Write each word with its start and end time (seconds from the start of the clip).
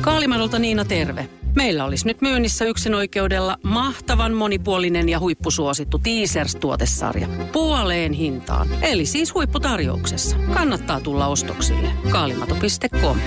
Kaalimadolta 0.00 0.58
Niina 0.58 0.84
terve. 0.84 1.28
Meillä 1.56 1.84
olisi 1.84 2.06
nyt 2.06 2.20
myynnissä 2.20 2.64
yksin 2.64 2.94
oikeudella 2.94 3.56
mahtavan 3.62 4.34
monipuolinen 4.34 5.08
ja 5.08 5.20
huippusuosittu 5.20 5.98
Teasers-tuotesarja. 5.98 7.26
Puoleen 7.52 8.12
hintaan. 8.12 8.68
Eli 8.82 9.06
siis 9.06 9.34
huipputarjouksessa. 9.34 10.36
Kannattaa 10.54 11.00
tulla 11.00 11.26
ostoksille. 11.26 11.88
Kaalimato.com 12.10 13.18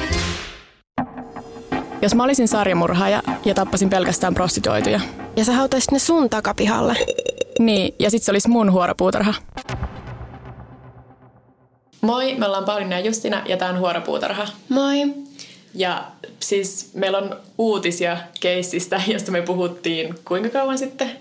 Jos 2.01 2.15
mä 2.15 2.23
olisin 2.23 2.47
sarjamurhaaja 2.47 3.23
ja 3.45 3.53
tappasin 3.53 3.89
pelkästään 3.89 4.33
prostituoituja. 4.33 4.99
Ja 5.35 5.45
sä 5.45 5.53
hautaisit 5.53 5.91
ne 5.91 5.99
sun 5.99 6.29
takapihalle. 6.29 6.95
Niin, 7.59 7.95
ja 7.99 8.09
sit 8.09 8.23
se 8.23 8.31
olisi 8.31 8.49
mun 8.49 8.71
huoropuutarha. 8.71 9.33
Moi, 12.01 12.35
me 12.35 12.45
ollaan 12.45 12.65
Pauliina 12.65 12.99
ja 12.99 13.05
Justina 13.05 13.43
ja 13.45 13.57
tää 13.57 13.69
on 13.69 13.79
Huoropuutarha. 13.79 14.45
Moi. 14.69 15.13
Ja 15.75 16.03
siis 16.39 16.89
meillä 16.93 17.17
on 17.17 17.39
uutisia 17.57 18.17
keissistä, 18.39 19.01
josta 19.13 19.31
me 19.31 19.41
puhuttiin 19.41 20.15
kuinka 20.25 20.49
kauan 20.49 20.77
sitten? 20.77 21.11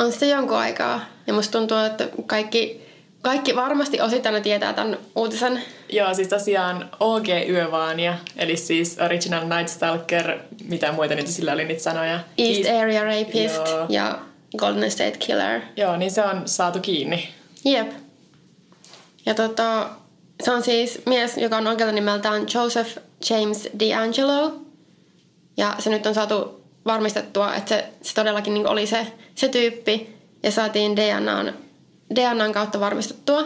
On 0.00 0.10
sitten 0.10 0.28
jonkun 0.28 0.56
aikaa. 0.56 1.00
Ja 1.26 1.32
musta 1.34 1.58
tuntuu, 1.58 1.76
että 1.76 2.08
kaikki, 2.26 2.86
kaikki 3.22 3.56
varmasti 3.56 4.00
osittain 4.00 4.42
tietää 4.42 4.72
tämän 4.72 4.98
uutisen. 5.16 5.62
Joo, 5.88 6.14
siis 6.14 6.28
tosiaan 6.28 6.90
OG 7.00 7.26
Yövaania, 7.48 8.18
eli 8.36 8.56
siis 8.56 8.96
Original 9.04 9.48
Night 9.48 9.68
Stalker, 9.68 10.38
mitä 10.68 10.92
muita 10.92 11.14
niitä 11.14 11.30
sillä 11.30 11.52
oli 11.52 11.64
niitä 11.64 11.82
sanoja. 11.82 12.20
East 12.38 12.60
East- 12.64 12.80
Area 12.82 13.04
Rapist 13.04 13.68
Joo. 13.68 13.86
ja 13.88 14.18
Golden 14.58 14.90
State 14.90 15.16
Killer. 15.18 15.60
Joo, 15.76 15.96
niin 15.96 16.10
se 16.10 16.22
on 16.24 16.42
saatu 16.48 16.78
kiinni. 16.80 17.28
Jep. 17.64 17.90
Ja 19.26 19.34
tota, 19.34 19.90
se 20.42 20.50
on 20.50 20.62
siis 20.62 21.00
mies, 21.06 21.36
joka 21.36 21.56
on 21.56 21.66
oikealta 21.66 21.94
nimeltään 21.94 22.46
Joseph 22.54 22.98
James 23.30 23.68
D'Angelo. 23.76 24.52
Ja 25.56 25.74
se 25.78 25.90
nyt 25.90 26.06
on 26.06 26.14
saatu 26.14 26.64
varmistettua, 26.84 27.54
että 27.54 27.68
se, 27.68 27.84
se 28.02 28.14
todellakin 28.14 28.54
niin 28.54 28.66
oli 28.66 28.86
se, 28.86 29.06
se 29.34 29.48
tyyppi. 29.48 30.18
Ja 30.42 30.50
saatiin 30.50 30.96
DNAn, 30.96 31.54
DNAn 32.14 32.52
kautta 32.52 32.80
varmistettua. 32.80 33.40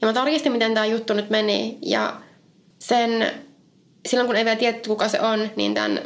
Ja 0.00 0.06
mä 0.06 0.12
tarkistin, 0.12 0.52
miten 0.52 0.74
tämä 0.74 0.86
juttu 0.86 1.14
nyt 1.14 1.30
meni. 1.30 1.78
Ja 1.82 2.20
sen, 2.78 3.30
silloin 4.08 4.26
kun 4.26 4.36
ei 4.36 4.44
vielä 4.44 4.58
tiedetty, 4.58 4.88
kuka 4.88 5.08
se 5.08 5.20
on, 5.20 5.50
niin 5.56 5.74
tämän 5.74 6.00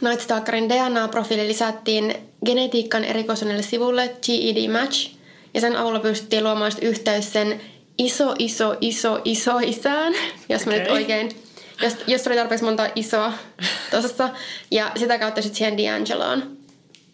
Night 0.00 0.20
Stalkerin 0.20 0.68
DNA-profiili 0.68 1.48
lisättiin 1.48 2.14
genetiikan 2.44 3.04
erikoisuudelle 3.04 3.62
sivulle 3.62 4.14
GED 4.26 4.68
Match. 4.72 5.10
Ja 5.54 5.60
sen 5.60 5.76
avulla 5.76 6.00
pystyttiin 6.00 6.44
luomaan 6.44 6.72
yhteys 6.82 7.32
sen 7.32 7.60
iso, 8.00 8.34
iso, 8.38 8.76
iso, 8.80 9.20
iso 9.24 9.58
isään, 9.58 10.12
jos 10.48 10.66
mä 10.66 10.72
nyt 10.72 10.90
oikein, 10.90 11.28
jos, 11.82 11.96
jos 12.06 12.26
oli 12.26 12.36
tarpeeksi 12.36 12.64
monta 12.64 12.90
isoa 12.94 13.32
tuossa. 13.90 14.28
Ja 14.70 14.92
sitä 14.96 15.18
kautta 15.18 15.42
sitten 15.42 15.58
siihen 15.58 15.74
D'Angeloon. 15.78 16.42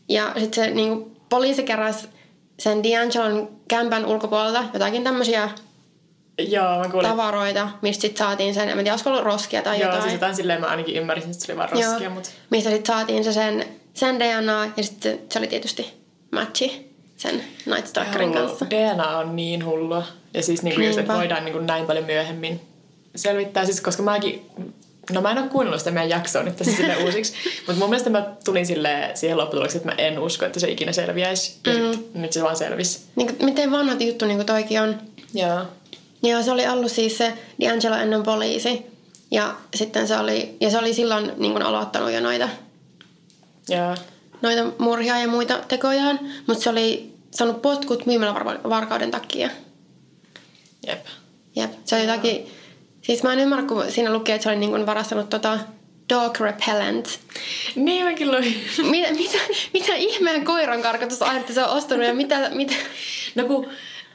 Ja 0.09 0.33
sitten 0.39 0.65
se 0.65 0.71
niinku, 0.71 1.17
poliisi 1.29 1.63
keräsi 1.63 2.09
sen 2.59 2.79
D'Angelon 2.79 3.49
kämpän 3.69 4.07
ulkopuolelta 4.07 4.65
jotakin 4.73 5.05
tämmöisiä 5.05 5.51
Joo, 6.39 6.79
mä 6.79 6.89
kuulin. 6.89 7.11
tavaroita, 7.11 7.69
mistä 7.83 8.03
sitten 8.03 8.27
saatiin 8.27 8.55
sen, 8.55 8.69
en 8.69 8.77
tiedä, 8.77 8.93
olisiko 8.93 9.11
ollut 9.11 9.25
roskia 9.25 9.63
tai 9.63 9.81
Joo, 9.81 9.85
jotain. 9.85 10.03
siis 10.03 10.13
jotain 10.13 10.37
silleen 10.37 10.61
mä 10.61 10.67
ainakin 10.67 10.97
ymmärsin, 10.97 11.31
että 11.31 11.47
se 11.47 11.53
oli 11.53 11.59
vaan 11.59 11.71
roskia, 11.71 11.99
Joo, 11.99 12.11
mutta... 12.15 12.29
mistä 12.51 12.71
sitten 12.71 12.95
saatiin 12.95 13.25
se 13.25 13.33
sen, 13.33 13.65
sen 13.95 14.19
DNA 14.19 14.71
ja 14.77 14.83
sitten 14.83 15.19
se 15.33 15.39
oli 15.39 15.47
tietysti 15.47 15.93
matchi 16.33 16.86
sen 17.17 17.45
Night 17.67 17.87
Stalkerin 17.87 18.33
kanssa. 18.33 18.67
DNA 18.71 19.19
on 19.19 19.37
niin 19.37 19.65
hullua. 19.65 20.03
Ja 20.35 20.43
siis 20.43 20.63
niinku 20.63 20.81
just, 20.81 20.99
että 20.99 21.13
voidaan 21.15 21.45
niinku 21.45 21.61
näin 21.61 21.87
paljon 21.87 22.05
myöhemmin 22.05 22.61
selvittää. 23.17 23.65
Siis 23.65 23.81
koska 23.81 24.03
mäkin, 24.03 24.47
no 25.13 25.21
mä 25.21 25.31
en 25.31 25.39
ole 25.39 25.49
kuunnellut 25.49 25.81
sitä 25.81 25.91
meidän 25.91 26.11
jaksoa 26.11 26.43
nyt 26.43 26.57
tässä 26.57 26.77
sille 26.77 26.97
uusiksi. 27.05 27.33
Mutta 27.67 27.81
mun 27.81 27.91
mielestä 27.91 28.11
mä 28.11 28.27
tulin 28.45 28.67
sille 28.67 29.11
siihen 29.15 29.39
lopputulokseen, 29.39 29.83
että 29.89 30.03
mä 30.03 30.09
en 30.09 30.19
usko, 30.19 30.45
että 30.47 30.61
se 30.61 30.71
ikinä 30.71 30.93
selviäisi. 30.93 31.57
Ja 31.67 31.73
Mm. 31.73 31.93
sit, 31.93 32.15
nyt 32.15 32.33
se 32.33 32.43
vaan 32.43 32.57
selvisi. 32.57 33.01
Niin 33.17 33.27
kuin, 33.27 33.45
miten 33.45 33.71
vanha 33.71 33.95
juttu 34.01 34.25
niin 34.25 34.37
kuin 34.39 34.47
toikin 34.47 34.81
on. 34.81 35.01
Joo. 35.35 35.61
Joo, 36.23 36.43
se 36.43 36.51
oli 36.51 36.69
ollut 36.69 36.93
siis 36.93 37.19
se 37.19 37.33
D'Angelo 37.63 38.01
ennen 38.03 38.23
poliisi. 38.23 38.87
Ja 39.31 39.55
sitten 39.75 40.09
se 40.09 40.19
oli, 40.19 40.57
ja 40.61 40.71
se 40.71 40.79
oli 40.79 40.95
silloin 40.95 41.33
niin 41.37 41.53
kuin 41.53 41.63
aloittanut 41.63 42.13
jo 42.13 42.21
noita, 42.21 42.49
Joo. 43.69 43.95
Noita 44.43 44.65
murhia 44.79 45.19
ja 45.19 45.29
muita 45.29 45.59
tekojaan. 45.69 46.21
Mutta 46.47 46.63
se 46.63 46.71
oli 46.71 47.15
saanut 47.31 47.63
potkut 47.63 48.07
myymälävarkauden 48.07 49.11
takia. 49.11 49.51
Jep. 50.87 51.07
Jep, 51.57 51.71
se 51.85 51.97
oli 51.97 52.05
jotakin... 52.05 52.47
Siis 53.03 53.23
mä 53.23 53.33
en 53.33 53.39
ymmärrä, 53.39 53.67
kun 53.67 53.85
siinä 53.89 54.13
luki, 54.13 54.33
että 54.33 54.43
se 54.43 54.49
oli 54.49 54.59
niin 54.59 54.87
varastanut 54.87 55.31
tota 55.31 55.59
dog 56.09 56.41
repellent. 56.41 57.21
Niin 57.77 58.05
mäkin 58.05 58.31
luin. 58.31 58.65
Mitä, 58.91 59.13
mitä, 59.13 59.39
mitä 59.73 59.95
ihmeen 59.95 60.45
koiran 60.45 60.83
karkotusainetta 60.83 61.53
se 61.53 61.65
on 61.65 61.71
ostanut 61.71 62.07
ja 62.07 62.15
mitä... 62.15 62.51
mitä... 62.51 62.75
No 63.35 63.45
kun, 63.45 63.71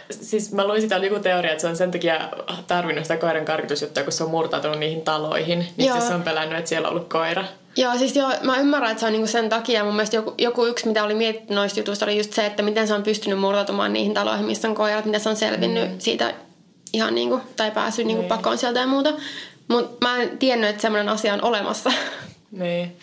siis 0.09 0.51
mä 0.51 0.67
luin 0.67 0.81
sitä 0.81 0.97
joku 0.97 1.19
teoria, 1.19 1.51
että 1.51 1.61
se 1.61 1.67
on 1.67 1.75
sen 1.75 1.91
takia 1.91 2.29
tarvinnut 2.67 3.05
sitä 3.05 3.17
koiran 3.17 3.45
karkotusjuttua, 3.45 4.03
kun 4.03 4.13
se 4.13 4.23
on 4.23 4.29
murtautunut 4.29 4.79
niihin 4.79 5.01
taloihin. 5.01 5.59
Niin 5.77 5.91
sitten 5.91 6.07
se 6.07 6.13
on 6.13 6.23
pelännyt, 6.23 6.59
että 6.59 6.69
siellä 6.69 6.87
on 6.87 6.93
ollut 6.93 7.09
koira. 7.09 7.45
Joo, 7.77 7.97
siis 7.97 8.15
joo, 8.15 8.31
mä 8.41 8.57
ymmärrän, 8.57 8.91
että 8.91 8.99
se 8.99 9.05
on 9.05 9.11
niinku 9.11 9.27
sen 9.27 9.49
takia. 9.49 9.83
Mun 9.83 9.95
mielestä 9.95 10.15
joku, 10.15 10.33
joku 10.37 10.65
yksi, 10.65 10.87
mitä 10.87 11.03
oli 11.03 11.13
mietitty 11.15 11.53
noista 11.53 11.79
jutuista, 11.79 12.05
oli 12.05 12.17
just 12.17 12.33
se, 12.33 12.45
että 12.45 12.63
miten 12.63 12.87
se 12.87 12.93
on 12.93 13.03
pystynyt 13.03 13.39
murtautumaan 13.39 13.93
niihin 13.93 14.13
taloihin, 14.13 14.45
missä 14.45 14.67
on 14.69 14.75
koirat, 14.75 15.05
miten 15.05 15.19
se 15.21 15.29
on 15.29 15.35
selvinnyt 15.35 15.91
mm. 15.91 15.95
siitä 15.99 16.33
ihan 16.93 17.15
niinku, 17.15 17.41
tai 17.55 17.71
päässyt 17.71 18.05
niinku 18.05 18.21
Niin. 18.21 18.29
pakoon 18.29 18.57
sieltä 18.57 18.79
ja 18.79 18.87
muuta. 18.87 19.13
Mutta 19.67 20.07
mä 20.07 20.21
en 20.21 20.37
tiennyt, 20.37 20.69
että 20.69 20.81
semmoinen 20.81 21.09
asia 21.09 21.33
on 21.33 21.43
olemassa. 21.43 21.91
Niin. 22.51 22.97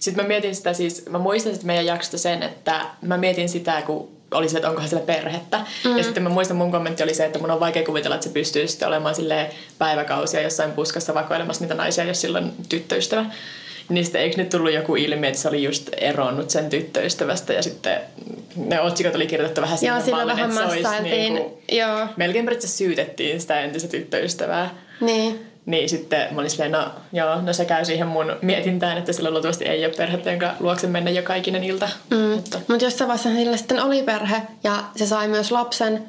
Sitten 0.00 0.24
mä 0.24 0.28
mietin 0.28 0.54
sitä 0.56 0.72
siis, 0.72 1.06
mä 1.08 1.18
muistan 1.18 1.52
sitten 1.52 1.66
meidän 1.66 1.86
jaksosta 1.86 2.18
sen, 2.18 2.42
että 2.42 2.86
mä 3.02 3.16
mietin 3.16 3.48
sitä, 3.48 3.82
kun 3.82 4.08
oli 4.30 4.48
se, 4.48 4.56
että 4.56 4.68
onkohan 4.68 4.88
sillä 4.88 5.02
perhettä. 5.02 5.60
Mm. 5.84 5.96
Ja 5.98 6.04
sitten 6.04 6.22
mä 6.22 6.28
muistan, 6.28 6.56
mun 6.56 6.70
kommentti 6.70 7.02
oli 7.02 7.14
se, 7.14 7.24
että 7.24 7.38
mun 7.38 7.50
on 7.50 7.60
vaikea 7.60 7.84
kuvitella, 7.84 8.14
että 8.14 8.26
se 8.26 8.32
pystyy 8.32 8.68
sitten 8.68 8.88
olemaan 8.88 9.14
silleen 9.14 9.50
päiväkausia 9.78 10.40
jossain 10.42 10.72
puskassa 10.72 11.14
vakoilemassa 11.14 11.64
niitä 11.64 11.74
naisia, 11.74 12.04
jos 12.04 12.20
sillä 12.20 12.38
on 12.38 12.52
tyttöystävä. 12.68 13.24
Niin 13.88 14.04
sitten 14.04 14.20
eikö 14.22 14.36
nyt 14.36 14.48
tullut 14.48 14.72
joku 14.72 14.96
ilmi, 14.96 15.26
että 15.26 15.40
se 15.40 15.48
oli 15.48 15.62
just 15.62 15.88
eronnut 15.96 16.50
sen 16.50 16.70
tyttöystävästä 16.70 17.52
ja 17.52 17.62
sitten 17.62 18.00
ne 18.56 18.80
otsikot 18.80 19.14
oli 19.14 19.26
kirjoitettu 19.26 19.60
vähän 19.60 19.78
Joo, 19.82 20.00
sillä 20.00 20.16
mallin, 20.16 20.36
vähän 20.36 20.50
että 20.50 20.60
se 20.60 20.88
olisi 20.88 21.02
niinku, 21.02 21.62
Joo, 21.72 22.06
melkein 22.16 22.44
periaatteessa 22.44 22.78
syytettiin 22.78 23.40
sitä 23.40 23.60
entistä 23.60 23.88
tyttöystävää. 23.88 24.70
niin. 25.00 25.44
Niin 25.66 25.88
sitten 25.88 26.34
mä 26.34 26.40
olin 26.40 26.50
silleen, 26.50 26.72
no 26.72 26.90
joo, 27.12 27.40
no 27.40 27.52
se 27.52 27.64
käy 27.64 27.84
siihen 27.84 28.06
mun 28.06 28.36
mietintään, 28.42 28.98
että 28.98 29.12
sillä 29.12 29.30
luultavasti 29.30 29.64
ei 29.64 29.86
ole 29.86 29.94
perhettä, 29.96 30.30
jonka 30.30 30.54
luokse 30.60 30.86
mennä 30.86 31.10
joka 31.10 31.34
ikinen 31.34 31.64
ilta. 31.64 31.88
Mm. 32.10 32.16
Mutta 32.16 32.58
Mutta 32.68 32.84
jossain 32.84 33.08
vaiheessa 33.08 33.28
sillä 33.28 33.56
sitten 33.56 33.82
oli 33.82 34.02
perhe 34.02 34.42
ja 34.64 34.84
se 34.96 35.06
sai 35.06 35.28
myös 35.28 35.52
lapsen. 35.52 36.04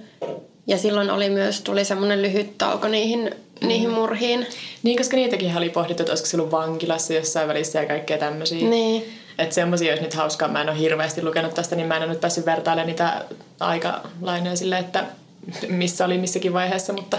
Ja 0.69 0.77
silloin 0.77 1.09
oli 1.11 1.29
myös, 1.29 1.61
tuli 1.61 1.85
semmoinen 1.85 2.21
lyhyt 2.21 2.57
tauko 2.57 2.87
niihin, 2.87 3.35
mm. 3.61 3.67
niihin 3.67 3.89
murhiin. 3.89 4.47
niin, 4.83 4.97
koska 4.97 5.15
niitäkin 5.15 5.57
oli 5.57 5.69
pohdittu, 5.69 6.03
että 6.03 6.11
olisiko 6.11 6.29
se 6.29 6.37
ollut 6.37 6.51
vankilassa 6.51 7.13
jossain 7.13 7.47
välissä 7.47 7.79
ja 7.79 7.85
kaikkea 7.85 8.17
tämmöisiä. 8.17 8.69
Niin. 8.69 9.13
Että 9.37 9.55
semmoisia 9.55 9.91
olisi 9.91 10.03
nyt 10.03 10.13
hauskaa. 10.13 10.47
Mä 10.47 10.61
en 10.61 10.69
ole 10.69 10.79
hirveästi 10.79 11.23
lukenut 11.23 11.53
tästä, 11.53 11.75
niin 11.75 11.87
mä 11.87 11.95
en 11.95 12.03
ole 12.03 12.09
nyt 12.09 12.21
päässyt 12.21 12.45
vertailemaan 12.45 12.87
niitä 12.87 13.25
aikalainoja 13.59 14.55
silleen, 14.55 14.85
että 14.85 15.03
missä 15.67 16.05
oli 16.05 16.17
missäkin 16.17 16.53
vaiheessa, 16.53 16.93
mutta 16.93 17.17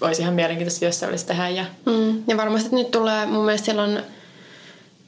olisi 0.00 0.22
ihan 0.22 0.34
mielenkiintoista 0.34 0.84
jossain 0.84 1.08
välissä 1.08 1.26
tehdä. 1.26 1.48
Ja 1.48 1.64
Mm. 1.86 2.22
Ja 2.28 2.36
varmasti 2.36 2.76
nyt 2.76 2.90
tulee, 2.90 3.26
mun 3.26 3.44
mielestä 3.44 3.66
silloin 3.66 4.02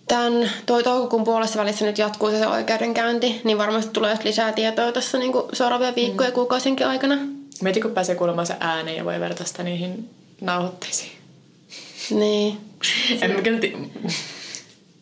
tämän 0.08 0.50
toi 0.66 0.82
toukokuun 0.82 1.24
puolessa 1.24 1.58
välissä 1.60 1.84
nyt 1.84 1.98
jatkuu 1.98 2.30
se, 2.30 2.38
se 2.38 2.46
oikeudenkäynti, 2.46 3.40
niin 3.44 3.58
varmasti 3.58 3.90
tulee 3.92 4.18
lisää 4.24 4.52
tietoa 4.52 4.92
tässä 4.92 5.18
niin 5.18 5.32
seuraavia 5.52 5.94
viikkoja 5.94 6.28
ja 6.28 6.32
kuukausinkin 6.32 6.86
aikana. 6.86 7.18
mieti, 7.62 7.80
kun 7.80 7.90
pääsee 7.90 8.14
kuulemaan 8.14 8.46
se 8.46 8.56
ääneen 8.60 8.96
ja 8.96 9.04
voi 9.04 9.20
verrata 9.20 9.44
sitä 9.44 9.62
niihin 9.62 10.10
nauhoitteisiin. 10.40 11.12
Niin. 12.10 12.58
En 13.22 13.30
mä 13.30 13.40
ti- 13.60 13.76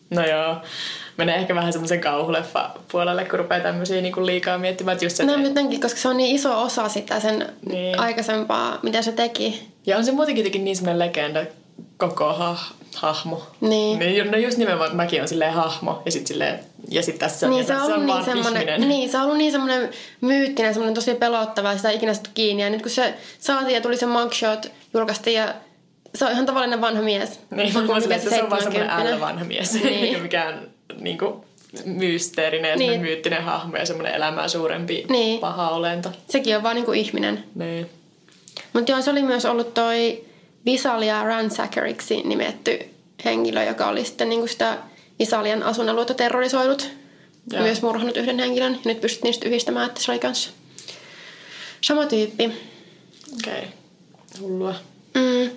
No 0.09 0.25
joo. 0.27 0.55
Menee 1.17 1.35
ehkä 1.35 1.55
vähän 1.55 1.73
semmoisen 1.73 2.01
kauhuleffa 2.01 2.69
puolelle, 2.91 3.25
kun 3.25 3.39
rupeaa 3.39 3.61
tämmöisiä 3.61 4.01
niinku 4.01 4.25
liikaa 4.25 4.57
miettimään. 4.57 4.93
Että 4.93 5.05
just 5.05 5.15
se, 5.17 5.25
No 5.25 5.35
jotenkin, 5.35 5.81
koska 5.81 5.99
se 5.99 6.07
on 6.07 6.17
niin 6.17 6.35
iso 6.35 6.61
osa 6.61 6.89
sitä 6.89 7.19
sen 7.19 7.39
Niin. 7.39 7.71
niin. 7.71 7.99
aikaisempaa, 7.99 8.79
mitä 8.83 9.01
se 9.01 9.11
teki. 9.11 9.67
Ja 9.85 9.97
on 9.97 10.05
se 10.05 10.11
muutenkin 10.11 10.41
jotenkin 10.41 10.65
niin 10.65 10.75
semmoinen 10.75 10.99
legenda 11.07 11.45
koko 11.97 12.33
ha- 12.33 12.65
hahmo. 12.95 13.43
Niin. 13.61 13.99
niin. 13.99 14.31
No 14.31 14.37
just 14.37 14.57
nimenomaan, 14.57 14.87
että 14.87 14.95
mäkin 14.97 15.21
on 15.21 15.27
silleen 15.27 15.53
hahmo 15.53 16.01
ja 16.05 16.11
sitten 16.11 16.27
silleen, 16.27 16.59
ja 16.89 17.03
sit 17.03 17.17
tässä 17.19 17.39
se 17.39 17.45
on, 17.45 17.51
Niin 17.51 17.65
se 17.65 17.73
on, 17.75 17.79
se 17.85 17.93
ollut 17.93 18.09
on 18.09 18.15
niin 18.15 18.25
semmoinen, 18.25 18.81
niin, 18.89 19.09
se 19.09 19.17
on 19.17 19.23
ollut 19.23 19.37
niin 19.37 19.51
semmoinen 19.51 19.89
myyttinen, 20.21 20.73
semmoinen 20.73 20.95
tosi 20.95 21.13
pelottava 21.15 21.71
ja 21.71 21.77
sitä 21.77 21.89
ikinä 21.91 22.13
saatu 22.13 22.29
kiinni. 22.33 22.63
Ja 22.63 22.69
nyt 22.69 22.81
kun 22.81 22.91
se 22.91 23.13
saatiin 23.39 23.75
ja 23.75 23.81
tuli 23.81 23.97
se 23.97 24.05
mugshot, 24.05 24.71
julkaistiin 24.93 25.33
ja 25.35 25.53
se 26.15 26.25
on 26.25 26.31
ihan 26.31 26.45
tavallinen 26.45 26.81
vanha 26.81 27.01
mies. 27.01 27.39
Niin, 27.51 27.73
mä 27.73 27.81
mikä 27.81 27.99
silleen, 27.99 28.19
että 28.19 28.35
se 28.35 28.43
on 28.43 28.49
vaan 28.49 28.61
semmoinen 28.63 28.89
70. 28.89 28.95
ällä 29.11 29.19
vanha 29.19 29.45
mies, 29.45 29.73
Niin. 29.83 29.87
eikä 30.03 30.19
mikään 30.19 30.67
niinku 30.99 31.45
mysteerinen 31.85 32.69
ja 32.69 32.75
Niin. 32.75 32.89
niin. 32.91 33.01
myyttinen 33.01 33.43
hahmo 33.43 33.77
ja 33.77 33.85
semmoinen 33.85 34.13
elämää 34.15 34.47
suurempi 34.47 35.05
Niin. 35.09 35.39
paha 35.39 35.69
olento. 35.69 36.11
Sekin 36.29 36.57
on 36.57 36.63
vaan 36.63 36.75
niinku 36.75 36.91
ihminen. 36.91 37.43
Niin. 37.55 37.89
Mutta 38.73 38.91
joo, 38.91 39.01
se 39.01 39.11
oli 39.11 39.21
myös 39.21 39.45
ollut 39.45 39.73
toi 39.73 40.24
Visalia 40.65 41.23
Ransackeriksi 41.23 42.21
nimetty 42.23 42.79
henkilö, 43.25 43.63
joka 43.63 43.87
oli 43.87 44.05
sitten 44.05 44.29
niin 44.29 44.39
kuin 44.39 44.49
sitä 44.49 44.77
Isalian 45.19 45.63
asuinaluetta 45.63 46.13
terrorisoidut. 46.13 46.89
Joo. 47.51 47.61
Myös 47.61 47.81
murhannut 47.81 48.17
yhden 48.17 48.39
henkilön. 48.39 48.73
Ja 48.73 48.79
nyt 48.85 49.01
pystyttiin 49.01 49.33
sitten 49.33 49.49
yhdistämään, 49.49 49.87
että 49.87 50.01
se 50.01 50.11
oli 50.11 50.19
kanssa 50.19 50.49
sama 51.81 52.05
tyyppi. 52.05 52.43
Okei. 53.33 53.57
Okay. 53.57 53.63
Hullua. 54.41 54.75
Mm. 55.13 55.49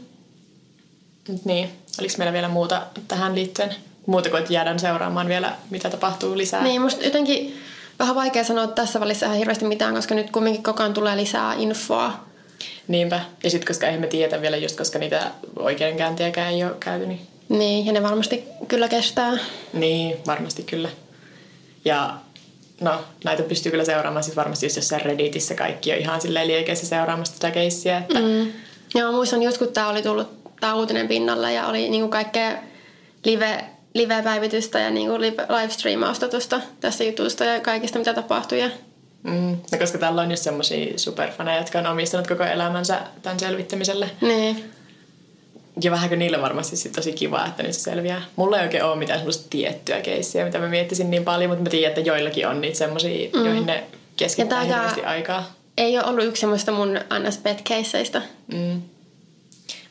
Mut 1.29 1.45
niin, 1.45 1.71
oliko 2.01 2.15
meillä 2.19 2.33
vielä 2.33 2.49
muuta 2.49 2.87
tähän 3.09 3.35
liittyen? 3.35 3.75
Muuta 4.07 4.31
kuin, 4.31 4.41
että 4.41 4.53
jäädään 4.53 4.79
seuraamaan 4.79 5.29
vielä, 5.29 5.57
mitä 5.71 5.91
tapahtuu 5.91 6.39
lisää. 6.39 6.63
Niin, 6.63 6.83
musta 6.83 7.05
jotenkin 7.05 7.61
vähän 7.99 8.15
vaikea 8.15 8.45
sanoa 8.45 8.67
tässä 8.67 9.01
välissä 9.01 9.27
ihan 9.27 9.39
hirveästi 9.39 9.65
mitään, 9.65 9.95
koska 9.95 10.15
nyt 10.15 10.31
kumminkin 10.31 10.63
koko 10.63 10.83
ajan 10.83 10.95
tulee 10.95 11.17
lisää 11.17 11.55
infoa. 11.55 12.28
Niinpä. 12.89 13.21
Ja 13.45 13.51
sitten 13.51 13.67
koska 13.67 13.87
eihän 13.87 14.01
me 14.01 14.07
tiedä 14.07 14.41
vielä 14.41 14.57
just, 14.57 14.77
koska 14.77 14.99
niitä 14.99 15.31
oikeudenkäyntiäkään 15.57 16.55
ei 16.55 16.65
ole 16.65 16.77
käyty, 16.81 17.07
niin... 17.07 17.21
Niin, 17.49 17.87
ja 17.87 17.93
ne 17.93 18.03
varmasti 18.03 18.45
kyllä 18.69 18.89
kestää. 18.89 19.33
Niin, 19.73 20.17
varmasti 20.27 20.63
kyllä. 20.63 20.89
Ja 21.85 22.15
no, 22.81 23.05
näitä 23.25 23.43
pystyy 23.43 23.71
kyllä 23.71 23.85
seuraamaan 23.85 24.25
siis 24.25 24.37
varmasti 24.37 24.67
just 24.67 24.77
jossain 24.77 25.03
Redditissä 25.03 25.55
kaikki 25.55 25.93
on 25.93 25.99
ihan 25.99 26.21
silleen 26.21 26.49
liekeissä 26.49 26.87
seuraamassa 26.87 27.35
tätä 27.35 27.51
keissiä, 27.51 27.99
että 27.99 28.19
mm. 28.19 28.53
Joo, 28.95 29.13
muistan 29.13 29.43
just 29.43 29.59
kun 29.59 29.73
tää 29.73 29.89
oli 29.89 30.03
tullut 30.03 30.29
tää 30.61 30.75
uutinen 30.75 31.09
pinnalle 31.09 31.53
ja 31.53 31.67
oli 31.67 31.89
niinku 31.89 32.09
kaikkea 32.09 32.53
live, 33.25 33.65
live-päivitystä 33.95 34.79
ja 34.79 34.91
niinku 34.91 35.21
live, 35.21 35.47
livestreamausta 35.61 36.29
tuosta 36.29 36.61
tästä 36.81 37.05
jutusta 37.05 37.45
ja 37.45 37.61
kaikista 37.61 37.99
mitä 37.99 38.15
tapahtui. 38.15 38.61
Ja 38.61 38.71
Mm. 39.23 39.57
No, 39.73 39.79
koska 39.79 39.99
täällä 39.99 40.23
on 40.23 40.31
just 40.31 40.43
semmosia 40.43 40.99
superfaneja, 40.99 41.59
jotka 41.59 41.79
on 41.79 41.87
omistanut 41.87 42.27
koko 42.27 42.45
elämänsä 42.45 43.01
tämän 43.23 43.41
selvittämiselle. 43.41 44.11
niin. 44.21 44.65
Ja 45.83 45.91
vähänkö 45.91 46.17
niille 46.17 46.43
varmasti 46.43 46.77
sit 46.77 46.93
tosi 46.93 47.13
kiva, 47.13 47.47
että 47.47 47.63
nyt 47.63 47.73
se 47.73 47.81
selviää. 47.81 48.23
Mulla 48.37 48.59
ei 48.59 48.65
oikein 48.65 48.85
ole 48.85 48.97
mitään 48.97 49.19
semmoista 49.19 49.47
tiettyä 49.51 50.01
keissiä, 50.01 50.45
mitä 50.45 50.59
mä 50.59 50.69
miettisin 50.69 51.11
niin 51.11 51.25
paljon, 51.25 51.51
mutta 51.51 51.65
mä 51.65 51.71
tiedän, 51.71 51.89
että 51.89 52.01
joillakin 52.01 52.49
on 52.49 52.61
niitä 52.61 52.79
semmosia, 52.79 53.29
mm. 53.35 53.45
joihin 53.45 53.67
ne 53.67 53.85
keskittää 54.17 54.65
hirveästi 54.65 55.05
aikaa. 55.05 55.53
Ei 55.77 55.99
ole 55.99 56.07
ollut 56.07 56.25
yksi 56.25 56.41
semmoista 56.41 56.73
mun 56.73 57.01
ns 57.29 57.39
pet 57.39 57.63
caseista. 57.63 58.23
Mm. 58.53 58.83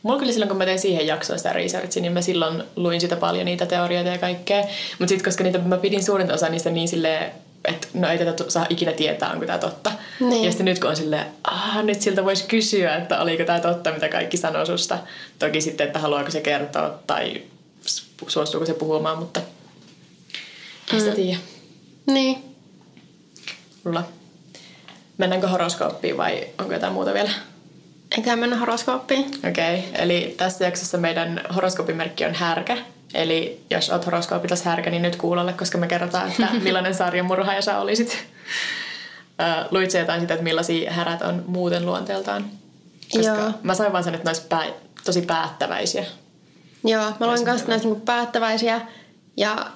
Mulla 0.03 0.19
kyllä 0.19 0.31
silloin, 0.31 0.50
kun 0.50 0.57
mä 0.57 0.65
tein 0.65 0.79
siihen 0.79 1.07
jaksoon 1.07 1.39
sitä 1.39 1.53
researchia, 1.53 2.01
niin 2.01 2.12
mä 2.12 2.21
silloin 2.21 2.63
luin 2.75 3.01
sitä 3.01 3.15
paljon 3.15 3.45
niitä 3.45 3.65
teorioita 3.65 4.09
ja 4.09 4.18
kaikkea. 4.18 4.63
Mutta 5.00 5.09
sitten, 5.09 5.25
koska 5.25 5.44
niitä, 5.44 5.57
mä 5.57 5.77
pidin 5.77 6.03
suurinta 6.03 6.33
osa 6.33 6.50
niistä 6.50 6.69
niin 6.69 6.88
silleen, 6.88 7.31
että 7.68 7.88
no 7.94 8.10
ei 8.10 8.18
tätä 8.18 8.44
saa 8.48 8.66
ikinä 8.69 8.92
tietää, 8.92 9.31
onko 9.31 9.46
tämä 9.46 9.58
totta. 9.58 9.92
Niin. 10.19 10.44
Ja 10.44 10.52
sitten 10.52 10.66
nyt 10.66 10.80
kun 10.80 10.90
on 10.90 10.96
silleen, 10.96 11.25
ah, 11.44 11.84
nyt 11.84 12.02
siltä 12.02 12.25
voisi 12.25 12.44
kysyä, 12.44 12.96
että 12.96 13.22
oliko 13.22 13.44
tämä 13.44 13.60
totta, 13.60 13.92
mitä 13.92 14.10
kaikki 14.10 14.38
sanoo 14.38 14.66
susta. 14.66 14.98
Toki 15.40 15.62
sitten, 15.62 15.88
että 15.88 16.00
haluaako 16.00 16.31
se 16.31 16.42
kertoa 16.42 17.00
tai 17.08 17.42
su- 17.88 18.25
suostuuko 18.28 18.66
se 18.66 18.74
puhumaan, 18.74 19.19
mutta 19.19 19.42
ei 20.94 21.00
sitä 21.00 21.16
tiedä. 21.16 21.40
Niin. 22.06 22.44
Mulla. 23.84 24.04
Mennäänkö 25.18 25.48
horoskooppiin 25.48 26.18
vai 26.18 26.48
onko 26.60 26.74
jotain 26.74 26.94
muuta 26.94 27.13
vielä? 27.13 27.31
Eiköhän 28.18 28.40
mennä 28.40 28.58
horoskooppiin. 28.58 29.25
Okei, 29.50 29.80
okay. 29.80 29.92
eli 29.94 30.34
tässä 30.38 30.66
jaksossa 30.66 30.98
meidän 30.98 31.42
horoskoopimerkki 31.56 32.25
on 32.25 32.34
härkä. 32.34 32.78
Eli 33.13 33.62
jos 33.69 33.89
oot 33.89 34.06
horoskoopitas 34.06 34.63
härkä, 34.63 34.89
niin 34.89 35.01
nyt 35.01 35.15
kuulolle, 35.15 35.54
koska 35.54 35.77
me 35.77 35.88
kerrotaan, 35.88 36.31
että 36.31 36.48
millainen 36.63 36.95
sarjamurhaaja 36.95 37.62
sä 37.62 37.80
olisit. 37.80 38.25
Ö, 39.42 39.68
Luit 39.71 39.92
sä 39.92 40.00
jotain 40.00 40.21
sitä, 40.21 40.33
että 40.33 40.44
millaisia 40.44 40.92
härät 40.92 41.21
on 41.21 41.44
muuten 41.48 41.86
luonteeltaan? 41.86 42.45
Koska 43.12 43.36
Joo. 43.36 43.51
mä 43.63 43.74
sain 43.74 43.94
vaan 43.94 44.04
sen, 44.04 44.15
että 44.15 44.25
ne 44.25 44.30
olisi 44.30 44.48
pää, 44.50 44.65
tosi 45.04 45.21
päättäväisiä. 45.21 46.06
Joo, 46.83 47.12
mä 47.19 47.27
luin 47.27 47.45
kanssa 47.45 47.68
näistä 47.68 47.88
niinku 47.88 48.06
päättäväisiä 48.06 48.81
ja 49.38 49.68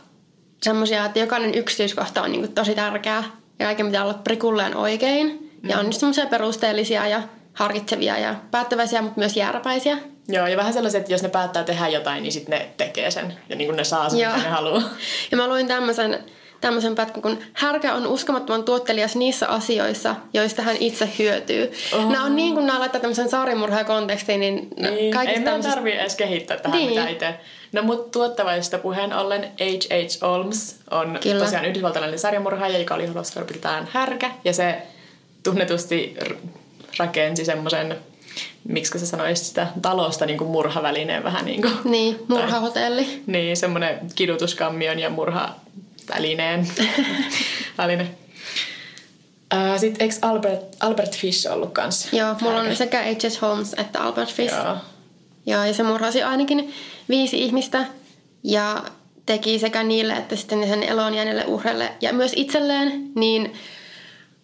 semmosia, 0.64 1.06
että 1.06 1.20
jokainen 1.20 1.56
yksityiskohta 1.56 2.22
on 2.22 2.32
niinku 2.32 2.48
tosi 2.48 2.76
tärkeä 2.76 3.24
ja 3.60 3.66
kaiken 3.66 3.86
pitää 3.86 4.04
olla 4.04 4.14
prikulleen 4.14 4.76
oikein. 4.76 5.52
Ja 5.64 5.80
on 5.80 5.86
just 5.86 6.00
semmoisia 6.00 6.26
perusteellisia 6.26 7.08
ja 7.08 7.22
harkitsevia 7.54 8.18
ja 8.18 8.36
päättäväisiä, 8.52 9.02
mutta 9.02 9.20
myös 9.20 9.38
jääräpäisiä. 9.38 9.98
Joo, 10.28 10.48
ja 10.48 10.58
vähän 10.58 10.74
sellaiset, 10.74 11.00
että 11.02 11.14
jos 11.14 11.24
ne 11.24 11.30
päättää 11.30 11.64
tehdä 11.64 11.88
jotain, 11.88 12.24
niin 12.24 12.32
sitten 12.32 12.60
ne 12.60 12.68
tekee 12.78 13.12
sen. 13.12 13.38
Ja 13.50 13.56
niin 13.56 13.68
kuin 13.68 13.78
ne 13.78 13.84
saa 13.84 14.10
sen, 14.10 14.20
Joo. 14.20 14.32
mitä 14.34 14.44
ne 14.44 14.50
haluaa. 14.54 14.84
Ja 15.32 15.38
mä 15.38 15.48
luin 15.48 15.68
tämmöisen, 15.68 16.20
tämmöisen 16.62 16.96
pätkän, 16.96 17.22
kun 17.22 17.40
härkä 17.54 17.94
on 17.94 18.08
uskomattoman 18.08 18.64
tuottelias 18.64 19.16
niissä 19.16 19.48
asioissa, 19.48 20.16
joista 20.34 20.62
hän 20.62 20.78
itse 20.80 21.10
hyötyy. 21.20 21.72
Oh. 21.94 22.12
Nämä 22.12 22.24
on 22.24 22.36
niin, 22.36 22.54
kun 22.56 22.66
nämä 22.68 22.80
laittaa 22.80 23.02
tämmöisen 23.02 23.30
saarimurhaan 23.30 23.86
kontekstiin, 23.86 24.40
niin, 24.40 24.68
Niin, 24.78 25.14
kaikista 25.14 25.40
ei 25.40 25.46
tämmöisistä... 25.46 25.76
tarvii 25.76 25.94
edes 25.98 26.16
kehittää 26.16 26.58
tähän 26.58 26.78
Niin. 26.78 26.90
mitään 26.90 27.10
itse. 27.10 27.36
No 27.72 27.82
mut 27.84 28.12
tuottavaista 28.12 28.78
puheen 28.78 29.14
ollen 29.14 29.44
H.H. 29.44 30.22
Holmes 30.22 30.76
on 30.92 31.20
Kyllä. 31.24 31.44
tosiaan 31.46 31.66
yhdysvaltalainen 31.66 32.20
sarjamurhaaja, 32.20 32.78
joka 32.80 32.96
oli 32.96 33.06
horoskoopiltaan 33.08 33.88
härkä. 33.92 34.32
Ja 34.46 34.54
se 34.54 34.82
tunnetusti 35.44 36.18
rakensi 37.00 37.46
semmoisen, 37.46 37.98
miksi 38.68 39.00
se 39.00 39.06
sanoisi 39.06 39.46
sitä, 39.46 39.68
talosta 39.82 40.26
niin 40.26 40.38
kuin 40.38 40.50
murhavälineen 40.50 41.24
vähän 41.24 41.46
niin 41.46 41.62
kuin. 41.62 41.74
Niin, 41.84 42.20
murhahotelli. 42.28 43.24
Niin, 43.28 43.58
semmoinen 43.58 44.00
kidutuskammion 44.16 45.00
ja 45.00 45.10
murhavälineen 45.10 46.68
väline. 47.78 48.08
Sitten 49.78 50.02
eikö 50.02 50.16
Albert, 50.22 50.62
Albert 50.80 51.18
Fish 51.18 51.52
ollut 51.52 51.74
kanssa? 51.74 52.16
Joo, 52.16 52.36
mulla 52.42 52.60
on 52.60 52.76
sekä 52.76 53.02
H.S. 53.02 53.42
Holmes 53.42 53.74
että 53.78 54.02
Albert 54.04 54.34
Fish. 54.34 54.56
Joo. 54.56 54.76
Joo, 55.46 55.64
ja 55.64 55.74
se 55.74 55.84
murhasi 55.84 56.24
ainakin 56.24 56.74
viisi 57.10 57.42
ihmistä 57.42 57.86
ja 58.44 58.84
teki 59.26 59.60
sekä 59.60 59.84
niille 59.84 60.14
että 60.14 60.36
sitten 60.36 60.68
sen 60.68 60.84
eloon 60.84 61.14
jääneille 61.14 61.46
uhreille 61.46 61.92
ja 62.02 62.14
myös 62.14 62.32
itselleen 62.36 63.12
niin 63.16 63.54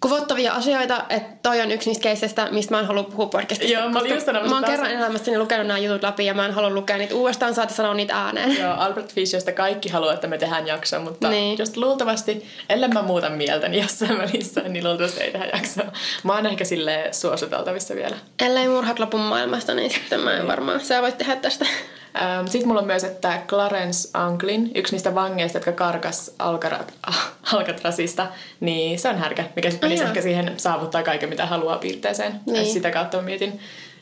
kuvottavia 0.02 0.54
asioita, 0.54 1.04
että 1.10 1.38
toi 1.44 1.62
on 1.62 1.72
yksi 1.72 1.90
niistä 1.90 2.04
keisseistä, 2.04 2.48
mistä 2.52 2.74
mä 2.76 2.80
en 2.80 2.86
halua 2.86 3.04
puhua 3.04 3.26
podcastissa. 3.26 3.74
Joo, 3.74 3.90
mä 3.90 4.00
olin 4.00 4.14
just 4.14 4.28
Mä 4.28 4.40
oon 4.40 4.50
taas- 4.50 4.66
kerran 4.66 4.92
elämässäni 4.92 5.38
lukenut 5.40 5.68
nämä 5.68 5.78
jutut 5.80 6.04
läpi 6.04 6.26
ja 6.26 6.34
mä 6.34 6.46
en 6.46 6.54
halua 6.54 6.70
lukea 6.70 6.98
niitä 6.98 7.16
uudestaan, 7.16 7.54
saati 7.54 7.74
sanoa 7.74 7.94
niitä 7.94 8.16
ääneen. 8.16 8.58
Joo, 8.60 8.74
Albert 8.74 9.14
Fish, 9.14 9.34
josta 9.34 9.52
kaikki 9.52 9.90
haluaa, 9.90 10.14
että 10.14 10.28
me 10.28 10.38
tehdään 10.38 10.68
jakso, 10.68 11.00
mutta 11.00 11.30
Niin. 11.30 11.58
just 11.60 11.78
luultavasti, 11.78 12.46
ellei 12.70 12.90
mä 12.90 13.02
muuta 13.02 13.30
mieltäni 13.30 13.82
jossain 13.82 14.18
välissä, 14.18 14.62
niin 14.62 14.84
luultavasti 14.88 15.22
ei 15.24 15.32
tehdä 15.32 15.46
jaksoa. 15.54 15.86
Mä 16.24 16.36
oon 16.36 16.46
ehkä 16.46 16.66
sille 16.66 17.08
suositeltavissa 17.12 17.96
vielä. 17.96 18.16
Ellei 18.46 18.68
murhat 18.68 19.00
lopu 19.00 19.18
maailmasta, 19.18 19.74
niin 19.74 19.92
sitten 19.92 20.20
mä 20.20 20.34
en 20.38 20.48
varmaan. 20.48 20.80
Sä 20.80 21.02
voit 21.02 21.18
tehdä 21.18 21.36
tästä. 21.36 21.66
Ähm, 22.16 22.48
Sitten 22.48 22.68
mulla 22.68 22.82
on 22.82 22.88
myös, 22.88 23.04
että 23.04 23.42
Clarence 23.48 24.10
Anglin, 24.14 24.72
yksi 24.76 24.94
niistä 24.94 25.16
vangeista, 25.16 25.58
jotka 25.58 25.72
karkas 25.72 26.32
Alcara- 26.40 27.14
Alcatrazista, 27.54 28.28
niin 28.60 29.00
se 29.00 29.10
on 29.10 29.18
härkä, 29.18 29.46
mikä 29.56 29.70
sitten 29.70 29.90
menisi 29.90 30.06
ehkä 30.06 30.22
siihen 30.22 30.54
saavuttaa 30.58 31.04
kaiken, 31.04 31.30
mitä 31.30 31.46
haluaa 31.46 31.78
piirteeseen. 31.78 32.40
Niin. 32.46 32.66
Sitä 32.66 32.92
kautta 32.92 33.18
mä 33.18 33.24
mietin. 33.24 33.60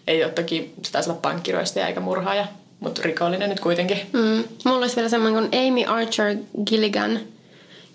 Ei 0.07 0.23
ole 0.23 0.31
toki, 0.31 0.73
se 0.83 0.91
taisi 0.91 1.09
olla 1.09 1.19
pankkiroistaja 1.21 1.87
eikä 1.87 1.99
murhaaja, 1.99 2.47
mutta 2.79 3.01
rikollinen 3.03 3.49
nyt 3.49 3.59
kuitenkin. 3.59 3.97
Mm. 4.13 4.43
Mulla 4.65 4.79
olisi 4.79 4.95
vielä 4.95 5.09
semmoinen 5.09 5.49
kuin 5.49 5.67
Amy 5.67 5.83
Archer 5.99 6.35
Gilligan, 6.65 7.19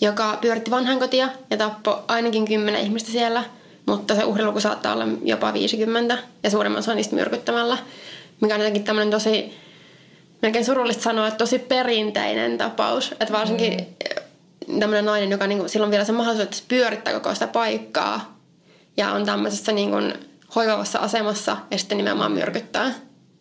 joka 0.00 0.38
pyöritti 0.40 0.70
vanhainkotia 0.70 1.28
ja 1.50 1.56
tappoi 1.56 1.98
ainakin 2.08 2.44
kymmenen 2.44 2.80
ihmistä 2.80 3.10
siellä, 3.10 3.44
mutta 3.86 4.14
se 4.14 4.24
uhriluku 4.24 4.60
saattaa 4.60 4.92
olla 4.92 5.08
jopa 5.24 5.52
50 5.52 6.18
ja 6.42 6.50
suurimman 6.50 6.78
osa 6.78 6.94
niistä 6.94 7.16
myrkyttämällä, 7.16 7.78
mikä 8.40 8.54
on 8.54 8.60
jotenkin 8.60 8.84
tämmöinen 8.84 9.10
tosi, 9.10 9.54
melkein 10.42 10.64
surullista 10.64 11.02
sanoa, 11.02 11.28
että 11.28 11.38
tosi 11.38 11.58
perinteinen 11.58 12.58
tapaus. 12.58 13.12
Että 13.12 13.32
varsinkin 13.32 13.86
mm. 14.68 14.80
tämmöinen 14.80 15.04
nainen, 15.04 15.30
joka 15.30 15.46
niinku, 15.46 15.68
silloin 15.68 15.90
vielä 15.90 16.04
se 16.04 16.12
mahdollisuus, 16.12 16.44
että 16.44 16.56
se 16.56 16.62
pyörittää 16.68 17.14
koko 17.14 17.34
sitä 17.34 17.46
paikkaa 17.46 18.40
ja 18.96 19.12
on 19.12 19.26
tämmöisessä 19.26 19.72
niinku 19.72 19.96
hoivavassa 20.54 20.98
asemassa 20.98 21.56
ja 21.70 21.78
sitten 21.78 21.98
nimenomaan 21.98 22.32
myrkyttää. 22.32 22.94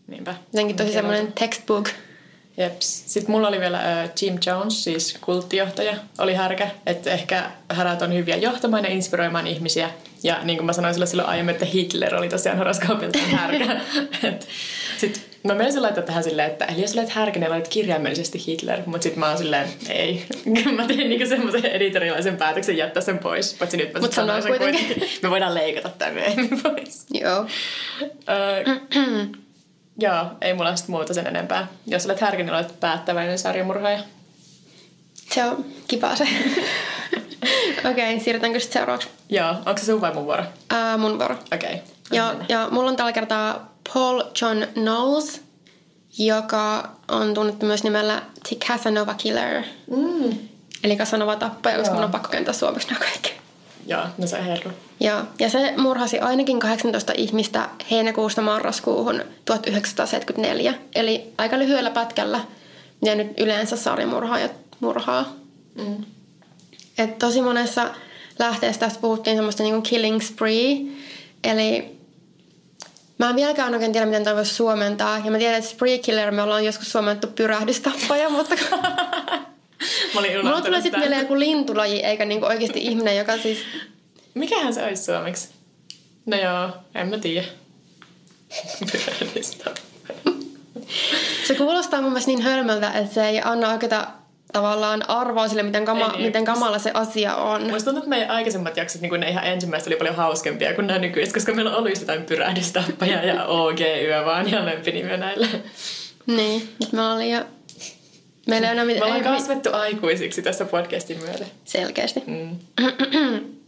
Niinpä. 0.08 0.36
Jotenkin 0.54 0.76
tosi 0.76 0.94
semmoinen 0.94 1.34
textbook. 1.40 1.90
Jeps. 2.58 3.14
Sitten 3.14 3.32
mulla 3.32 3.48
oli 3.48 3.60
vielä 3.60 3.78
äh, 3.78 4.10
Jim 4.22 4.38
Jones, 4.46 4.84
siis 4.84 5.18
kulttijohtaja, 5.22 5.96
oli 6.18 6.34
härkä. 6.34 6.70
Että 6.86 7.12
ehkä 7.12 7.52
härät 7.70 8.02
on 8.02 8.14
hyviä 8.14 8.36
johtamaan 8.36 8.84
ja 8.84 8.90
inspiroimaan 8.90 9.48
ihmisiä. 9.48 9.90
Ja 10.24 10.40
niin 10.44 10.58
kuin 10.58 10.66
mä 10.66 10.74
sanoin 10.74 10.94
silloin, 10.94 11.08
silloin 11.08 11.30
aiemmin, 11.30 11.54
että 11.54 11.66
Hitler 11.66 12.16
oli 12.16 12.30
tosiaan 12.30 12.58
horoskoopiltaan 12.58 13.26
härkä. 13.26 13.82
sitten 14.98 15.29
mä 15.44 15.56
menisin 15.56 15.82
laittaa 15.82 16.04
tähän 16.04 16.24
silleen, 16.24 16.52
että 16.52 16.66
eli 16.66 16.82
jos 16.82 16.98
olet 16.98 17.10
härkä, 17.10 17.40
niin 17.40 17.52
olet 17.52 17.68
kirjaimellisesti 17.68 18.44
Hitler. 18.48 18.80
Mutta 18.86 19.04
sitten 19.04 19.20
mä 19.20 19.28
oon 19.30 19.38
silleen, 19.38 19.70
ei. 19.90 20.26
mä 20.76 20.86
tein 20.88 21.10
niinku 21.10 21.28
semmoisen 21.28 21.66
editorialaisen 21.66 22.38
päätöksen 22.38 22.78
jättää 22.78 23.04
sen 23.04 23.20
pois. 23.20 23.54
Paitsi 23.60 23.78
nyt 23.78 23.94
mä 23.94 24.00
Mut 24.00 24.14
sanoin 24.14 24.44
sen 24.44 24.50
kuitenkin. 24.52 24.86
kuitenkin. 24.86 25.20
Me 25.24 25.30
voidaan 25.30 25.56
leikata 25.56 25.90
tämä 25.90 26.12
myöhemmin 26.12 26.62
pois. 26.64 27.06
Joo. 27.14 27.46
Öö, 28.30 28.64
Joo, 30.02 30.26
ei 30.42 30.54
mulla 30.54 30.76
sit 30.76 30.88
muuta 30.88 31.14
sen 31.14 31.28
enempää. 31.28 31.68
Jos 31.88 32.06
olet 32.06 32.22
härkä, 32.22 32.44
niin 32.44 32.54
olet 32.54 32.80
päättäväinen 32.80 33.40
sarjamurhaaja. 33.40 34.00
Se 35.14 35.46
on 35.46 35.66
kiva 35.88 36.16
se. 36.16 36.24
Okei, 37.90 38.14
okay, 38.14 38.20
siirrytäänkö 38.20 38.60
sitten 38.60 38.80
seuraavaksi? 38.80 39.10
Joo, 39.30 39.50
onko 39.50 39.78
se 39.78 39.86
sun 39.86 40.02
vai 40.02 40.14
mun 40.14 40.26
vuoro? 40.26 40.44
Ää, 40.70 40.98
mun 40.98 41.20
vuoro. 41.20 41.36
Okei. 41.54 41.74
Okay. 41.74 41.80
Ja, 42.12 42.36
ja 42.50 42.68
mulla 42.72 42.90
on 42.90 42.96
tällä 42.96 43.12
kertaa 43.12 43.69
Paul 43.94 44.24
John 44.42 44.68
Knowles. 44.74 45.42
joka 46.18 46.92
on 47.08 47.34
tunnettu 47.34 47.66
myös 47.66 47.84
nimellä 47.84 48.22
The 48.48 48.56
Casanova 48.56 49.14
Killer. 49.14 49.64
Mm. 49.92 50.38
Eli 50.84 50.98
Casanova 50.98 51.36
tappaja, 51.36 51.78
koska 51.78 51.90
Joo. 51.90 51.96
mun 51.96 52.04
on 52.04 52.12
pakko 52.12 52.30
kääntää 52.30 52.54
suomeksi 52.54 52.88
nämä 52.88 53.00
kaikki. 53.00 53.32
Joo, 53.88 54.04
no 54.18 54.28
se 54.28 54.46
herra. 54.46 54.72
Ja, 55.00 55.26
ja 55.40 55.50
se 55.50 55.74
murhasi 55.78 56.20
ainakin 56.20 56.60
18 56.60 57.14
ihmistä 57.18 57.70
heinäkuusta 57.92 58.42
marraskuuhun 58.42 59.22
1974. 59.46 60.74
Eli 60.96 61.34
aika 61.38 61.60
lyhyellä 61.60 61.90
pätkällä, 61.92 62.40
ja 63.06 63.16
nyt 63.16 63.40
yleensä 63.40 63.76
sarjamurhaajat 63.78 64.52
murhaa. 64.80 65.34
Mm. 65.76 66.06
Et 66.98 67.20
tosi 67.20 67.42
monessa 67.42 67.90
lähteessä 68.40 68.80
tästä 68.80 69.00
puhuttiin 69.00 69.36
semmoista 69.36 69.64
niinku 69.64 69.82
killing 69.82 70.22
spree. 70.22 70.78
Eli 71.44 71.99
mä 73.20 73.30
en 73.30 73.36
vieläkään 73.36 73.74
oikein 73.74 73.92
tiedä, 73.92 74.06
miten 74.06 74.24
toi 74.24 74.36
voisi 74.36 74.56
suomentaa. 74.56 75.18
Ja 75.18 75.32
mä 75.32 75.38
tiedän, 75.38 75.58
että 75.58 75.70
spree 75.70 75.98
killer 75.98 76.32
me 76.32 76.42
ollaan 76.42 76.66
joskus 76.66 76.92
suomennettu 76.92 77.28
pyrähdystappaja, 77.28 78.30
mutta 78.30 78.56
Mä 80.14 80.20
olin 80.20 80.46
mulla 80.46 80.62
tulee 80.62 80.82
sitten 80.82 81.00
mieleen 81.00 81.22
joku 81.22 81.40
lintulaji, 81.40 82.00
eikä 82.00 82.26
niinku 82.26 82.46
oikeasti 82.46 82.80
ihminen, 82.80 83.18
joka 83.18 83.38
siis... 83.38 83.58
Mikähän 84.34 84.74
se 84.74 84.84
olisi 84.84 85.04
suomeksi? 85.04 85.50
No 86.26 86.38
joo, 86.38 86.70
en 86.96 87.08
mä 87.08 87.18
tiedä. 87.18 87.48
Pyörällistä. 88.92 89.72
Se 91.48 91.56
kuulostaa 91.56 92.02
mun 92.02 92.12
mielestä 92.12 92.32
niin 92.32 92.42
hölmöltä, 92.42 92.92
että 92.92 93.14
se 93.14 93.28
ei 93.28 93.42
anna 93.44 93.70
oikeita 93.70 94.08
tavallaan 94.54 95.10
arvoa 95.10 95.48
sille, 95.48 95.64
miten, 95.64 95.86
kama, 95.86 96.08
niin. 96.08 96.22
miten 96.22 96.46
kamala 96.46 96.80
se 96.80 96.92
asia 96.94 97.36
on. 97.36 97.62
Musta 97.62 97.86
tuntuu, 97.86 97.98
että 97.98 98.10
meidän 98.10 98.30
aikaisemmat 98.30 98.78
jaksot, 98.78 99.02
niin 99.02 99.10
kuin 99.10 99.22
ne 99.22 99.30
ihan 99.30 99.44
ensimmäiset 99.44 99.88
oli 99.88 99.96
paljon 99.96 100.16
hauskempia 100.16 100.74
kuin 100.74 100.88
nämä 100.88 101.00
nykyiset, 101.00 101.34
koska 101.34 101.54
meillä 101.54 101.72
on 101.72 101.78
ollut 101.78 101.90
just 101.90 102.02
jotain 102.02 102.24
pyrähdystappajaa 102.24 103.24
ja 103.24 103.46
OG 103.46 103.80
Yö 103.80 104.26
vaan 104.26 104.52
ja 104.52 104.66
lempinimiä 104.66 105.18
näille. 105.18 105.48
Niin, 106.26 106.70
nyt 106.80 106.92
me 106.92 107.02
ollaan 107.02 107.20
liian... 107.20 107.46
Meillä 108.48 108.68
ei 108.68 108.72
enää 108.72 108.86
Me 108.86 109.04
ollaan 109.04 109.24
kasvettu 109.24 109.70
aikuisiksi 109.74 110.42
tässä 110.42 110.66
podcastin 110.66 111.20
myötä. 111.20 111.46
Selkeästi. 111.66 112.24
Mm. 112.28 112.60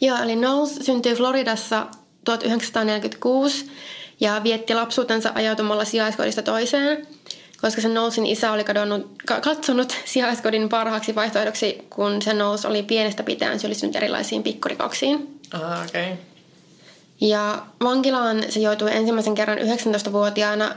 Joo, 0.00 0.18
eli 0.22 0.36
Knowles 0.36 0.74
syntyi 0.74 1.14
Floridassa 1.14 1.86
1946 2.24 3.70
ja 4.20 4.40
vietti 4.44 4.74
lapsuutensa 4.74 5.32
ajautumalla 5.34 5.84
sijaiskodista 5.84 6.42
toiseen, 6.42 7.06
koska 7.60 7.80
se 7.80 7.88
Knowlesin 7.88 8.26
isä 8.26 8.52
oli 8.52 8.64
kadonnut, 8.64 9.10
ka- 9.26 9.40
katsonut 9.40 9.96
sijaiskodin 10.04 10.68
parhaaksi 10.68 11.14
vaihtoehdoksi, 11.14 11.78
kun 11.90 12.22
se 12.22 12.30
Knowles 12.30 12.64
oli 12.64 12.82
pienestä 12.82 13.22
pitäen 13.22 13.60
syyllistynyt 13.60 13.96
erilaisiin 13.96 14.42
pikkurikoksiin. 14.42 15.40
Ah, 15.52 15.84
okei. 15.88 16.02
Okay. 16.04 16.16
Ja 17.20 17.62
vankilaan 17.82 18.44
se 18.48 18.60
joutui 18.60 18.92
ensimmäisen 18.92 19.34
kerran 19.34 19.58
19-vuotiaana 19.58 20.74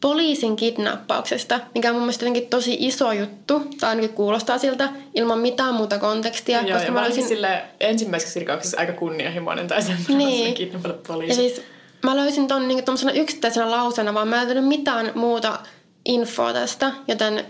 poliisin 0.00 0.56
kidnappauksesta, 0.56 1.60
mikä 1.74 1.88
on 1.88 1.94
mun 1.94 2.02
mielestä 2.02 2.24
jotenkin 2.24 2.50
tosi 2.50 2.76
iso 2.80 3.12
juttu, 3.12 3.62
tai 3.80 3.88
ainakin 3.90 4.12
kuulostaa 4.12 4.58
siltä, 4.58 4.88
ilman 5.14 5.38
mitään 5.38 5.74
muuta 5.74 5.98
kontekstia. 5.98 6.60
Joo, 6.60 6.68
koska 6.68 6.84
ja 6.84 6.92
mä 6.92 7.02
löysin, 7.02 7.28
sille 7.28 7.62
ensimmäiseksi 7.80 8.40
rikoksessa 8.40 8.78
aika 8.80 8.92
kunnianhimoinen 8.92 9.68
tai 9.68 9.82
semmoinen 9.82 10.16
Niin. 10.18 10.54
kidnappata 10.54 10.94
ja 10.94 11.00
poliisi. 11.06 11.34
siis 11.34 11.62
mä 12.02 12.16
löysin 12.16 12.48
ton 12.48 12.68
niin 12.68 12.84
yksittäisenä 13.14 13.70
lauseena, 13.70 14.14
vaan 14.14 14.28
mä 14.28 14.36
en 14.40 14.46
löytänyt 14.46 14.68
mitään 14.68 15.12
muuta 15.14 15.58
infoa 16.04 16.52
tästä, 16.52 16.92
joten 17.08 17.46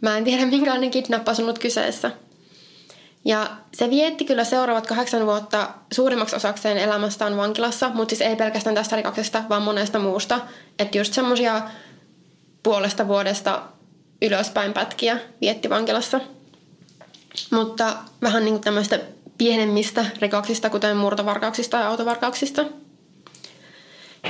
mä 0.00 0.18
en 0.18 0.24
tiedä 0.24 0.46
minkälainen 0.56 0.90
kidnappaus 0.90 1.38
on 1.38 1.44
ollut 1.44 1.58
kyseessä. 1.58 2.10
Ja 3.24 3.50
se 3.74 3.90
vietti 3.90 4.24
kyllä 4.24 4.44
seuraavat 4.44 4.86
kahdeksan 4.86 5.26
vuotta 5.26 5.68
suurimmaksi 5.92 6.36
osakseen 6.36 6.78
elämästään 6.78 7.36
vankilassa, 7.36 7.88
mutta 7.88 8.16
siis 8.16 8.20
ei 8.20 8.36
pelkästään 8.36 8.74
tästä 8.74 8.96
rikoksesta, 8.96 9.44
vaan 9.48 9.62
monesta 9.62 9.98
muusta. 9.98 10.40
Että 10.78 10.98
just 10.98 11.12
semmosia 11.12 11.62
puolesta 12.62 13.08
vuodesta 13.08 13.62
ylöspäin 14.22 14.72
pätkiä 14.72 15.18
vietti 15.40 15.70
vankilassa. 15.70 16.20
Mutta 17.50 17.96
vähän 18.22 18.44
niin 18.44 18.54
kuin 18.54 18.64
tämmöistä 18.64 19.00
pienemmistä 19.38 20.06
rikoksista, 20.20 20.70
kuten 20.70 20.96
murtovarkauksista 20.96 21.76
ja 21.76 21.88
autovarkauksista. 21.88 22.64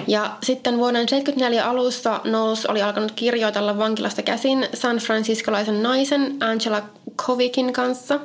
Ja 0.07 0.37
sitten 0.43 0.79
vuoden 0.79 1.07
1974 1.07 1.69
alussa 1.69 2.19
Knowles 2.19 2.67
oli 2.67 2.83
alkanut 2.83 3.13
kirjoitella 3.13 3.79
vankilasta 3.79 4.23
käsin 4.23 4.69
San 4.75 4.97
Franciscolaisen 4.97 5.83
naisen 5.83 6.37
Angela 6.41 6.83
Kovikin 7.27 7.73
kanssa. 7.73 8.21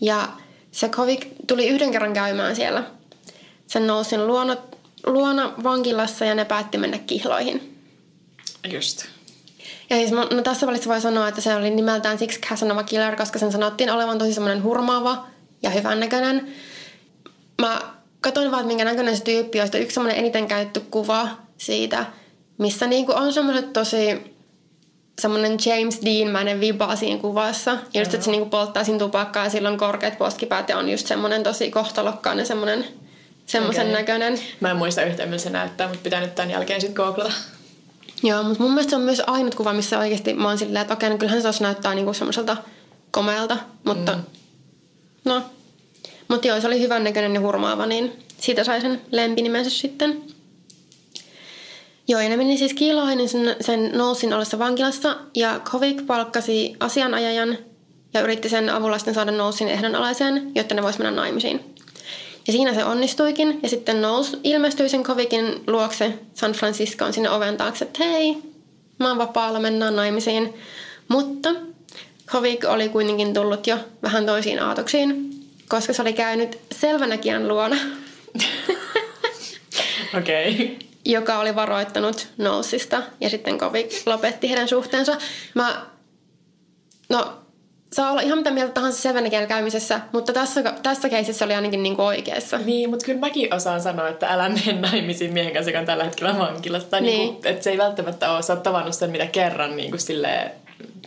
Ja 0.00 0.28
se 0.70 0.88
Kovik 0.88 1.26
tuli 1.46 1.68
yhden 1.68 1.92
kerran 1.92 2.12
käymään 2.12 2.56
siellä 2.56 2.84
sen 3.66 3.82
Knowlesin 3.82 4.26
luona, 4.26 4.56
luona 5.06 5.52
vankilassa 5.62 6.24
ja 6.24 6.34
ne 6.34 6.44
päätti 6.44 6.78
mennä 6.78 6.98
kihloihin. 6.98 7.78
Just. 8.72 9.04
Ja 9.90 9.96
siis 9.96 10.10
no 10.10 10.42
tässä 10.44 10.66
välissä 10.66 10.90
voi 10.90 11.00
sanoa, 11.00 11.28
että 11.28 11.40
se 11.40 11.54
oli 11.54 11.70
nimeltään 11.70 12.18
siksi 12.18 12.40
Casanova 12.40 12.82
Killer, 12.82 13.16
koska 13.16 13.38
sen 13.38 13.52
sanottiin 13.52 13.90
olevan 13.90 14.18
tosi 14.18 14.34
semmoinen 14.34 14.62
hurmaava 14.62 15.26
ja 15.62 15.70
hyvännäköinen. 15.70 16.54
Mä 17.60 17.80
katsoin 18.22 18.50
vaan, 18.50 18.66
minkä 18.66 18.84
näköinen 18.84 19.16
se 19.16 19.24
tyyppi 19.24 19.60
on. 19.60 19.66
Sitten 19.66 19.82
yksi 19.82 19.94
semmoinen 19.94 20.18
eniten 20.18 20.48
käytetty 20.48 20.80
kuva 20.80 21.28
siitä, 21.58 22.06
missä 22.58 22.86
niinku 22.86 23.12
on 23.12 23.32
semmoiset 23.32 23.72
tosi 23.72 24.32
semmoinen 25.20 25.58
James 25.66 26.00
Dean-mäinen 26.04 26.60
viba 26.60 26.96
siinä 26.96 27.20
kuvassa. 27.20 27.70
Ja 27.94 28.00
just, 28.00 28.14
että 28.14 28.24
se 28.24 28.30
niinku 28.30 28.48
polttaa 28.48 28.84
siinä 28.84 28.98
tupakkaa 28.98 29.44
ja 29.44 29.50
sillä 29.50 29.68
on 29.68 29.78
korkeat 29.78 30.18
poskipäät 30.18 30.68
ja 30.68 30.78
on 30.78 30.88
just 30.88 31.06
semmoinen 31.06 31.42
tosi 31.42 31.70
kohtalokkainen 31.70 32.46
semmoinen 32.46 32.84
semmoisen 33.46 33.86
Okei. 33.86 33.92
näköinen. 33.92 34.38
Mä 34.60 34.70
en 34.70 34.76
muista 34.76 35.02
yhtään, 35.02 35.28
miltä 35.28 35.42
se 35.42 35.50
näyttää, 35.50 35.88
mutta 35.88 36.02
pitää 36.02 36.20
nyt 36.20 36.34
tämän 36.34 36.50
jälkeen 36.50 36.80
sitten 36.80 37.04
googlata. 37.04 37.32
Joo, 38.22 38.42
mutta 38.42 38.62
mun 38.62 38.72
mielestä 38.72 38.90
se 38.90 38.96
on 38.96 39.02
myös 39.02 39.22
ainut 39.26 39.54
kuva, 39.54 39.72
missä 39.72 39.98
oikeasti 39.98 40.34
mä 40.34 40.48
oon 40.48 40.58
silleen, 40.58 40.82
että 40.82 40.94
okei, 40.94 41.10
no 41.10 41.18
kyllähän 41.18 41.52
se 41.52 41.64
näyttää 41.64 41.94
niinku 41.94 42.12
semmoiselta 42.12 42.56
komealta, 43.10 43.56
mutta 43.84 44.12
mm. 44.12 44.22
no. 45.24 45.42
Mutta 46.32 46.48
joo, 46.48 46.60
se 46.60 46.66
oli 46.66 46.80
hyvän 46.80 47.04
näköinen 47.04 47.34
ja 47.34 47.40
hurmaava, 47.40 47.86
niin 47.86 48.12
siitä 48.38 48.64
sai 48.64 48.80
sen 48.80 49.00
lempinimensä 49.10 49.70
sitten. 49.70 50.22
Joo, 52.08 52.20
ja 52.20 52.28
ne 52.28 52.36
meni 52.36 52.58
siis 52.58 52.74
kiiloihin 52.74 53.28
sen, 53.28 53.56
sen 53.60 53.90
nousin 53.94 54.32
ollessa 54.32 54.58
vankilassa, 54.58 55.16
ja 55.36 55.60
Kovik 55.70 56.06
palkkasi 56.06 56.76
asianajajan 56.80 57.58
ja 58.14 58.20
yritti 58.20 58.48
sen 58.48 58.70
avulla 58.70 58.98
sitten 58.98 59.14
saada 59.14 59.32
nousin 59.32 59.68
ehdonalaiseen, 59.68 60.52
jotta 60.54 60.74
ne 60.74 60.82
vois 60.82 60.98
mennä 60.98 61.10
naimisiin. 61.10 61.74
Ja 62.46 62.52
siinä 62.52 62.74
se 62.74 62.84
onnistuikin, 62.84 63.60
ja 63.62 63.68
sitten 63.68 63.96
Knowles 63.96 64.36
ilmestyi 64.44 64.88
sen 64.88 65.02
Kovikin 65.02 65.64
luokse 65.66 66.18
San 66.34 66.52
Franciscoon 66.52 67.12
sinne 67.12 67.30
oven 67.30 67.56
taakse, 67.56 67.84
että 67.84 68.04
hei, 68.04 68.36
mä 68.98 69.08
oon 69.08 69.18
vapaalla, 69.18 69.60
mennään 69.60 69.96
naimisiin. 69.96 70.54
Mutta 71.08 71.50
Kovik 72.32 72.64
oli 72.64 72.88
kuitenkin 72.88 73.34
tullut 73.34 73.66
jo 73.66 73.76
vähän 74.02 74.26
toisiin 74.26 74.62
aatoksiin, 74.62 75.31
koska 75.72 75.92
se 75.92 76.02
oli 76.02 76.12
käynyt 76.12 76.58
selvänäkijän 76.72 77.48
luona, 77.48 77.76
Okei. 80.18 80.54
Okay. 80.54 80.68
joka 81.04 81.38
oli 81.38 81.54
varoittanut 81.54 82.28
Knowlesista, 82.36 83.02
ja 83.20 83.30
sitten 83.30 83.58
Kovik 83.58 83.90
lopetti 84.06 84.48
heidän 84.48 84.68
suhteensa. 84.68 85.16
Mä, 85.54 85.86
no, 87.08 87.32
saa 87.92 88.10
olla 88.10 88.20
ihan 88.20 88.38
mitä 88.38 88.50
mieltä 88.50 88.72
tahansa 88.72 89.02
selvänäkijän 89.02 89.48
käymisessä, 89.48 90.00
mutta 90.12 90.32
tässä, 90.32 90.62
tässä 90.82 91.08
keisissä 91.08 91.44
oli 91.44 91.54
ainakin 91.54 91.82
niinku 91.82 92.02
oikeassa. 92.02 92.58
Niin, 92.58 92.90
mutta 92.90 93.06
kyllä 93.06 93.20
mäkin 93.20 93.54
osaan 93.54 93.80
sanoa, 93.80 94.08
että 94.08 94.26
älä 94.26 94.48
mene 94.48 94.80
naimisiin 94.80 95.32
miehen 95.32 95.52
kanssa, 95.52 95.70
joka 95.70 95.80
on 95.80 95.86
tällä 95.86 96.04
hetkellä 96.04 96.38
vankilassa. 96.38 96.90
Tai 96.90 97.00
niin. 97.00 97.18
Niin. 97.18 97.32
niinku, 97.32 97.48
että 97.48 97.64
se 97.64 97.70
ei 97.70 97.78
välttämättä 97.78 98.32
ole, 98.32 98.42
sä 98.42 98.52
oot 98.52 98.62
tavannut 98.62 98.94
sen 98.94 99.10
mitä 99.10 99.26
kerran 99.26 99.76
niin 99.76 99.90
kuin 99.90 100.00
silleen 100.00 100.50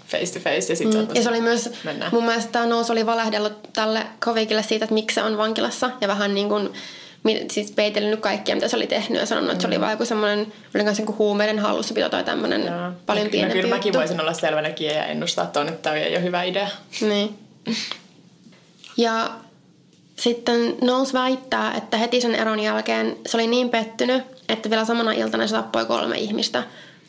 face 0.08 0.34
to 0.34 0.40
face 0.40 0.74
ja 0.74 0.76
sit 0.76 0.94
mm, 0.94 1.08
Ja 1.14 1.24
se 1.24 1.30
oli 1.30 1.42
myös, 1.42 1.70
Mennään. 1.84 2.12
mun 2.14 2.26
mielestä 2.26 2.52
tämä 2.52 2.66
Nous 2.66 2.90
oli 2.90 3.06
valehdellut 3.06 3.54
tälle 3.74 4.06
Kovikille 4.26 4.64
siitä, 4.64 4.86
että 4.86 4.94
miksi 4.94 5.16
se 5.16 5.24
on 5.24 5.38
vankilassa. 5.38 5.90
Ja 6.02 6.08
vähän 6.08 6.34
niin 6.34 6.50
kuin, 6.50 6.70
siis 7.52 7.72
peitellyt 7.72 8.20
kaikkia, 8.20 8.56
mitä 8.56 8.68
se 8.68 8.76
oli 8.76 8.88
tehnyt. 8.88 9.20
Ja 9.20 9.26
sanonut, 9.26 9.52
että 9.52 9.62
se 9.62 9.68
oli 9.68 9.80
vaan 9.82 9.92
joku 9.92 10.06
semmoinen, 10.06 10.54
oli 10.76 10.84
myös 10.84 11.00
joku 11.00 11.16
huumeiden 11.20 11.60
hallussapito 11.60 12.10
tai 12.10 12.24
tämmöinen 12.24 12.62
Mm. 12.62 12.96
Paljon 13.06 13.26
no, 13.26 13.32
pienempi 13.32 13.62
kyllä 13.62 13.76
mäkin 13.76 13.90
juttu. 13.90 14.00
voisin 14.00 14.22
olla 14.22 14.34
selvänäkin 14.34 14.88
ja 14.88 15.06
ennustaa 15.06 15.46
tuonne, 15.46 15.72
että 15.72 15.84
tämä 15.90 16.06
on 16.06 16.14
jo 16.14 16.20
hyvä 16.20 16.44
idea. 16.44 16.68
Niin. 17.02 17.40
Ja 18.98 19.30
sitten 20.16 20.76
Knowles 20.80 21.14
väittää, 21.14 21.74
että 21.78 21.98
heti 21.98 22.22
sen 22.22 22.36
eron 22.36 22.60
jälkeen 22.60 23.18
se 23.26 23.38
oli 23.38 23.48
niin 23.48 23.70
pettynyt, 23.70 24.24
että 24.50 24.70
vielä 24.70 24.86
samana 24.86 25.12
iltana 25.12 25.48
se 25.48 25.56
tappoi 25.56 25.86
kolme 25.86 26.18
ihmistä. 26.18 26.64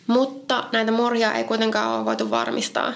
Mutta 0.06 0.64
näitä 0.72 0.92
murhia 0.92 1.32
ei 1.32 1.44
kuitenkaan 1.44 1.96
ole 1.96 2.04
voitu 2.04 2.30
varmistaa. 2.30 2.92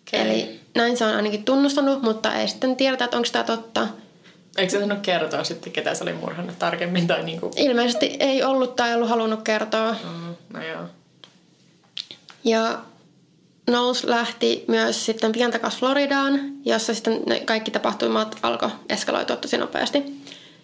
Okei. 0.00 0.20
Eli 0.20 0.60
näin 0.74 0.96
se 0.96 1.04
on 1.04 1.16
ainakin 1.16 1.44
tunnustanut, 1.44 2.02
mutta 2.02 2.34
ei 2.34 2.48
sitten 2.48 2.76
tiedetä, 2.76 3.04
että 3.04 3.16
onko 3.16 3.28
tämä 3.32 3.44
totta. 3.44 3.88
Eikö 4.56 4.70
se 4.70 4.80
sanonut 4.80 5.02
kertoa 5.02 5.44
sitten, 5.44 5.72
ketä 5.72 5.94
se 5.94 6.04
oli 6.04 6.12
murhannut 6.12 6.58
tarkemmin? 6.58 7.06
Tai 7.06 7.22
niinku... 7.22 7.50
Ilmeisesti 7.56 8.16
ei 8.20 8.42
ollut 8.42 8.76
tai 8.76 8.94
ollut 8.94 9.08
halunnut 9.08 9.42
kertoa. 9.42 9.92
Mm, 9.92 10.34
no 10.52 10.64
joo. 10.64 10.82
Ja 12.44 12.78
Knowles 13.66 14.04
lähti 14.04 14.64
myös 14.68 15.06
sitten 15.06 15.32
pian 15.32 15.50
takaisin 15.50 15.80
Floridaan, 15.80 16.40
jossa 16.64 16.94
sitten 16.94 17.22
ne 17.26 17.40
kaikki 17.40 17.70
tapahtumat 17.70 18.36
alkoi 18.42 18.70
eskaloitua 18.88 19.36
tosi 19.36 19.58
nopeasti. 19.58 20.22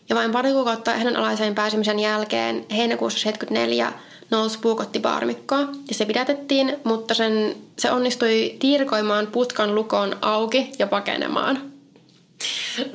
Ja 0.09 0.17
vain 0.17 0.33
pari 0.33 0.53
kuukautta 0.53 0.95
ehdonalaiseen 0.95 1.55
pääsemisen 1.55 1.99
jälkeen 1.99 2.67
heinäkuussa 2.77 3.19
74 3.19 3.93
Knowles 4.29 4.57
puukotti 4.57 5.01
baarmikkoa 5.01 5.61
ja 5.61 5.95
se 5.95 6.05
pidätettiin, 6.05 6.77
mutta 6.85 7.15
sen, 7.15 7.57
se 7.79 7.91
onnistui 7.91 8.57
tiirkoimaan 8.59 9.27
putkan 9.27 9.75
lukon 9.75 10.17
auki 10.21 10.71
ja 10.79 10.87
pakenemaan. 10.87 11.77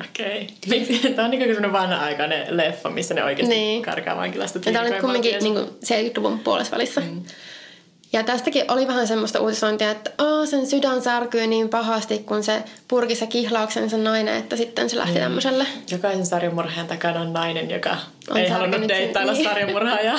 Okei. 0.04 0.48
Okay. 0.66 1.12
Tämä 1.14 1.24
on 1.24 1.30
niin 1.30 1.42
sellainen 1.42 1.72
vanha-aikainen 1.72 2.56
leffa, 2.56 2.90
missä 2.90 3.14
ne 3.14 3.24
oikeasti 3.24 3.54
niin. 3.54 3.82
karkaa 3.82 4.16
vankilasta 4.16 4.60
Tämä 4.60 4.80
oli 4.80 5.00
kumminkin 5.00 5.34
niin 5.42 5.56
70-luvun 5.56 6.38
puolessa 6.38 6.76
välissä. 6.76 7.00
Mm. 7.00 7.22
Ja 8.12 8.22
tästäkin 8.22 8.64
oli 8.68 8.86
vähän 8.86 9.06
semmoista 9.06 9.40
uutisointia, 9.40 9.90
että 9.90 10.10
Aa, 10.18 10.46
sen 10.46 10.66
sydän 10.66 11.02
särkyy 11.02 11.46
niin 11.46 11.68
pahasti, 11.68 12.18
kun 12.18 12.42
se 12.42 12.62
purkissa 12.88 13.26
kihlauksensa 13.26 13.98
nainen, 13.98 14.36
että 14.36 14.56
sitten 14.56 14.90
se 14.90 14.96
lähti 14.96 15.14
mm. 15.14 15.20
tämmöiselle. 15.20 15.66
Jokaisen 15.90 16.26
sarjamurhaajan 16.26 16.86
takana 16.86 17.20
on 17.20 17.32
nainen, 17.32 17.70
joka 17.70 17.96
on 18.30 18.36
ei 18.36 18.48
halunnut 18.48 18.88
deittailla 18.88 19.32
niin. 19.32 19.44
sarjamurhaajaa. 19.44 20.18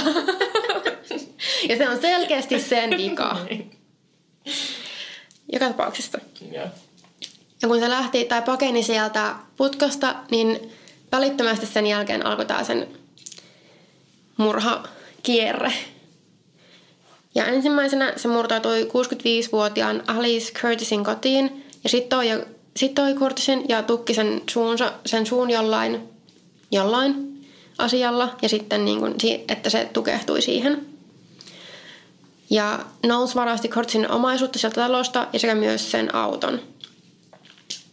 ja 1.70 1.78
se 1.78 1.90
on 1.90 2.02
selkeästi 2.02 2.60
sen 2.60 2.90
vika. 2.90 3.38
niin. 3.50 3.72
Joka 5.54 5.68
tapauksessa. 5.68 6.20
Yeah. 6.52 6.70
Ja 7.62 7.68
kun 7.68 7.80
se 7.80 7.90
lähti 7.90 8.26
tai 8.26 8.42
pakeni 8.42 8.84
sieltä 8.84 9.36
putkasta, 9.58 10.16
niin 10.32 10.72
välittömästi 11.12 11.66
sen 11.66 11.88
jälkeen 11.88 12.26
alkoi 12.26 12.46
tämä 12.46 12.64
sen 12.64 12.88
murhakierre. 14.38 15.74
Ja 17.36 17.46
ensimmäisenä 17.46 18.13
se 18.16 18.28
murtautui 18.28 18.84
65-vuotiaan 18.84 20.04
Alice 20.08 20.54
Curtisin 20.54 21.04
kotiin 21.04 21.66
ja 21.84 21.90
sitten 21.90 22.10
toi, 22.10 22.46
sit 22.78 22.96
toi 22.96 23.13
Curtisin 23.13 23.66
ja 23.70 23.84
tukki 23.84 24.13
sen, 24.13 24.42
suunsa, 24.50 24.94
sen 25.06 25.25
suun 25.25 25.50
jollain, 25.50 26.10
jollain 26.72 27.44
asialla 27.78 28.36
ja 28.42 28.50
sitten 28.50 28.86
niin 28.86 29.00
kun, 29.00 29.16
että 29.48 29.70
se 29.70 29.90
tukehtui 29.94 30.42
siihen. 30.42 30.86
Ja 32.50 32.80
Knowles 33.02 33.36
varasti 33.36 33.68
Curtisin 33.68 34.12
omaisuutta 34.12 34.60
sieltä 34.60 34.82
talosta 34.82 35.28
ja 35.34 35.40
sekä 35.40 35.56
myös 35.56 35.92
sen 35.92 36.16
auton– 36.16 36.60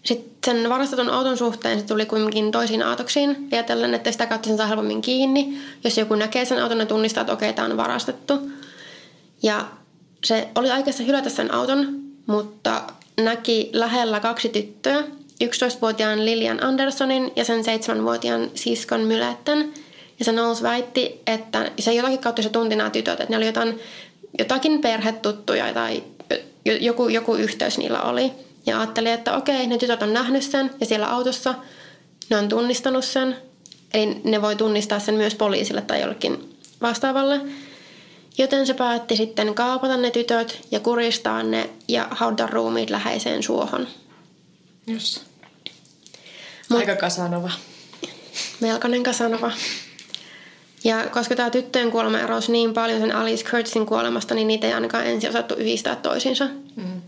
sitten 0.03 0.57
sen 0.61 0.69
varastetun 0.69 1.11
auton 1.11 1.37
suhteen 1.37 1.81
se 1.81 1.87
tuli 1.87 2.07
kuitenkin 2.07 2.53
toisiin 2.53 2.83
aatoksiin. 2.83 3.49
Ajatellen, 3.53 3.95
että 3.95 4.13
sitä 4.13 4.27
kautta 4.27 4.49
sen 4.49 4.57
saa 4.57 4.67
helpommin 4.67 5.03
kiinni. 5.03 5.59
Jos 5.85 5.99
joku 5.99 6.15
näkee 6.15 6.45
sen 6.45 6.63
auton 6.63 6.79
ja 6.79 6.87
tunnistaa, 6.87 7.21
että 7.21 7.33
okei, 7.33 7.53
tämä 7.53 7.69
on 7.69 7.77
varastettu. 7.77 8.51
Ja 9.43 9.67
se 10.25 10.49
oli 10.55 10.71
aikeissa 10.71 11.03
hylätä 11.03 11.31
sen 11.31 11.55
auton, 11.55 12.01
mutta 12.27 12.83
näki 13.21 13.71
lähellä 13.73 14.21
kaksi 14.21 14.49
tyttöä. 14.49 15.05
11-vuotiaan 15.45 16.25
Lilian 16.25 16.65
Andersonin 16.65 17.33
ja 17.37 17.45
sen 17.45 17.61
7-vuotiaan 17.61 18.51
siskon 18.55 19.01
Myletten. 19.01 19.75
Ja 20.19 20.25
se 20.25 20.33
Knowles 20.33 20.63
väitti, 20.63 21.21
että 21.27 21.71
se 21.79 21.95
jotakin 21.95 22.19
kautta 22.19 22.43
se 22.43 22.49
tunti 22.49 22.77
nämä 22.77 22.91
tytöt, 22.91 23.21
että 23.21 23.31
ne 23.33 23.37
oli 23.37 23.47
jotain, 23.47 23.81
jotakin 24.39 24.81
perhetuttuja 24.81 25.75
tai 25.75 26.03
joku, 26.81 27.09
joku 27.09 27.35
yhteys 27.35 27.79
niillä 27.79 28.03
oli. 28.03 28.33
Ja 28.67 28.81
ajattelin, 28.81 29.13
että 29.13 29.37
okei, 29.37 29.67
ne 29.67 29.79
tytöt 29.79 30.03
on 30.03 30.13
nähnyt 30.13 30.43
sen 30.43 30.71
ja 30.81 30.87
siellä 30.87 31.07
autossa 31.07 31.55
ne 32.31 32.37
on 32.37 32.49
tunnistanut 32.49 33.05
sen. 33.05 33.37
Eli 33.95 34.21
ne 34.25 34.43
voi 34.43 34.57
tunnistaa 34.57 34.99
sen 34.99 35.15
myös 35.15 35.35
poliisille 35.35 35.81
tai 35.81 36.01
jollekin 36.01 36.57
vastaavalle. 36.83 37.41
Joten 38.41 38.67
se 38.67 38.75
päätti 38.75 39.17
sitten 39.17 39.55
kaapata 39.55 39.97
ne 39.97 40.11
tytöt 40.11 40.61
ja 40.71 40.81
kuristaa 40.81 41.43
ne 41.43 41.71
ja 41.89 42.09
haudata 42.11 42.47
ruumiit 42.47 42.91
läheiseen 42.91 43.43
suohon. 43.43 43.89
Just. 44.87 45.23
Aika 46.71 46.97
kasanova. 46.97 47.51
Melkoinen 48.61 49.03
kasanova. 49.03 49.53
Ja 50.85 51.07
koska 51.07 51.37
tämä 51.37 51.51
tyttöjen 51.51 51.91
kuolema 51.91 52.19
erosi 52.19 52.53
niin 52.53 52.75
paljon 52.75 53.01
sen 53.01 53.15
Alice 53.15 53.45
Curtisin 53.45 53.87
kuolemasta, 53.87 54.35
niin 54.35 54.49
niitä 54.49 54.67
ei 54.67 54.73
ainakaan 54.73 55.07
ensin 55.07 55.31
osattu 55.31 55.55
yhdistää 55.55 55.97
toisiinsa. 55.97 56.49
Mm. 56.77 57.03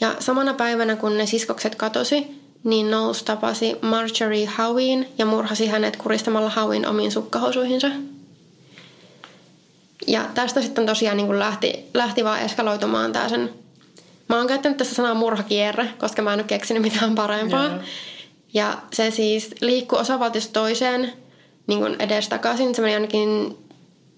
Ja 0.00 0.16
samana 0.18 0.54
päivänä, 0.54 0.96
kun 0.96 1.18
ne 1.18 1.26
siskokset 1.26 1.74
katosi, 1.74 2.26
niin 2.64 2.86
Knowles 2.86 3.22
tapasi 3.22 3.76
Marjorie 3.80 4.48
Howin 4.58 5.08
ja 5.18 5.26
murhasi 5.26 5.66
hänet 5.66 5.96
kuristamalla 5.96 6.50
Howin 6.50 6.86
omiin 6.86 7.12
sukkahousuihinsa. 7.12 7.88
Ja 10.06 10.24
tästä 10.34 10.62
sitten 10.62 10.86
tosiaan 10.86 11.16
niin 11.16 11.38
lähti, 11.38 11.90
lähti 11.94 12.24
vaan 12.24 12.40
eskaloitumaan 12.40 13.12
tämä 13.12 13.28
sen... 13.28 13.50
Mä 14.28 14.36
oon 14.36 14.46
käyttänyt 14.46 14.78
tässä 14.78 14.94
sanaa 14.94 15.14
murhakierre, 15.14 15.88
koska 15.98 16.22
mä 16.22 16.32
en 16.32 16.38
ole 16.38 16.46
keksinyt 16.46 16.82
mitään 16.82 17.14
parempaa. 17.14 17.66
Yeah. 17.66 17.80
Ja 18.54 18.78
se 18.92 19.10
siis 19.10 19.50
liikkuu 19.60 19.98
osavaltiosta 19.98 20.52
toiseen 20.52 21.12
niin 21.66 21.80
kuin 21.80 21.96
edes 21.98 22.28
takaisin. 22.28 22.74
Se 22.74 22.82
meni 22.82 22.94
ainakin 22.94 23.58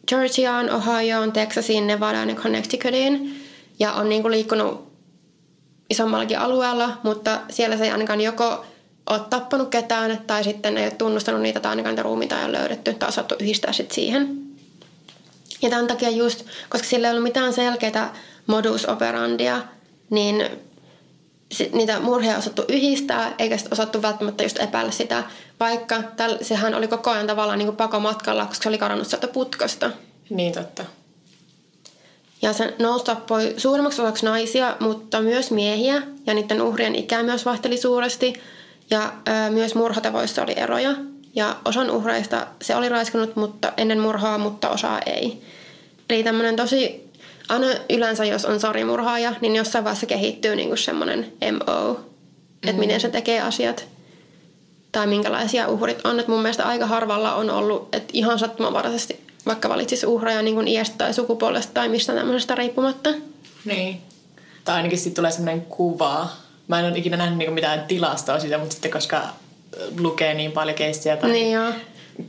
Georgiaan, 0.09 0.71
Ohioon, 0.71 1.33
Texasiin, 1.33 1.87
Nevadaan 1.87 2.29
ja 2.29 2.35
Connecticutiin. 2.35 3.45
Ja 3.79 3.93
on 3.93 4.09
niin 4.09 4.23
kuin 4.23 4.33
liikkunut 4.33 4.93
isommallakin 5.91 6.39
alueella, 6.39 6.91
mutta 7.03 7.41
siellä 7.51 7.77
se 7.77 7.85
ei 7.85 7.91
ainakaan 7.91 8.21
joko 8.21 8.65
ole 9.11 9.21
tappanut 9.31 9.69
ketään 9.69 10.21
tai 10.27 10.45
sitten 10.45 10.79
ei 10.79 10.85
ole 10.85 10.91
tunnustanut 10.91 11.43
niitä 11.43 11.61
tai 11.61 11.71
ainakaan 11.71 11.93
niitä 11.93 12.03
ruumiita 12.03 12.39
ei 12.39 12.45
ole 12.45 12.59
löydetty 12.59 12.95
tai 12.95 13.09
osattu 13.09 13.35
yhdistää 13.41 13.73
sitten 13.73 13.95
siihen. 13.95 14.46
Ja 15.63 15.71
tämän 15.71 15.87
takia 15.87 16.11
just, 16.11 16.45
koska 16.69 16.89
sillä 16.89 17.09
ei 17.09 17.11
ollut 17.11 17.23
mitään 17.23 17.53
selkeää 17.53 18.15
modus 18.47 18.87
operandia, 18.87 19.63
niin 20.11 20.51
niitä 21.73 22.01
murheja 22.01 22.33
on 22.33 22.39
osattu 22.39 22.65
yhdistää, 22.69 23.35
eikä 23.39 23.57
sitten 23.57 23.73
osattu 23.73 24.03
välttämättä 24.03 24.43
just 24.43 24.59
epäillä 24.59 24.93
sitä, 24.93 25.25
vaikka 25.61 26.03
täl, 26.03 26.39
sehän 26.43 26.75
oli 26.75 26.89
koko 26.89 27.11
ajan 27.11 27.27
tavallaan 27.27 27.59
niin 27.59 27.67
kuin 27.67 27.77
pakomatkalla, 27.77 28.47
koska 28.47 28.63
se 28.63 28.69
oli 28.69 28.79
karannut 28.79 29.09
sieltä 29.09 29.29
putkasta. 29.29 29.91
Niin 30.31 30.53
totta. 30.53 30.85
Ja 32.43 32.53
se 32.53 32.73
Knowles 32.77 33.03
tappoi 33.03 33.55
suurimmaksi 33.57 34.03
osaksi 34.03 34.27
naisia, 34.27 34.77
mutta 34.81 35.21
myös 35.21 35.51
miehiä, 35.51 36.03
ja 36.27 36.35
niiden 36.35 36.63
uhrien 36.63 36.95
ikä 36.95 37.23
myös 37.23 37.45
vaihteli 37.45 37.77
suuresti, 37.77 38.35
ja 38.91 39.13
ö, 39.29 39.51
myös 39.51 39.75
murhatavoissa 39.75 40.43
oli 40.43 40.53
eroja. 40.57 40.95
Ja 41.37 41.57
osan 41.65 41.91
uhreista 41.91 42.47
se 42.63 42.77
oli 42.77 42.89
raiskannut 42.89 43.37
mutta 43.37 43.73
ennen 43.77 44.01
murhaa, 44.01 44.39
mutta 44.39 44.69
osa 44.69 44.99
ei. 45.07 45.43
Eli 46.11 46.25
tämmöinen 46.25 46.57
tosi, 46.57 47.11
aina 47.49 47.67
yleensä 47.91 48.25
jos 48.25 48.45
on 48.45 48.61
sarimurhaaja, 48.61 49.35
niin 49.41 49.57
jossain 49.57 49.85
vaiheessa 49.85 50.07
kehittyy 50.07 50.57
niinku 50.57 50.77
semmoinen 50.77 51.33
MO, 51.53 51.93
mm-hmm. 51.93 52.69
että 52.69 52.81
miten 52.81 53.01
se 53.01 53.09
tekee 53.09 53.41
asiat 53.41 53.87
tai 54.93 55.07
minkälaisia 55.07 55.69
uhrit 55.69 56.07
on. 56.07 56.21
Et 56.21 56.29
mun 56.29 56.43
mielestä 56.43 56.65
aika 56.65 56.87
harvalla 56.87 57.35
on 57.35 57.51
ollut, 57.51 57.95
että 57.95 58.11
ihan 58.13 58.39
sattumanvaraisesti 58.39 59.27
vaikka 59.47 59.69
valitsisi 59.69 60.07
uhraja 60.07 60.43
niin 60.43 60.55
kuin 60.55 60.69
iästä 60.69 60.99
tai 60.99 61.15
sukupuolesta 61.15 61.73
tai 61.75 61.89
mistä 61.89 62.15
tämmöisestä 62.15 62.55
riippumatta. 62.55 63.11
Niin. 63.65 64.03
Tai 64.65 64.75
ainakin 64.75 64.99
sitten 64.99 65.15
tulee 65.15 65.31
semmoinen 65.31 65.63
kuva. 65.63 66.29
Mä 66.69 66.81
en 66.81 66.87
ole 66.87 66.99
ikinä 66.99 67.17
nähnyt 67.17 67.39
niin 67.39 67.53
mitään 67.53 67.85
tilastoa 67.85 68.41
siitä, 68.41 68.59
mutta 68.59 68.73
sitten 68.73 68.91
koska 68.91 69.23
lukee 69.99 70.35
niin 70.35 70.53
paljon 70.53 70.77
keissiä 70.77 71.17
tai 71.17 71.31
niin 71.31 71.53
joo. 71.53 71.73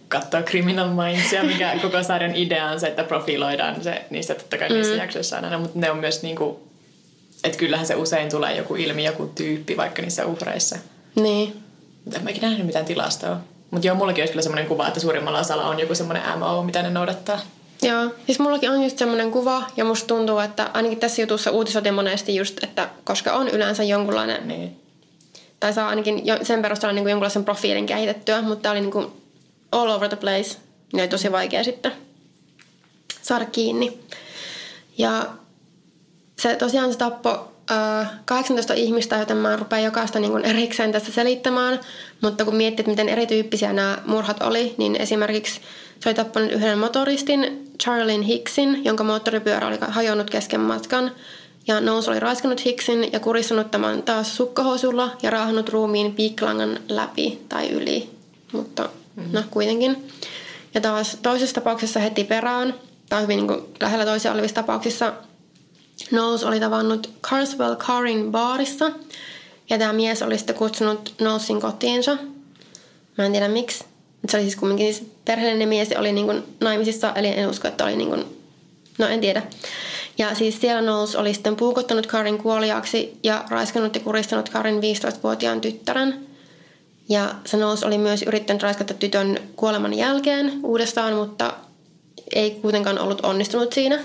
katsoo 0.07 0.41
Criminal 0.41 0.89
Mindsia, 0.89 1.43
mikä 1.43 1.75
koko 1.81 2.03
sarjan 2.03 2.35
idea 2.35 2.65
on 2.65 2.79
se, 2.79 2.87
että 2.87 3.03
profiloidaan 3.03 3.83
se 3.83 4.05
niistä 4.09 4.35
totta 4.35 4.57
kai 4.57 4.69
niissä 4.69 4.93
mm. 4.93 4.99
jaksoissa 4.99 5.35
aina, 5.35 5.57
mutta 5.57 5.79
ne 5.79 5.91
on 5.91 5.97
myös 5.97 6.23
niin 6.23 6.35
kuin, 6.35 6.57
että 7.43 7.57
kyllähän 7.57 7.85
se 7.85 7.95
usein 7.95 8.29
tulee 8.29 8.57
joku 8.57 8.75
ilmi, 8.75 9.05
joku 9.05 9.31
tyyppi 9.35 9.77
vaikka 9.77 10.01
niissä 10.01 10.25
uhreissa. 10.25 10.77
Niin. 11.15 11.63
Mutta 12.05 12.19
en 12.19 12.23
mä 12.23 12.29
ikinä 12.29 12.47
nähnyt 12.47 12.67
mitään 12.67 12.85
tilastoa. 12.85 13.37
Mutta 13.71 13.87
joo, 13.87 13.95
mullakin 13.95 14.21
olisi 14.21 14.31
kyllä 14.31 14.43
semmoinen 14.43 14.67
kuva, 14.67 14.87
että 14.87 14.99
suurimmalla 14.99 15.39
osalla 15.39 15.67
on 15.67 15.79
joku 15.79 15.95
semmoinen 15.95 16.39
MO, 16.39 16.63
mitä 16.63 16.81
ne 16.81 16.89
noudattaa. 16.89 17.39
Joo, 17.81 18.11
siis 18.25 18.39
mullakin 18.39 18.71
on 18.71 18.83
just 18.83 18.97
semmoinen 18.97 19.31
kuva 19.31 19.63
ja 19.77 19.85
musta 19.85 20.07
tuntuu, 20.07 20.39
että 20.39 20.69
ainakin 20.73 20.99
tässä 20.99 21.21
jutussa 21.21 21.51
uutisoitiin 21.51 21.93
monesti 21.93 22.35
just, 22.35 22.63
että 22.63 22.89
koska 23.03 23.33
on 23.33 23.47
yleensä 23.47 23.83
jonkunlainen, 23.83 24.47
niin. 24.47 24.86
Tai 25.59 25.73
saa 25.73 25.89
ainakin 25.89 26.23
sen 26.43 26.61
perusteella 26.61 26.93
niin 26.93 27.03
kuin 27.03 27.11
jonkunlaisen 27.11 27.45
profiilin 27.45 27.85
kehitettyä, 27.85 28.41
mutta 28.41 28.71
oli 28.71 28.81
niin 28.81 28.91
kuin 28.91 29.07
all 29.71 29.89
over 29.89 30.09
the 30.09 30.17
place, 30.17 30.57
niin 30.93 31.01
oli 31.01 31.07
tosi 31.07 31.31
vaikea 31.31 31.63
sitten 31.63 31.91
saada 33.21 33.45
kiinni. 33.45 33.99
Ja 34.97 35.25
se 36.39 36.55
tosiaan 36.55 36.91
se 36.91 36.97
tappo 36.97 37.51
18 38.25 38.73
ihmistä, 38.73 39.15
joten 39.15 39.37
mä 39.37 39.55
rupean 39.55 39.83
jokaista 39.83 40.19
niin 40.19 40.45
erikseen 40.45 40.91
tässä 40.91 41.11
selittämään. 41.11 41.79
Mutta 42.21 42.45
kun 42.45 42.55
miettii, 42.55 42.81
että 42.81 42.91
miten 42.91 43.09
erityyppisiä 43.09 43.73
nämä 43.73 43.97
murhat 44.05 44.41
oli, 44.41 44.75
niin 44.77 44.95
esimerkiksi 44.95 45.61
se 45.99 46.09
oli 46.09 46.13
tappanut 46.13 46.51
yhden 46.51 46.79
motoristin, 46.79 47.71
Charlene 47.83 48.25
Hicksin, 48.25 48.85
jonka 48.85 49.03
moottoripyörä 49.03 49.67
oli 49.67 49.77
hajonnut 49.81 50.29
kesken 50.29 50.59
matkan. 50.59 51.11
Ja 51.67 51.81
Nous 51.81 52.07
oli 52.07 52.19
raiskannut 52.19 52.65
Hicksin 52.65 53.11
ja 53.13 53.19
kuristanut 53.19 53.71
tämän 53.71 54.03
taas 54.03 54.37
sukkahosulla 54.37 55.17
ja 55.23 55.29
raahannut 55.29 55.69
ruumiin 55.69 56.15
piiklangan 56.15 56.79
läpi 56.89 57.41
tai 57.49 57.69
yli. 57.69 58.09
Mutta 58.51 58.89
mm-hmm. 59.15 59.33
no 59.33 59.43
kuitenkin. 59.51 60.09
Ja 60.73 60.81
taas 60.81 61.17
toisessa 61.21 61.55
tapauksessa 61.55 61.99
heti 61.99 62.23
perään, 62.23 62.73
tai 63.09 63.21
hyvin 63.21 63.37
niin 63.37 63.47
kuin 63.47 63.61
lähellä 63.81 64.05
toisia 64.05 64.31
olevissa 64.31 64.55
tapauksissa, 64.55 65.13
Knowles 66.09 66.43
oli 66.43 66.59
tavannut 66.59 67.09
Carswell 67.21 67.75
Carin 67.75 68.31
baarissa 68.31 68.91
ja 69.69 69.77
tämä 69.77 69.93
mies 69.93 70.21
oli 70.21 70.37
sitten 70.37 70.55
kutsunut 70.55 71.13
Knowlesin 71.17 71.61
kotiinsa. 71.61 72.17
Mä 73.17 73.25
en 73.25 73.31
tiedä 73.31 73.47
miksi. 73.47 73.83
Se 74.29 74.37
oli 74.37 74.43
siis 74.43 74.55
kumminkin 74.55 74.93
siis 74.93 75.09
perheellinen 75.25 75.69
mies 75.69 75.91
ja 75.91 75.99
oli 75.99 76.11
niin 76.11 76.25
kuin 76.25 76.43
naimisissa, 76.61 77.13
eli 77.15 77.27
en 77.27 77.49
usko, 77.49 77.67
että 77.67 77.83
oli 77.83 77.95
niin 77.95 78.09
kuin, 78.09 78.25
no 78.97 79.07
en 79.07 79.21
tiedä. 79.21 79.43
Ja 80.17 80.35
siis 80.35 80.61
siellä 80.61 80.81
Knowles 80.81 81.15
oli 81.15 81.33
sitten 81.33 81.55
puukottanut 81.55 82.07
Karin 82.07 82.37
kuoliaaksi 82.37 83.19
ja 83.23 83.45
raiskannut 83.49 83.95
ja 83.95 84.01
kuristanut 84.01 84.49
Karin 84.49 84.79
15-vuotiaan 84.79 85.61
tyttären. 85.61 86.27
Ja 87.09 87.35
se 87.45 87.57
Knowles 87.57 87.83
oli 87.83 87.97
myös 87.97 88.21
yrittänyt 88.21 88.63
raiskata 88.63 88.93
tytön 88.93 89.39
kuoleman 89.55 89.93
jälkeen 89.93 90.59
uudestaan, 90.63 91.13
mutta 91.13 91.53
ei 92.35 92.51
kuitenkaan 92.51 92.99
ollut 92.99 93.21
onnistunut 93.25 93.73
siinä. 93.73 93.99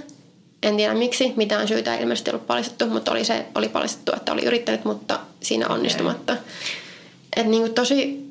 En 0.63 0.77
tiedä 0.77 0.95
miksi, 0.95 1.33
mitään 1.37 1.69
syytä 1.69 1.95
ei 1.95 2.03
ilmeisesti 2.03 2.31
ollut 2.31 2.47
paljastettu, 2.47 2.87
mutta 2.87 3.11
oli 3.11 3.25
se 3.25 3.47
oli 3.55 3.69
paljastettu, 3.69 4.13
että 4.17 4.33
oli 4.33 4.45
yrittänyt, 4.45 4.85
mutta 4.85 5.21
siinä 5.41 5.69
onnistumatta. 5.69 6.33
Okay. 6.33 6.45
Et 7.37 7.47
niin 7.47 7.63
kuin 7.63 7.75
tosi 7.75 8.23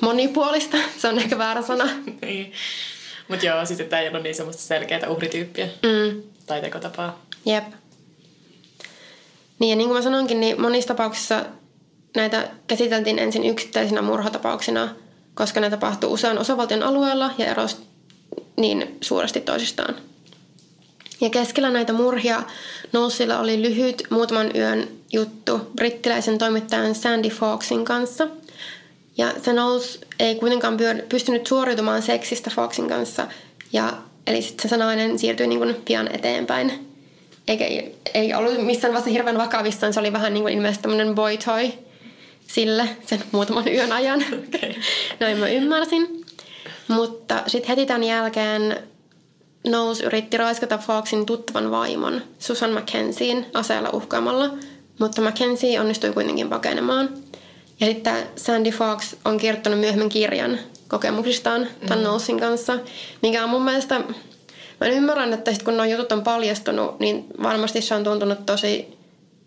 monipuolista, 0.00 0.76
se 0.98 1.08
on 1.08 1.18
ehkä 1.18 1.38
väärä 1.38 1.62
sana. 1.62 1.84
niin. 2.22 2.52
Mutta 3.28 3.46
joo, 3.46 3.66
siis 3.66 3.80
että 3.80 4.00
ei 4.00 4.08
ollut 4.08 4.22
niin 4.22 4.34
semmoista 4.34 4.62
selkeää 4.62 5.08
uhrityyppiä 5.08 5.66
mm. 5.66 6.22
tai 6.46 6.60
tekotapaa. 6.60 7.22
Jep. 7.46 7.64
Niin 9.58 9.70
ja 9.70 9.76
niin 9.76 9.88
kuin 9.88 9.98
mä 9.98 10.02
sanoinkin, 10.02 10.40
niin 10.40 10.60
monissa 10.60 10.88
tapauksissa 10.88 11.44
näitä 12.16 12.48
käsiteltiin 12.66 13.18
ensin 13.18 13.44
yksittäisinä 13.44 14.02
murhatapauksina, 14.02 14.88
koska 15.34 15.60
ne 15.60 15.70
tapahtuu 15.70 16.12
usean 16.12 16.38
osavaltion 16.38 16.82
alueella 16.82 17.30
ja 17.38 17.46
erosi 17.46 17.76
niin 18.56 18.98
suuresti 19.00 19.40
toisistaan. 19.40 19.94
Ja 21.20 21.30
keskellä 21.30 21.70
näitä 21.70 21.92
murhia 21.92 22.42
Nousilla 22.92 23.38
oli 23.38 23.62
lyhyt 23.62 24.02
muutaman 24.10 24.50
yön 24.56 24.88
juttu 25.12 25.60
brittiläisen 25.76 26.38
toimittajan 26.38 26.94
Sandy 26.94 27.28
Foxin 27.28 27.84
kanssa. 27.84 28.28
Ja 29.18 29.32
se 29.42 29.50
Knowles 29.50 30.00
ei 30.18 30.34
kuitenkaan 30.34 30.76
pystynyt 31.08 31.46
suoriutumaan 31.46 32.02
seksistä 32.02 32.50
Foxin 32.50 32.88
kanssa. 32.88 33.26
Ja, 33.72 33.92
eli 34.26 34.42
sitten 34.42 34.70
se 34.70 34.76
nainen 34.76 35.18
siirtyi 35.18 35.46
niin 35.46 35.58
kuin 35.58 35.76
pian 35.84 36.08
eteenpäin. 36.14 36.88
Eikä 37.48 37.64
ei 38.14 38.34
ollut 38.34 38.66
missään 38.66 38.94
vasta 38.94 39.10
hirveän 39.10 39.38
vakavissaan. 39.38 39.92
Se 39.92 40.00
oli 40.00 40.12
vähän 40.12 40.34
niin 40.34 40.42
kuin 40.42 40.54
ilmeisesti 40.54 40.82
tämmöinen 40.82 41.14
boy 41.14 41.36
toy 41.36 41.70
sille 42.46 42.88
sen 43.06 43.22
muutaman 43.32 43.68
yön 43.68 43.92
ajan. 43.92 44.20
Okay. 44.22 44.74
Näin 45.20 45.38
mä 45.38 45.48
ymmärsin. 45.48 46.24
Mutta 46.88 47.42
sitten 47.46 47.68
heti 47.68 47.86
tämän 47.86 48.04
jälkeen 48.04 48.76
Knowles 49.62 50.00
yritti 50.00 50.36
raiskata 50.36 50.78
Foxin 50.78 51.26
tuttavan 51.26 51.70
vaimon, 51.70 52.22
Susan 52.38 52.72
Mackenzien, 52.72 53.46
aseella 53.54 53.90
uhkaamalla, 53.90 54.50
mutta 54.98 55.22
Mackenzie 55.22 55.80
onnistui 55.80 56.12
kuitenkin 56.12 56.48
pakenemaan. 56.48 57.08
Ja 57.80 57.86
sitten 57.86 58.28
Sandy 58.36 58.70
Fox 58.70 59.14
on 59.24 59.38
kirjoittanut 59.38 59.80
myöhemmin 59.80 60.08
kirjan 60.08 60.58
kokemuksistaan 60.88 61.66
tämän 61.80 61.98
mm. 61.98 62.02
Knowlesin 62.02 62.40
kanssa, 62.40 62.78
mikä 63.22 63.44
on 63.44 63.50
mun 63.50 63.62
mielestä... 63.62 64.00
Mä 64.80 64.86
ymmärrän, 64.86 65.32
että 65.32 65.52
sit 65.52 65.62
kun 65.62 65.76
nuo 65.76 65.86
jutut 65.86 66.12
on 66.12 66.22
paljastunut, 66.22 67.00
niin 67.00 67.26
varmasti 67.42 67.80
se 67.80 67.94
on 67.94 68.04
tuntunut 68.04 68.46
tosi 68.46 68.98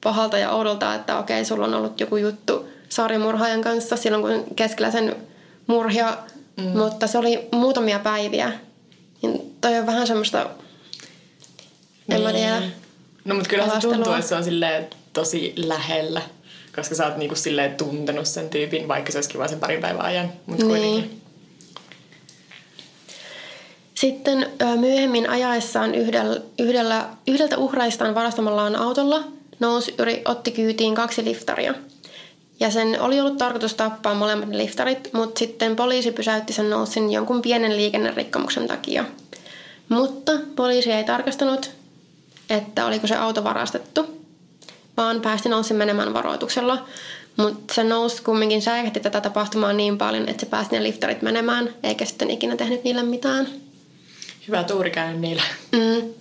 pahalta 0.03 0.37
ja 0.37 0.51
oudolta, 0.51 0.95
että 0.95 1.19
okei, 1.19 1.45
sulla 1.45 1.65
on 1.65 1.73
ollut 1.73 1.99
joku 1.99 2.17
juttu 2.17 2.67
sarjamurhaajan 2.89 3.61
kanssa 3.61 3.97
silloin, 3.97 4.23
kun 4.23 4.55
keskellä 4.55 4.91
sen 4.91 5.15
murhia, 5.67 6.17
mm. 6.57 6.63
mutta 6.63 7.07
se 7.07 7.17
oli 7.17 7.47
muutamia 7.51 7.99
päiviä. 7.99 8.51
Niin 9.21 9.55
toi 9.61 9.77
on 9.77 9.85
vähän 9.85 10.07
semmoista, 10.07 10.41
en 10.41 10.49
niin. 12.07 12.21
mä 12.21 12.33
tiedä. 12.33 12.61
No 13.25 13.35
mutta 13.35 13.49
kyllä 13.49 13.69
se 13.69 13.79
tuntuu, 13.79 14.13
että 14.13 14.27
se 14.27 14.35
on 14.35 14.43
silleen 14.43 14.87
tosi 15.13 15.53
lähellä, 15.57 16.21
koska 16.75 16.95
sä 16.95 17.07
oot 17.07 17.17
niinku 17.17 17.35
silleen 17.35 17.75
tuntenut 17.75 18.25
sen 18.25 18.49
tyypin, 18.49 18.87
vaikka 18.87 19.11
se 19.11 19.17
olisikin 19.17 19.39
vain 19.39 19.49
sen 19.49 19.59
parin 19.59 19.81
päivän 19.81 20.05
ajan, 20.05 20.33
mutta 20.45 20.65
niin. 20.65 20.69
kuitenkin. 20.69 21.21
Sitten 23.93 24.49
myöhemmin 24.75 25.29
ajaessaan 25.29 25.95
yhdellä, 25.95 26.41
yhdellä, 26.59 27.09
yhdeltä 27.27 27.57
uhraistaan 27.57 28.15
varastamallaan 28.15 28.75
autolla 28.75 29.23
nousi 29.59 29.95
otti 30.25 30.51
kyytiin 30.51 30.95
kaksi 30.95 31.25
liftaria– 31.25 31.73
ja 32.61 32.71
sen 32.71 33.01
oli 33.01 33.19
ollut 33.19 33.37
tarkoitus 33.37 33.73
tappaa 33.73 34.13
molemmat 34.13 34.49
liftarit, 34.49 35.09
mutta 35.13 35.39
sitten 35.39 35.75
poliisi 35.75 36.11
pysäytti 36.11 36.53
sen 36.53 36.69
nousin 36.69 37.11
jonkun 37.11 37.41
pienen 37.41 37.77
liikennerikkomuksen 37.77 38.67
takia. 38.67 39.05
Mutta 39.89 40.31
poliisi 40.55 40.91
ei 40.91 41.03
tarkastanut, 41.03 41.71
että 42.49 42.85
oliko 42.85 43.07
se 43.07 43.15
auto 43.15 43.43
varastettu, 43.43 44.20
vaan 44.97 45.21
päästi 45.21 45.49
nousin 45.49 45.77
menemään 45.77 46.13
varoituksella. 46.13 46.85
Mutta 47.37 47.73
se 47.73 47.83
nousi 47.83 48.23
kumminkin 48.23 48.61
säikähti 48.61 48.99
tätä 48.99 49.21
tapahtumaa 49.21 49.73
niin 49.73 49.97
paljon, 49.97 50.29
että 50.29 50.45
se 50.45 50.49
pääsi 50.49 50.71
ne 50.71 50.83
liftarit 50.83 51.21
menemään, 51.21 51.73
eikä 51.83 52.05
sitten 52.05 52.29
ikinä 52.29 52.55
tehnyt 52.55 52.83
niille 52.83 53.03
mitään. 53.03 53.47
Hyvä 54.47 54.63
tuuri 54.63 54.91
käy 54.91 55.13
niillä. 55.13 55.43
Mm. 55.71 56.13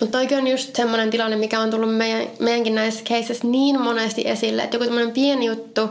Mutta 0.00 0.18
toikin 0.18 0.38
on 0.38 0.48
just 0.48 0.76
semmoinen 0.76 1.10
tilanne, 1.10 1.36
mikä 1.36 1.60
on 1.60 1.70
tullut 1.70 1.96
meidän, 1.96 2.26
meidänkin 2.38 2.74
näissä 2.74 3.04
cases 3.04 3.42
niin 3.42 3.80
monesti 3.80 4.28
esille, 4.28 4.62
että 4.62 4.74
joku 4.74 4.84
tämmöinen 4.84 5.12
pieni 5.12 5.46
juttu, 5.46 5.88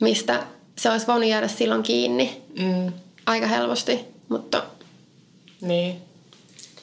mistä 0.00 0.42
se 0.78 0.90
olisi 0.90 1.06
voinut 1.06 1.28
jäädä 1.28 1.48
silloin 1.48 1.82
kiinni 1.82 2.42
mm. 2.58 2.92
aika 3.26 3.46
helposti, 3.46 4.00
mutta... 4.28 4.62
Niin. 5.60 6.07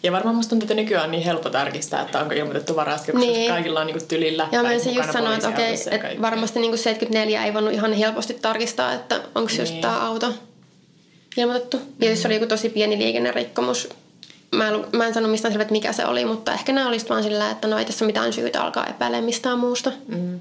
Ja 0.05 0.11
varmaan 0.11 0.35
musta 0.35 0.49
tuntuu, 0.49 0.65
että 0.65 0.73
nykyään 0.73 1.05
on 1.05 1.11
niin 1.11 1.23
helppo 1.23 1.49
tarkistaa, 1.49 2.01
että 2.01 2.19
onko 2.19 2.33
ilmoitettu 2.33 2.75
varaski, 2.75 3.11
koska 3.11 3.27
niin. 3.27 3.51
kaikilla 3.51 3.79
on 3.79 3.87
niinku 3.87 4.05
tylillä. 4.07 4.47
Ja 4.51 4.63
mä 4.63 4.79
se 4.79 4.91
just 4.91 5.11
sanoin, 5.11 5.35
että 5.35 5.49
okei, 5.49 5.73
että 5.91 6.21
varmasti 6.21 6.59
niinku 6.59 6.77
74 6.77 7.45
ei 7.45 7.53
voinut 7.53 7.73
ihan 7.73 7.93
helposti 7.93 8.33
tarkistaa, 8.33 8.93
että 8.93 9.15
onko 9.35 9.49
niin. 9.49 9.59
just 9.59 9.81
tämä 9.81 10.07
auto 10.07 10.33
ilmoitettu. 11.37 11.81
Ja 11.99 12.09
jos 12.09 12.25
oli 12.25 12.33
joku 12.33 12.45
tosi 12.45 12.69
pieni 12.69 12.97
liikennerikkomus, 12.97 13.89
mä 14.55 14.67
en, 14.67 14.85
mä 14.93 15.07
en 15.07 15.13
sano 15.13 15.27
mistään 15.27 15.51
selvä, 15.51 15.61
että 15.61 15.71
mikä 15.71 15.93
se 15.93 16.05
oli, 16.05 16.25
mutta 16.25 16.53
ehkä 16.53 16.73
nämä 16.73 16.87
olisivat 16.87 17.09
vaan 17.09 17.23
sillä, 17.23 17.51
että 17.51 17.67
no 17.67 17.77
ei 17.77 17.85
tässä 17.85 18.05
mitään 18.05 18.33
syytä 18.33 18.63
alkaa 18.63 18.87
epäilemään 18.87 19.23
mistään 19.23 19.59
muusta. 19.59 19.91
Mm. 20.07 20.39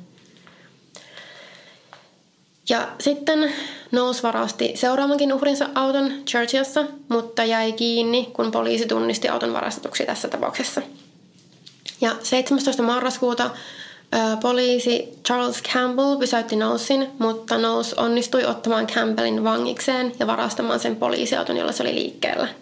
Ja 2.68 2.88
sitten 3.00 3.52
Nous 3.92 4.22
varasti 4.22 4.72
seuraavankin 4.74 5.32
uhrinsa 5.32 5.68
auton 5.74 6.12
Churchillissa, 6.26 6.84
mutta 7.08 7.44
jäi 7.44 7.72
kiinni, 7.72 8.30
kun 8.32 8.50
poliisi 8.50 8.86
tunnisti 8.86 9.28
auton 9.28 9.52
varastetuksi 9.52 10.06
tässä 10.06 10.28
tapauksessa. 10.28 10.82
Ja 12.00 12.16
17. 12.22 12.82
marraskuuta 12.82 13.50
poliisi 14.42 15.08
Charles 15.26 15.62
Campbell 15.62 16.16
pysäytti 16.16 16.56
Nousin, 16.56 17.10
mutta 17.18 17.58
Nous 17.58 17.94
onnistui 17.94 18.44
ottamaan 18.44 18.86
Campbellin 18.86 19.44
vangikseen 19.44 20.12
ja 20.18 20.26
varastamaan 20.26 20.80
sen 20.80 20.96
poliisiauton, 20.96 21.56
jolla 21.56 21.72
se 21.72 21.82
oli 21.82 21.94
liikkeellä 21.94 22.48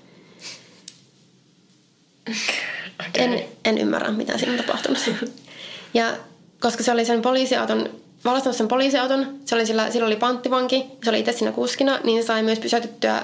–Okay. 3.08 3.24
En, 3.24 3.44
en 3.64 3.78
ymmärrä, 3.78 4.10
mitä 4.10 4.38
siinä 4.38 4.52
on 4.52 4.64
tapahtunut. 4.64 4.98
Ja 5.94 6.12
koska 6.60 6.82
se 6.82 6.92
oli 6.92 7.04
sen 7.04 7.22
poliisiauton, 7.22 7.90
valastanut 8.24 8.56
sen 8.56 8.68
poliisiauton, 8.68 9.38
se 9.44 9.54
oli 9.54 9.66
sillä, 9.66 9.90
sillä 9.90 10.06
oli 10.06 10.16
panttivanki, 10.16 10.86
se 11.04 11.10
oli 11.10 11.20
itse 11.20 11.32
siinä 11.32 11.52
kuskina, 11.52 11.98
niin 12.04 12.22
se 12.22 12.26
sai 12.26 12.42
myös 12.42 12.58
pysäytettyä 12.58 13.22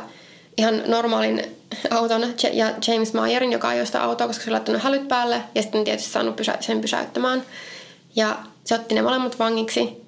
ihan 0.56 0.82
normaalin 0.86 1.56
auton 1.90 2.22
ja 2.52 2.74
James 2.86 3.12
Mayerin, 3.12 3.52
joka 3.52 3.68
ajoi 3.68 3.86
sitä 3.86 4.02
autoa, 4.02 4.26
koska 4.26 4.44
se 4.44 4.50
oli 4.50 4.52
laittanut 4.52 4.82
hälyt 4.82 5.08
päälle 5.08 5.42
ja 5.54 5.62
sitten 5.62 5.84
tietysti 5.84 6.10
saanut 6.10 6.36
pysä, 6.36 6.56
sen 6.60 6.80
pysäyttämään. 6.80 7.42
Ja 8.16 8.36
se 8.64 8.74
otti 8.74 8.94
ne 8.94 9.02
molemmat 9.02 9.38
vangiksi 9.38 10.02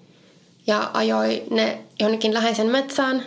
ja 0.66 0.90
ajoi 0.94 1.42
ne 1.50 1.78
jonnekin 2.00 2.34
läheisen 2.34 2.66
metsään, 2.66 3.26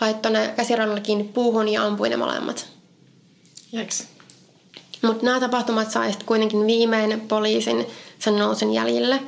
laittoi 0.00 0.32
ne 0.32 0.52
käsirallalla 0.56 1.00
kiinni 1.00 1.24
puuhun 1.24 1.68
ja 1.68 1.86
ampui 1.86 2.08
ne 2.08 2.16
molemmat. 2.16 2.66
Jeks. 3.72 4.04
Mutta 5.02 5.24
nämä 5.24 5.40
tapahtumat 5.40 5.90
sai 5.90 6.10
sitten 6.10 6.26
kuitenkin 6.26 6.66
viimein 6.66 7.20
poliisin 7.20 7.86
sen 8.18 8.36
nousen 8.36 8.72
jäljille 8.72 9.20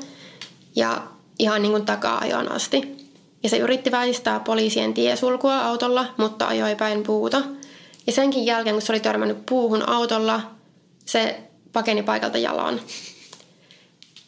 ja 0.77 1.03
ihan 1.39 1.63
niin 1.63 1.73
kuin 1.73 1.87
taka-ajoon 1.87 2.53
asti. 2.53 2.97
Ja 3.43 3.49
se 3.49 3.59
yritti 3.59 3.91
väistää 3.91 4.41
poliisien 4.41 4.95
tiesulkua 4.95 5.59
autolla, 5.59 6.07
mutta 6.17 6.49
ajoi 6.49 6.77
päin 6.77 7.03
puuta. 7.03 7.43
Ja 8.07 8.13
senkin 8.13 8.47
jälkeen, 8.47 8.75
kun 8.75 8.83
se 8.83 8.93
oli 8.93 9.01
törmännyt 9.01 9.47
puuhun 9.47 9.89
autolla, 9.89 10.41
se 11.05 11.41
pakeni 11.73 12.03
paikalta 12.03 12.39
jalan. 12.39 12.81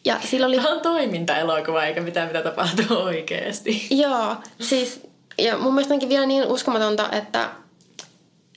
Ja 0.05 0.19
sillä 0.29 0.47
oli... 0.47 0.55
Tämä 0.55 0.69
on 0.69 0.81
toimintaelokuva, 0.81 1.85
eikä 1.85 2.01
mitään 2.01 2.27
mitä 2.27 2.41
tapahtuu 2.41 2.97
oikeasti. 2.97 3.87
Joo, 3.89 4.35
siis 4.59 5.01
ja 5.37 5.57
mun 5.57 5.73
mielestä 5.73 5.93
onkin 5.93 6.09
vielä 6.09 6.25
niin 6.25 6.47
uskomatonta, 6.47 7.09
että 7.11 7.49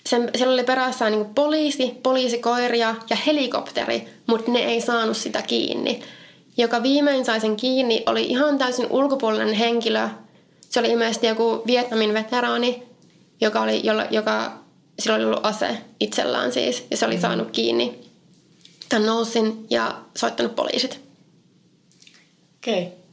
sen, 0.06 0.30
siellä 0.36 0.54
oli 0.54 0.64
perässään 0.64 1.12
niin 1.12 1.34
poliisi, 1.34 1.94
poliisikoiria 2.02 2.94
ja 3.10 3.16
helikopteri, 3.16 4.08
mutta 4.26 4.50
ne 4.50 4.58
ei 4.58 4.80
saanut 4.80 5.16
sitä 5.16 5.42
kiinni. 5.42 6.02
Joka 6.56 6.82
viimein 6.82 7.24
sai 7.24 7.40
sen 7.40 7.56
kiinni 7.56 8.02
oli 8.06 8.26
ihan 8.26 8.58
täysin 8.58 8.86
ulkopuolinen 8.90 9.54
henkilö. 9.54 10.08
Se 10.60 10.80
oli 10.80 10.88
ilmeisesti 10.88 11.26
joku 11.26 11.62
Vietnamin 11.66 12.14
veteraani, 12.14 12.82
joka, 13.40 13.60
oli, 13.60 13.80
jolla, 13.86 14.04
joka 14.10 14.52
sillä 14.98 15.16
oli 15.16 15.24
ollut 15.24 15.46
ase 15.46 15.78
itsellään 16.00 16.52
siis, 16.52 16.86
ja 16.90 16.96
se 16.96 17.06
oli 17.06 17.14
mm. 17.14 17.20
saanut 17.20 17.50
kiinni 17.50 18.04
tämän 18.88 19.06
nousin 19.06 19.66
ja 19.70 19.94
soittanut 20.16 20.56
poliisit. 20.56 21.00
Okei. 22.56 22.82
Okay. 22.82 23.04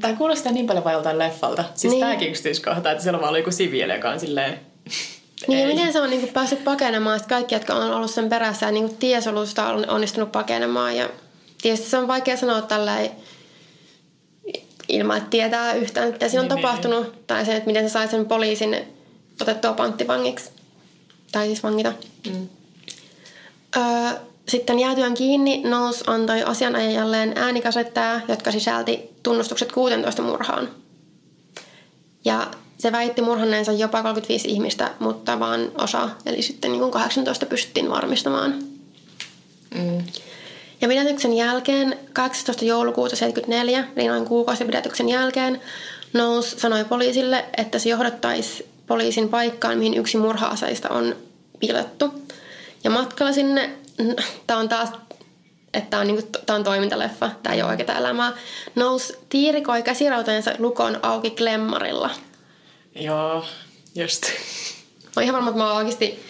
Tää 0.00 0.12
kuulostaa 0.12 0.52
niin 0.52 0.66
paljon 0.66 0.84
vaan 0.84 0.94
joltain 0.94 1.18
leffalta. 1.18 1.62
Siis 1.62 1.82
Niin. 1.82 1.90
niin. 1.90 2.00
tääkin 2.00 2.28
yksityiskohta, 2.28 2.90
että 2.90 3.02
siellä 3.02 3.16
on 3.16 3.20
vaan 3.20 3.28
ollut 3.28 3.40
joku 3.40 3.50
siviili, 3.50 3.92
joka 3.92 4.10
on 4.10 4.20
silleen... 4.20 4.60
Niin 5.48 5.68
miten 5.68 5.92
se 5.92 6.00
on 6.00 6.10
niinku 6.10 6.26
päässyt 6.26 6.64
pakenemaan, 6.64 7.18
sit 7.18 7.28
kaikki, 7.28 7.54
jotka 7.54 7.74
on 7.74 7.92
ollut 7.92 8.10
sen 8.10 8.28
perässä 8.28 8.66
ja 8.66 8.72
niinku 8.72 8.96
tiesolusta 8.98 9.66
on 9.66 9.90
onnistunut 9.90 10.32
pakenemaan. 10.32 10.96
Ja 10.96 11.08
tietysti 11.62 11.90
se 11.90 11.98
on 11.98 12.08
vaikea 12.08 12.36
sanoa 12.36 12.62
tällä 12.62 12.98
ilman, 14.88 15.16
että 15.16 15.30
tietää 15.30 15.72
yhtään, 15.74 16.12
mitä 16.12 16.28
siinä 16.28 16.42
on 16.42 16.48
Niin, 16.48 16.54
niin. 16.56 16.62
tapahtunut. 16.66 17.26
Tai 17.26 17.44
se, 17.46 17.56
että 17.56 17.66
miten 17.66 17.88
se 17.88 17.92
sai 17.92 18.08
sen 18.08 18.26
poliisin 18.26 18.76
otettua 19.40 19.72
panttivangiksi. 19.72 20.50
Tai 21.32 21.46
siis 21.46 21.62
vangita. 21.62 21.92
Mm. 22.26 22.48
Öö, 23.76 23.82
sitten 24.48 24.78
jäätyään 24.78 25.14
kiinni 25.14 25.62
Knowles 25.62 26.04
antoi 26.06 26.42
asianajajalleen 26.42 27.32
äänikasetteja, 27.36 28.20
jotka 28.28 28.52
sisälti 28.52 29.10
tunnustukset 29.22 29.72
16 29.72 30.22
murhaan. 30.22 30.68
Ja 32.24 32.46
se 32.78 32.92
väitti 32.92 33.22
murhanneensa 33.22 33.72
jopa 33.72 34.02
35 34.02 34.48
ihmistä, 34.48 34.90
mutta 34.98 35.40
vain 35.40 35.70
osa, 35.78 36.08
eli 36.26 36.42
sitten 36.42 36.72
niin 36.72 36.80
kuin 36.80 36.90
18 36.92 37.46
pystyttiin 37.46 37.90
varmistamaan. 37.90 38.62
Mm. 39.74 40.04
Ja 40.80 40.88
pidätyksen 40.88 41.32
jälkeen 41.32 41.98
18. 42.12 42.64
joulukuuta 42.64 43.16
74, 43.16 43.84
eli 43.96 44.08
noin 44.08 44.24
kuukausi 44.24 44.64
pidätyksen 44.64 45.08
jälkeen, 45.08 45.60
Knowles 46.12 46.50
sanoi 46.50 46.84
poliisille, 46.84 47.44
että 47.56 47.78
se 47.78 47.88
johdattaisi 47.88 48.68
poliisin 48.86 49.28
paikkaan, 49.28 49.78
mihin 49.78 49.94
yksi 49.94 50.16
murha-aseista 50.18 50.88
on 50.88 51.16
piiletty. 51.60 52.08
Ja 52.84 52.90
matkalla 52.90 53.32
sinne, 53.32 53.70
tämä 54.46 54.60
on 54.60 54.68
taas, 54.68 54.88
että 55.74 55.90
tämä 55.90 56.00
on, 56.00 56.06
niinku, 56.06 56.22
tää 56.46 56.56
on 56.56 56.64
toimintaleffa, 56.64 57.30
tämä 57.42 57.54
ei 57.54 57.62
ole 57.62 57.70
oikeaa 57.70 57.98
elämää. 57.98 58.32
Knowles 58.74 59.18
tiirikoi 59.28 59.82
käsirautojensa 59.82 60.54
lukon 60.58 60.98
auki 61.02 61.30
klemmarilla. 61.30 62.10
Joo, 62.94 63.44
just. 63.94 64.22
Mä 65.04 65.10
oon 65.16 65.24
ihan 65.24 65.34
varma, 65.34 65.50
että 65.50 65.58
mä 65.58 65.68
oon 65.68 65.76
oikeasti 65.76 66.24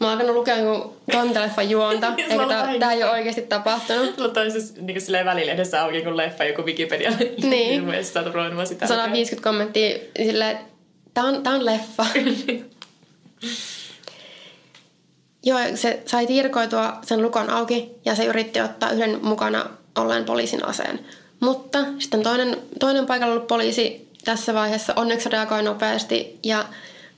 Mä 0.00 0.06
oon 0.06 0.12
alkanut 0.12 0.36
lukea 0.36 0.56
jonkun 0.56 0.96
toimintaleffan 1.12 1.70
juonta, 1.70 2.12
eikä 2.30 2.48
tää, 2.48 2.78
tää 2.78 2.92
ei 2.92 3.02
ole 3.02 3.10
oikeasti 3.10 3.42
tapahtunut. 3.42 4.14
Sulla 4.16 4.42
on 4.42 4.50
siis 4.50 4.74
niin 4.80 5.00
silleen 5.00 5.26
välillä 5.26 5.52
edessä 5.52 5.82
auki 5.82 6.02
kun 6.02 6.16
leffa 6.16 6.44
joku 6.44 6.62
Wikipedia. 6.62 7.12
Niin. 7.42 7.84
Oot 7.88 8.34
ruvennut 8.34 8.56
vaan 8.56 8.66
sitä. 8.66 8.86
150 8.86 9.48
kommenttia 9.48 9.98
silleen, 10.16 10.58
tää 11.14 11.24
on, 11.24 11.42
tää 11.42 11.52
on 11.52 11.66
leffa. 11.66 12.06
Joo, 15.44 15.58
se 15.74 16.02
sai 16.06 16.26
tirkoitua 16.26 16.98
sen 17.02 17.22
lukon 17.22 17.50
auki 17.50 17.90
ja 18.04 18.14
se 18.14 18.24
yritti 18.24 18.60
ottaa 18.60 18.90
yhden 18.90 19.18
mukana 19.22 19.66
olleen 19.98 20.24
poliisin 20.24 20.64
aseen. 20.64 21.00
Mutta 21.40 21.78
sitten 21.98 22.22
toinen, 22.22 22.56
toinen 22.80 23.06
paikalla 23.06 23.34
ollut 23.34 23.46
poliisi 23.46 24.08
tässä 24.24 24.54
vaiheessa 24.54 24.92
onneksi 24.96 25.28
reagoi 25.28 25.62
nopeasti 25.62 26.38
ja 26.42 26.64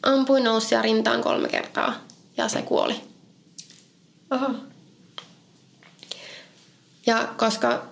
ampui 0.02 0.40
noussia 0.40 0.82
rintaan 0.82 1.22
kolme 1.22 1.48
kertaa 1.48 2.07
ja 2.38 2.48
se 2.48 2.62
kuoli. 2.62 2.94
Oho. 4.30 4.50
Ja 7.06 7.28
koska 7.36 7.82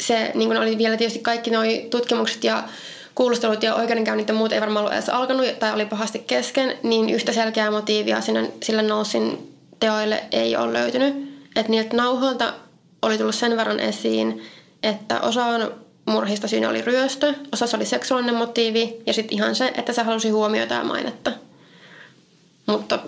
se 0.00 0.32
niin 0.34 0.56
oli 0.56 0.78
vielä 0.78 0.96
tietysti 0.96 1.18
kaikki 1.18 1.50
nuo 1.50 1.62
tutkimukset 1.90 2.44
ja 2.44 2.64
kuulustelut 3.14 3.62
ja 3.62 3.74
oikeudenkäynnit 3.74 4.28
ja 4.28 4.34
muut 4.34 4.52
ei 4.52 4.60
varmaan 4.60 4.84
ollut 4.84 4.94
edes 4.94 5.08
alkanut 5.08 5.58
tai 5.58 5.72
oli 5.72 5.86
pahasti 5.86 6.18
kesken, 6.18 6.78
niin 6.82 7.10
yhtä 7.10 7.32
selkeää 7.32 7.70
motiivia 7.70 8.20
sinne, 8.20 8.52
sille 8.62 8.82
Nousin 8.82 9.56
teoille 9.80 10.24
ei 10.32 10.56
ole 10.56 10.72
löytynyt. 10.72 11.32
Että 11.56 11.70
niiltä 11.70 11.96
nauhoilta 11.96 12.54
oli 13.02 13.18
tullut 13.18 13.34
sen 13.34 13.56
verran 13.56 13.80
esiin, 13.80 14.42
että 14.82 15.20
osa 15.20 15.44
on 15.44 15.74
murhista 16.04 16.48
syynä 16.48 16.68
oli 16.68 16.82
ryöstö, 16.82 17.34
osassa 17.52 17.76
oli 17.76 17.86
seksuaalinen 17.86 18.34
motiivi 18.34 18.96
ja 19.06 19.12
sitten 19.12 19.36
ihan 19.36 19.54
se, 19.54 19.72
että 19.76 19.92
se 19.92 20.02
halusi 20.02 20.30
huomiota 20.30 20.74
ja 20.74 20.84
mainetta. 20.84 21.32
Mutta 22.66 22.98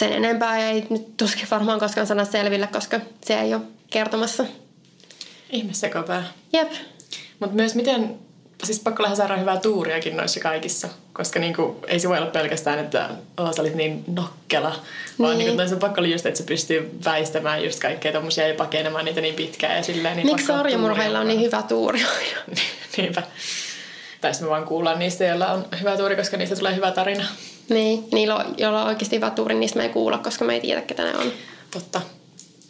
sen 0.00 0.12
enempää 0.12 0.70
ei 0.70 0.86
nyt 0.90 1.16
tuskin 1.16 1.48
varmaan 1.50 1.80
koskaan 1.80 2.06
sana 2.06 2.24
selville, 2.24 2.66
koska 2.66 3.00
se 3.24 3.40
ei 3.40 3.54
ole 3.54 3.62
kertomassa. 3.90 4.44
Ihme 5.50 5.72
sekopää. 5.72 6.24
Jep. 6.52 6.72
Mutta 7.40 7.56
myös 7.56 7.74
miten, 7.74 8.18
siis 8.64 8.80
pakko 8.80 9.02
lähes 9.02 9.18
saada 9.18 9.36
hyvää 9.36 9.56
tuuriakin 9.56 10.16
noissa 10.16 10.40
kaikissa. 10.40 10.88
Koska 11.12 11.40
niinku, 11.40 11.76
ei 11.86 12.00
se 12.00 12.08
voi 12.08 12.18
olla 12.18 12.30
pelkästään, 12.30 12.78
että 12.78 13.10
oh, 13.36 13.54
sä 13.54 13.62
olit 13.62 13.74
niin 13.74 14.04
nokkela. 14.06 14.76
Vaan 15.18 15.38
Niin. 15.38 15.56
niinku, 15.56 15.74
on 15.74 15.80
pakko 15.80 16.00
olla 16.00 16.08
just, 16.08 16.26
että 16.26 16.38
se 16.38 16.44
pystyy 16.44 16.90
väistämään 17.04 17.64
just 17.64 17.80
kaikkea 17.80 18.12
tommosia 18.12 18.48
ja 18.48 18.54
pakenemaan 18.54 19.04
niitä 19.04 19.20
niin 19.20 19.34
pitkään 19.34 19.76
ja 19.76 19.82
silleen. 19.82 20.16
Niin 20.16 20.26
Miksi 20.26 20.46
sarjamurheilla 20.46 21.20
on 21.20 21.28
niin 21.28 21.40
hyvä 21.40 21.62
tuuri. 21.62 22.00
Niinpä. 22.96 23.22
Tai 24.20 24.34
sitten 24.34 24.46
me 24.46 24.50
vaan 24.50 24.64
kuullaan 24.64 24.98
niistä, 24.98 25.24
joilla 25.24 25.52
on 25.52 25.64
hyvä 25.80 25.96
tuuri, 25.96 26.16
koska 26.16 26.36
niistä 26.36 26.56
tulee 26.56 26.74
hyvä 26.74 26.90
tarina. 26.90 27.24
Niin, 27.68 28.04
niillä, 28.12 28.36
on, 28.36 28.54
joilla 28.58 28.82
on 28.82 28.88
oikeasti 28.88 29.16
hyvä 29.16 29.30
tuuri, 29.30 29.54
niistä 29.54 29.78
me 29.78 29.82
ei 29.82 29.88
kuulla, 29.88 30.18
koska 30.18 30.44
me 30.44 30.54
ei 30.54 30.60
tiedä, 30.60 30.82
ketä 30.82 31.04
ne 31.04 31.16
on. 31.16 31.32
Totta. 31.70 32.00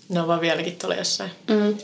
Ne 0.08 0.20
on 0.20 0.28
vaan 0.28 0.40
vieläkin 0.40 0.76
tuolla 0.76 0.96
jossain. 0.96 1.30
Mm. 1.48 1.68
Uh, 1.68 1.76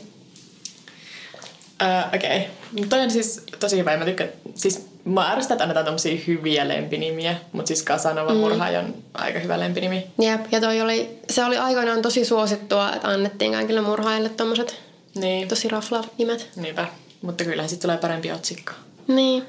Okei. 2.15 2.47
Okay. 2.73 2.87
Toi 2.89 2.99
on 2.99 3.11
siis 3.11 3.43
tosi 3.59 3.77
hyvä. 3.77 3.97
Mä 3.97 4.05
tykkään, 4.05 4.29
siis 4.55 4.87
mä 5.05 5.31
ärsytän, 5.31 5.55
että 5.55 5.63
annetaan 5.63 5.85
tommosia 5.85 6.21
hyviä 6.27 6.67
lempinimiä, 6.67 7.35
mutta 7.51 7.67
siis 7.67 7.83
Kasanova 7.83 8.33
mm. 8.33 8.39
murhaaja 8.39 8.79
on 8.79 8.95
aika 9.13 9.39
hyvä 9.39 9.59
lempinimi. 9.59 10.07
Jep, 10.21 10.41
ja 10.51 10.61
toi 10.61 10.81
oli, 10.81 11.19
se 11.29 11.45
oli 11.45 11.57
aikoinaan 11.57 12.01
tosi 12.01 12.25
suosittua, 12.25 12.93
että 12.93 13.07
annettiin 13.07 13.51
kaikille 13.51 13.81
murhaajille 13.81 14.29
tommoset 14.29 14.79
Niin, 15.15 15.47
tosi 15.47 15.67
raflaavat 15.67 16.11
nimet. 16.17 16.49
niinpä. 16.55 16.87
Mutta 17.21 17.43
kyllähän 17.43 17.69
sitten 17.69 17.87
tulee 17.87 17.97
parempi 17.97 18.31
otsikko. 18.31 18.71
Niin. 19.07 19.43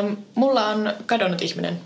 Um, 0.00 0.16
mulla 0.34 0.68
on 0.68 0.92
kadonnut 1.06 1.42
ihminen. 1.42 1.80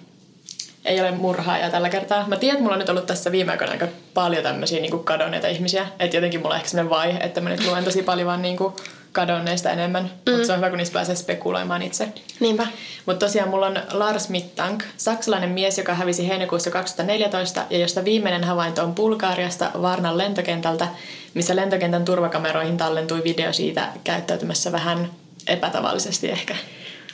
Ei 0.85 1.01
ole 1.01 1.11
murhaaja 1.11 1.71
tällä 1.71 1.89
kertaa. 1.89 2.29
Mä 2.29 2.37
tiedän, 2.37 2.55
että 2.55 2.63
mulla 2.63 2.75
on 2.75 2.79
nyt 2.79 2.89
ollut 2.89 3.07
tässä 3.07 3.33
viime 3.33 3.53
aikoina 3.53 3.73
aika 3.73 3.89
paljon 4.15 4.43
tämmöisiä 4.43 4.81
niin 4.81 4.91
kuin 4.91 5.05
kadonneita 5.05 5.49
ihmisiä. 5.49 5.87
Että 5.99 6.17
jotenkin 6.17 6.41
mulla 6.41 6.55
on 6.55 6.57
ehkä 6.57 6.69
sellainen 6.69 6.91
vaihe, 6.91 7.19
että 7.19 7.41
mä 7.41 7.49
nyt 7.49 7.67
luen 7.67 7.85
tosi 7.85 8.03
paljon 8.03 8.27
vaan 8.27 8.43
niin 8.43 8.57
kuin 8.57 8.75
kadonneista 9.13 9.71
enemmän. 9.71 10.03
Mm. 10.03 10.33
Mutta 10.33 10.47
se 10.47 10.53
on 10.53 10.59
hyvä, 10.59 10.69
kun 10.69 10.79
niistä 10.79 10.93
pääsee 10.93 11.15
spekuloimaan 11.15 11.83
itse. 11.83 12.09
Niinpä. 12.41 12.67
Mutta 13.07 13.27
tosiaan 13.27 13.49
mulla 13.49 13.67
on 13.67 13.79
Lars 13.93 14.29
Mittank, 14.29 14.85
saksalainen 14.97 15.51
mies, 15.51 15.79
joka 15.79 15.95
hävisi 15.95 16.29
heinäkuussa 16.29 16.71
2014 16.71 17.65
ja 17.71 17.79
josta 17.79 18.05
viimeinen 18.05 18.45
havainto 18.45 18.83
on 18.83 18.95
Bulgaariasta 18.95 19.71
Varnan 19.83 20.19
lentokentältä, 20.19 20.89
missä 21.35 21.57
lentokentän 21.57 22.05
turvakameroihin 22.05 22.77
tallentui 22.77 23.25
video 23.25 23.53
siitä 23.53 23.89
käyttäytymässä 24.05 24.73
vähän 24.73 25.11
epätavallisesti 25.47 26.31
ehkä. 26.31 26.57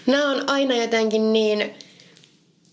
Nämä 0.06 0.30
on 0.30 0.44
aina 0.46 0.74
jotenkin 0.74 1.32
niin... 1.32 1.74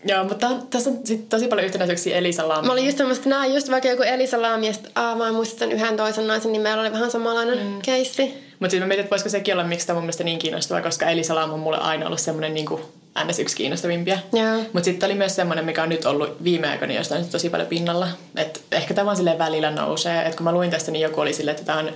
Joo, 0.04 0.24
mutta 0.24 0.48
on, 0.48 0.66
tässä 0.66 0.90
on 0.90 0.98
sit 1.04 1.28
tosi 1.28 1.48
paljon 1.48 1.64
yhtenäisyyksiä 1.64 2.16
Elisa 2.16 2.48
Lam. 2.48 2.66
Mä 2.66 2.72
olin 2.72 2.86
just 2.86 2.98
semmoista, 2.98 3.28
nämä 3.28 3.46
just 3.46 3.70
vaikka 3.70 3.88
joku 3.88 4.02
Elisa 4.02 4.42
Laami, 4.42 4.66
ja 4.66 4.72
sit, 4.72 4.90
aa, 4.94 5.16
mä 5.16 5.32
muistan 5.32 5.72
yhden 5.72 5.96
toisen 5.96 6.26
naisen, 6.26 6.52
niin 6.52 6.62
meillä 6.62 6.80
oli 6.80 6.92
vähän 6.92 7.10
samanlainen 7.10 7.58
mm. 7.58 7.82
keissi. 7.82 8.22
Mutta 8.60 8.70
sitten 8.70 8.80
mä 8.80 8.86
mietin, 8.86 9.00
että 9.00 9.10
voisiko 9.10 9.28
sekin 9.28 9.54
olla, 9.54 9.64
miksi 9.64 9.86
tämä 9.86 9.94
mun 9.94 10.04
mielestä 10.04 10.24
niin 10.24 10.38
kiinnostavaa, 10.38 10.82
koska 10.82 11.10
Elisa 11.10 11.34
Lam 11.34 11.52
on 11.52 11.60
mulle 11.60 11.78
aina 11.78 12.06
ollut 12.06 12.20
semmoinen 12.20 12.54
niin 12.54 12.66
kuin 12.66 12.82
ns. 13.24 13.38
yksi 13.38 13.56
kiinnostavimpia. 13.56 14.18
Joo. 14.32 14.56
Mutta 14.56 14.84
sitten 14.84 15.06
oli 15.06 15.14
myös 15.14 15.36
semmoinen, 15.36 15.64
mikä 15.64 15.82
on 15.82 15.88
nyt 15.88 16.04
ollut 16.04 16.44
viime 16.44 16.68
aikoina, 16.68 16.94
josta 16.94 17.14
on 17.14 17.20
nyt 17.20 17.30
tosi 17.30 17.50
paljon 17.50 17.68
pinnalla. 17.68 18.08
Et 18.36 18.62
ehkä 18.72 18.94
tämä 18.94 19.04
vaan 19.04 19.16
silleen 19.16 19.38
välillä 19.38 19.70
nousee. 19.70 20.22
Et 20.22 20.34
kun 20.34 20.44
mä 20.44 20.52
luin 20.52 20.70
tästä, 20.70 20.90
niin 20.90 21.02
joku 21.02 21.20
oli 21.20 21.32
silleen, 21.32 21.56
että 21.56 21.66
tämä 21.66 21.78
on 21.78 21.92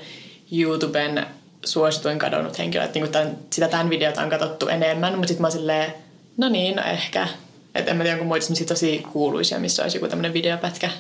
YouTuben 0.53 1.27
suosituin 1.65 2.19
kadonnut 2.19 2.59
henkilö. 2.59 2.85
Että 2.85 2.99
niinku 2.99 3.13
tämän, 3.13 3.39
sitä 3.51 3.69
tämän 3.69 3.91
videota 3.91 4.23
on 4.23 4.31
katsottu 4.31 4.69
enemmän, 4.69 5.13
mutta 5.13 5.29
sitten 5.29 5.43
mä 5.43 5.47
oon 5.47 5.53
silleen, 5.53 5.95
no 6.37 6.49
niin, 6.49 6.77
no 6.77 6.83
ehkä. 6.83 7.29
Että 7.75 7.91
en 7.91 7.97
mä 7.97 8.03
tiedä, 8.03 8.17
onko 8.17 8.25
muita 8.25 8.47
tosi 8.69 9.05
kuuluisia, 9.13 9.59
missä 9.59 9.83
olisi 9.83 9.97
joku 9.97 10.09
tämmöinen 10.09 10.33
videopätkä. 10.33 10.91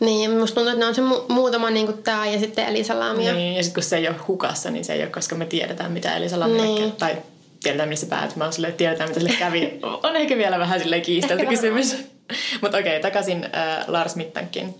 Niin, 0.00 0.30
musta 0.30 0.54
tuntuu, 0.54 0.72
että 0.72 0.80
ne 0.84 0.86
on 0.88 0.94
se 0.94 1.02
mu- 1.02 1.32
muutama 1.32 1.70
niin 1.70 1.86
kuin 1.86 2.02
tää 2.02 2.26
ja 2.26 2.38
sitten 2.38 2.66
Elisa 2.66 2.98
Laami. 3.00 3.26
ja- 3.26 3.32
Niin, 3.32 3.56
ja 3.56 3.62
sitten 3.62 3.74
kun 3.74 3.82
se 3.82 3.96
ei 3.96 4.08
ole 4.08 4.16
hukassa, 4.28 4.70
niin 4.70 4.84
se 4.84 4.92
ei 4.92 5.02
ole, 5.02 5.10
koska 5.10 5.34
me 5.36 5.46
tiedetään, 5.46 5.92
mitä 5.92 6.16
Elisa 6.16 6.40
Lammille 6.40 6.66
Niin. 6.66 6.92
Tai 6.92 7.16
tiedetään, 7.62 7.88
missä 7.88 8.06
se 8.06 8.10
päätyi. 8.10 8.36
Mä 8.36 8.50
silleen, 8.50 8.68
että 8.70 8.78
tiedetään, 8.78 9.08
mitä 9.10 9.20
sille 9.20 9.34
kävi. 9.38 9.80
on 10.08 10.16
ehkä 10.16 10.36
vielä 10.36 10.58
vähän 10.58 10.80
silleen 10.80 11.02
kiistelty 11.02 11.46
kysymys. 11.46 11.96
Mutta 12.62 12.78
okei, 12.78 13.00
takaisin 13.00 13.44
äh, 13.44 13.84
Lars 13.88 14.16
Mittankin. 14.16 14.74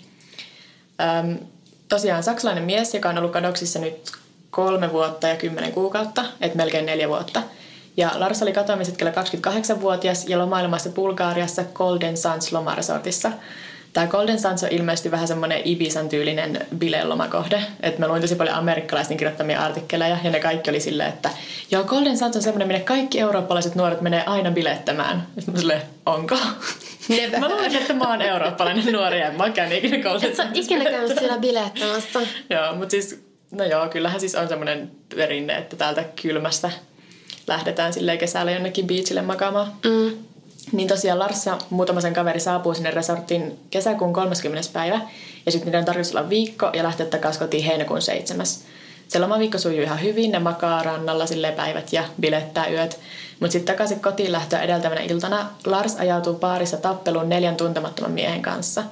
Ähm, 1.00 1.32
tosiaan 1.88 2.22
saksalainen 2.22 2.64
mies, 2.64 2.94
joka 2.94 3.08
on 3.08 3.18
ollut 3.18 3.32
kadoksissa 3.32 3.78
nyt 3.78 4.12
kolme 4.50 4.92
vuotta 4.92 5.28
ja 5.28 5.36
kymmenen 5.36 5.72
kuukautta, 5.72 6.24
että 6.40 6.56
melkein 6.56 6.86
neljä 6.86 7.08
vuotta. 7.08 7.42
Ja 7.98 8.10
Lars 8.14 8.42
oli 8.42 8.52
katoamishetkellä 8.52 9.12
28-vuotias 9.12 10.28
ja 10.28 10.38
lomailmassa 10.38 10.90
Bulgaariassa 10.90 11.64
Golden 11.74 12.16
Sands 12.16 12.52
lomaresortissa. 12.52 13.32
Tämä 13.92 14.06
Golden 14.06 14.38
Sands 14.38 14.62
on 14.62 14.68
ilmeisesti 14.72 15.10
vähän 15.10 15.28
semmoinen 15.28 15.60
Ibisan 15.64 16.08
tyylinen 16.08 16.66
bilelomakohde. 16.78 17.62
Että 17.80 18.00
mä 18.00 18.08
luin 18.08 18.22
tosi 18.22 18.34
paljon 18.34 18.56
amerikkalaisten 18.56 19.16
kirjoittamia 19.16 19.60
artikkeleja 19.60 20.18
ja 20.24 20.30
ne 20.30 20.40
kaikki 20.40 20.70
oli 20.70 20.80
silleen, 20.80 21.08
että 21.08 21.30
joo, 21.70 21.84
Golden 21.84 22.18
Sands 22.18 22.36
on 22.36 22.42
semmoinen, 22.42 22.68
minne 22.68 22.80
kaikki 22.80 23.20
eurooppalaiset 23.20 23.74
nuoret 23.74 24.00
menee 24.00 24.24
aina 24.26 24.50
bilettämään. 24.50 25.26
Sitten 25.34 25.54
mä 25.54 25.60
silleen, 25.60 25.82
onko? 26.06 26.36
Never. 27.08 27.40
Mä 27.40 27.48
luulen, 27.48 27.76
että 27.76 27.94
mä 27.94 28.10
oon 28.10 28.22
eurooppalainen 28.22 28.92
nuori 28.92 29.20
ja 29.20 29.32
mä 29.32 29.50
käyn 29.50 29.72
ikinä 29.72 30.02
Golden 30.02 30.30
Et 30.30 30.36
sä 30.36 30.46
ikinä 30.54 30.84
käynyt 30.84 31.18
siellä 31.18 31.38
bilettämässä. 31.38 32.20
Joo, 32.50 32.74
mutta 32.74 32.90
siis, 32.90 33.24
no 33.50 33.64
joo, 33.64 33.88
kyllähän 33.88 34.20
siis 34.20 34.34
on 34.34 34.48
semmoinen 34.48 34.90
perinne, 35.16 35.56
että 35.56 35.76
täältä 35.76 36.04
kylmästä 36.22 36.70
lähdetään 37.48 37.92
sille 37.92 38.16
kesällä 38.16 38.50
jonnekin 38.50 38.86
beachille 38.86 39.22
makaamaan. 39.22 39.72
Mm. 39.84 40.18
Niin 40.72 40.88
tosiaan 40.88 41.18
Lars 41.18 41.46
ja 41.46 41.58
muutama 41.70 42.00
sen 42.00 42.14
kaveri 42.14 42.40
saapuu 42.40 42.74
sinne 42.74 42.90
resorttiin 42.90 43.58
kesäkuun 43.70 44.12
30. 44.12 44.68
päivä. 44.72 45.00
Ja 45.46 45.52
sitten 45.52 45.66
niiden 45.66 45.78
on 45.78 45.84
tarkoitus 45.84 46.14
olla 46.14 46.28
viikko 46.28 46.70
ja 46.72 46.82
lähteä 46.82 47.06
takaisin 47.06 47.40
kotiin 47.40 47.64
heinäkuun 47.64 48.02
7. 48.02 48.46
Se 49.08 49.18
lomaviikko 49.18 49.58
sujuu 49.58 49.82
ihan 49.82 50.02
hyvin, 50.02 50.32
ne 50.32 50.38
makaa 50.38 50.82
rannalla 50.82 51.26
sille 51.26 51.52
päivät 51.52 51.92
ja 51.92 52.04
bilettää 52.20 52.68
yöt. 52.68 52.98
Mutta 53.40 53.52
sitten 53.52 53.74
takaisin 53.74 54.00
kotiin 54.00 54.32
lähtöä 54.32 54.62
edeltävänä 54.62 55.00
iltana 55.00 55.46
Lars 55.66 55.96
ajautuu 55.96 56.34
paarissa 56.34 56.76
tappeluun 56.76 57.28
neljän 57.28 57.56
tuntemattoman 57.56 58.12
miehen 58.12 58.42
kanssa. 58.42 58.84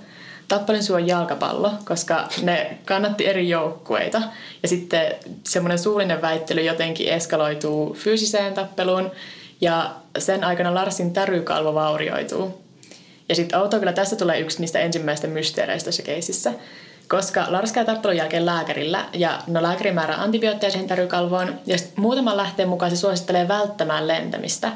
Tappelin 0.48 0.82
syy 0.82 0.96
on 0.96 1.06
jalkapallo, 1.06 1.72
koska 1.84 2.28
ne 2.42 2.78
kannatti 2.84 3.26
eri 3.26 3.48
joukkueita. 3.48 4.22
Ja 4.62 4.68
sitten 4.68 5.14
semmoinen 5.44 5.78
suullinen 5.78 6.22
väittely 6.22 6.60
jotenkin 6.60 7.08
eskaloituu 7.08 7.94
fyysiseen 7.94 8.54
tappeluun. 8.54 9.10
Ja 9.60 9.94
sen 10.18 10.44
aikana 10.44 10.74
Larsin 10.74 11.12
tärykalvo 11.12 11.74
vaurioituu. 11.74 12.66
Ja 13.28 13.34
sitten 13.34 13.58
outoa 13.58 13.78
kyllä 13.78 13.92
tässä 13.92 14.16
tulee 14.16 14.40
yksi 14.40 14.60
niistä 14.60 14.78
ensimmäistä 14.78 15.26
mysteereistä 15.26 15.88
tässä 15.88 16.02
keisissä. 16.02 16.52
Koska 17.08 17.46
Lars 17.48 17.72
käy 17.72 17.84
tappelun 17.84 18.16
jälkeen 18.16 18.46
lääkärillä 18.46 19.04
ja 19.12 19.42
no 19.46 19.62
lääkäri 19.62 19.92
määrää 19.92 20.22
antibiootteja 20.22 20.70
siihen 20.70 20.88
tärykalvoon 20.88 21.54
ja 21.66 21.76
muutaman 21.96 22.36
lähteen 22.36 22.68
mukaan 22.68 22.90
se 22.90 22.96
suosittelee 22.96 23.48
välttämään 23.48 24.08
lentämistä. 24.08 24.72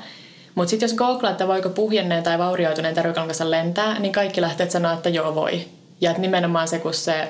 Mutta 0.54 0.70
sitten 0.70 0.86
jos 0.88 0.96
googlaa, 0.96 1.32
että 1.32 1.48
voiko 1.48 1.68
puhjenneen 1.68 2.22
tai 2.22 2.38
vaurioituneen 2.38 2.94
kanssa 3.14 3.50
lentää, 3.50 3.98
niin 3.98 4.12
kaikki 4.12 4.40
lähteet 4.40 4.70
sanoo, 4.70 4.92
että 4.92 5.08
joo 5.08 5.34
voi. 5.34 5.64
Ja 6.00 6.10
että 6.10 6.20
nimenomaan 6.20 6.68
se, 6.68 6.78
kun 6.78 6.94
se 6.94 7.28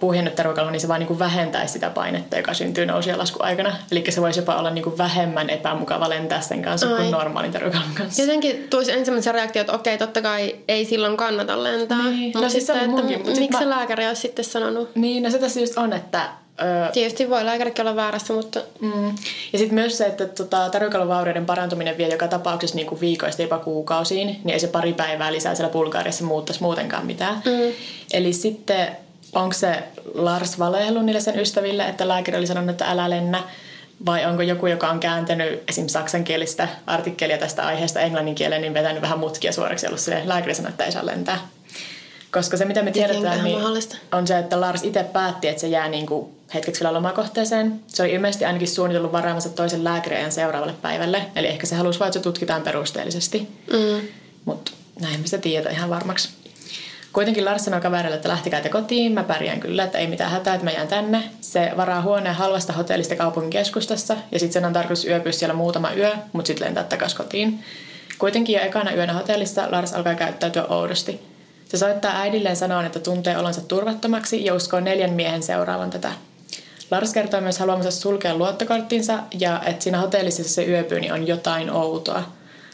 puhjennut 0.00 0.34
tervakalvo, 0.34 0.70
niin 0.70 0.80
se 0.80 0.88
vaan 0.88 1.00
niin 1.00 1.18
vähentäisi 1.18 1.72
sitä 1.72 1.90
painetta, 1.90 2.36
joka 2.36 2.54
syntyy 2.54 2.86
nousu- 2.86 3.08
ja 3.08 3.18
laskuaikana. 3.18 3.76
Eli 3.92 4.04
se 4.08 4.20
voisi 4.20 4.40
jopa 4.40 4.56
olla 4.56 4.70
niin 4.70 4.84
kuin 4.84 4.98
vähemmän 4.98 5.50
epämukava 5.50 6.08
lentää 6.08 6.40
sen 6.40 6.62
kanssa 6.62 6.88
Ai. 6.88 6.96
kuin 6.96 7.10
normaalin 7.10 7.52
tervakalvon 7.52 7.94
kanssa. 7.94 8.22
Jotenkin 8.22 8.66
tulisi 8.70 8.92
ensimmäisen 8.92 9.34
reaktio, 9.34 9.60
että 9.60 9.72
okei, 9.72 9.98
totta 9.98 10.22
kai 10.22 10.56
ei 10.68 10.84
silloin 10.84 11.16
kannata 11.16 11.62
lentää. 11.62 12.02
Niin. 12.02 12.20
Mutta 12.20 12.40
no 12.40 12.48
siis 12.48 12.66
sitten, 12.66 12.84
se 12.84 12.90
on 12.90 12.98
että 12.98 13.14
munkin. 13.14 13.38
miksi 13.40 13.64
mä... 13.64 13.70
lääkäri 13.70 14.06
olisi 14.06 14.22
sitten 14.22 14.44
sanonut? 14.44 14.96
Niin, 14.96 15.22
no 15.22 15.30
se 15.30 15.38
tässä 15.38 15.60
just 15.60 15.78
on, 15.78 15.92
että 15.92 16.28
Öö, 16.62 16.92
Tietysti 16.92 17.30
voi 17.30 17.44
lääkärikin 17.44 17.86
olla 17.86 17.96
väärässä, 17.96 18.32
mutta... 18.32 18.60
Mm. 18.80 19.08
Ja 19.52 19.58
sitten 19.58 19.74
myös 19.74 19.98
se, 19.98 20.06
että 20.06 20.26
tota, 20.26 20.70
tarjokaluvaurioiden 20.70 21.46
parantuminen 21.46 21.98
vie 21.98 22.08
joka 22.08 22.28
tapauksessa 22.28 22.76
niin 22.76 22.86
kuin 22.86 23.00
viikoista 23.00 23.42
jopa 23.42 23.58
kuukausiin, 23.58 24.26
niin 24.26 24.50
ei 24.50 24.60
se 24.60 24.66
pari 24.68 24.92
päivää 24.92 25.32
lisää 25.32 25.54
siellä 25.54 25.72
Bulgaariassa 25.72 26.24
muuttaisi 26.24 26.62
muutenkaan 26.62 27.06
mitään. 27.06 27.34
Mm. 27.34 27.72
Eli 28.12 28.32
sitten 28.32 28.96
onko 29.34 29.52
se 29.52 29.82
Lars 30.14 30.58
valehellut 30.58 31.04
niille 31.04 31.20
sen 31.20 31.38
ystäville, 31.38 31.88
että 31.88 32.08
lääkäri 32.08 32.38
oli 32.38 32.46
sanonut, 32.46 32.70
että 32.70 32.90
älä 32.90 33.10
lennä, 33.10 33.42
vai 34.06 34.26
onko 34.26 34.42
joku, 34.42 34.66
joka 34.66 34.90
on 34.90 35.00
kääntänyt 35.00 35.62
esim. 35.68 35.88
saksankielistä 35.88 36.68
artikkelia 36.86 37.38
tästä 37.38 37.66
aiheesta 37.66 38.00
englannin 38.00 38.34
kieleen, 38.34 38.62
niin 38.62 38.74
vetänyt 38.74 39.02
vähän 39.02 39.18
mutkia 39.18 39.52
suoraksi 39.52 39.86
ja 39.86 39.90
ollut 39.90 40.00
silleen, 40.00 40.28
lääkäri 40.28 40.54
sanoi, 40.54 40.70
että 40.70 40.84
ei 40.84 40.92
saa 40.92 41.06
lentää. 41.06 41.38
Koska 42.34 42.56
se, 42.56 42.64
mitä 42.64 42.82
me 42.82 42.90
tiedetään, 42.90 43.44
niin 43.44 43.58
on 44.12 44.26
se, 44.26 44.38
että 44.38 44.60
Lars 44.60 44.84
itse 44.84 45.04
päätti, 45.04 45.48
että 45.48 45.60
se 45.60 45.68
jää 45.68 45.88
niin 45.88 46.06
kuin 46.06 46.26
hetkeksi 46.54 46.80
vielä 46.80 46.94
lomakohteeseen. 46.94 47.80
Se 47.86 48.02
oli 48.02 48.12
ilmeisesti 48.12 48.44
ainakin 48.44 48.68
suunnitellut 48.68 49.12
varaamansa 49.12 49.48
toisen 49.48 49.84
lääkäriajan 49.84 50.32
seuraavalle 50.32 50.74
päivälle. 50.82 51.26
Eli 51.36 51.46
ehkä 51.46 51.66
se 51.66 51.76
halusi 51.76 51.98
vaan, 51.98 52.08
että 52.08 52.18
se 52.18 52.22
tutkitaan 52.22 52.62
perusteellisesti. 52.62 53.48
Mm. 53.72 54.08
Mutta 54.44 54.72
näin 55.00 55.20
me 55.20 55.26
sitä 55.26 55.38
tiedä 55.38 55.70
ihan 55.70 55.90
varmaksi. 55.90 56.28
Kuitenkin 57.12 57.44
Lars 57.44 57.64
sanoi 57.64 57.80
kaverille, 57.80 58.16
että 58.16 58.28
lähtikää 58.28 58.60
te 58.60 58.68
kotiin, 58.68 59.12
mä 59.12 59.24
pärjään 59.24 59.60
kyllä, 59.60 59.84
että 59.84 59.98
ei 59.98 60.06
mitään 60.06 60.30
hätää, 60.30 60.54
että 60.54 60.64
mä 60.64 60.70
jään 60.70 60.88
tänne. 60.88 61.22
Se 61.40 61.72
varaa 61.76 62.02
huoneen 62.02 62.34
halvasta 62.34 62.72
hotellista 62.72 63.16
kaupungin 63.16 63.50
keskustassa 63.50 64.16
ja 64.32 64.38
sitten 64.38 64.52
sen 64.52 64.64
on 64.64 64.72
tarkoitus 64.72 65.04
yöpyä 65.04 65.32
siellä 65.32 65.54
muutama 65.54 65.92
yö, 65.92 66.12
mutta 66.32 66.46
sitten 66.46 66.66
lentää 66.66 66.84
takaisin 66.84 67.18
kotiin. 67.18 67.64
Kuitenkin 68.18 68.54
jo 68.54 68.62
ekana 68.62 68.94
yönä 68.94 69.12
hotellissa 69.12 69.68
Lars 69.70 69.92
alkaa 69.92 70.14
käyttäytyä 70.14 70.64
oudosti. 70.64 71.33
Se 71.74 71.78
soittaa 71.78 72.20
äidilleen 72.20 72.56
sanoen, 72.56 72.86
että 72.86 72.98
tuntee 72.98 73.38
olonsa 73.38 73.60
turvattomaksi 73.60 74.44
ja 74.44 74.54
uskoo 74.54 74.80
neljän 74.80 75.12
miehen 75.12 75.42
seuraavan 75.42 75.90
tätä. 75.90 76.12
Lars 76.90 77.12
kertoo 77.12 77.40
myös 77.40 77.58
haluamansa 77.58 77.90
sulkea 77.90 78.34
luottokorttinsa 78.34 79.18
ja 79.38 79.62
että 79.66 79.84
siinä 79.84 80.00
hotellissa 80.00 80.44
se 80.44 80.64
yöpyy 80.64 81.00
niin 81.00 81.12
on 81.12 81.26
jotain 81.26 81.70
outoa. 81.70 82.22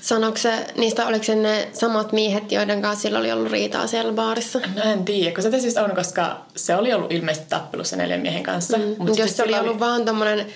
Sanoiko 0.00 0.36
se, 0.36 0.66
niistä 0.76 1.06
oliko 1.06 1.24
se 1.24 1.34
ne 1.34 1.68
samat 1.72 2.12
miehet, 2.12 2.52
joiden 2.52 2.82
kanssa 2.82 3.02
sillä 3.02 3.18
oli 3.18 3.32
ollut 3.32 3.52
riitaa 3.52 3.86
siellä 3.86 4.12
baarissa? 4.12 4.60
No 4.76 4.82
en 4.82 5.04
tiedä, 5.04 5.34
kun 5.34 5.42
se 5.42 5.60
siis 5.60 5.76
on, 5.76 5.94
koska 5.94 6.40
se 6.56 6.76
oli 6.76 6.92
ollut 6.92 7.12
ilmeisesti 7.12 7.48
tappelussa 7.48 7.96
neljän 7.96 8.20
miehen 8.20 8.42
kanssa. 8.42 8.78
Mm. 8.78 8.94
Mutta 8.98 9.20
jos 9.20 9.36
se 9.36 9.42
oli 9.42 9.54
ollut 9.54 9.70
oli... 9.70 9.80
vaan 9.80 10.04
tommonen 10.04 10.46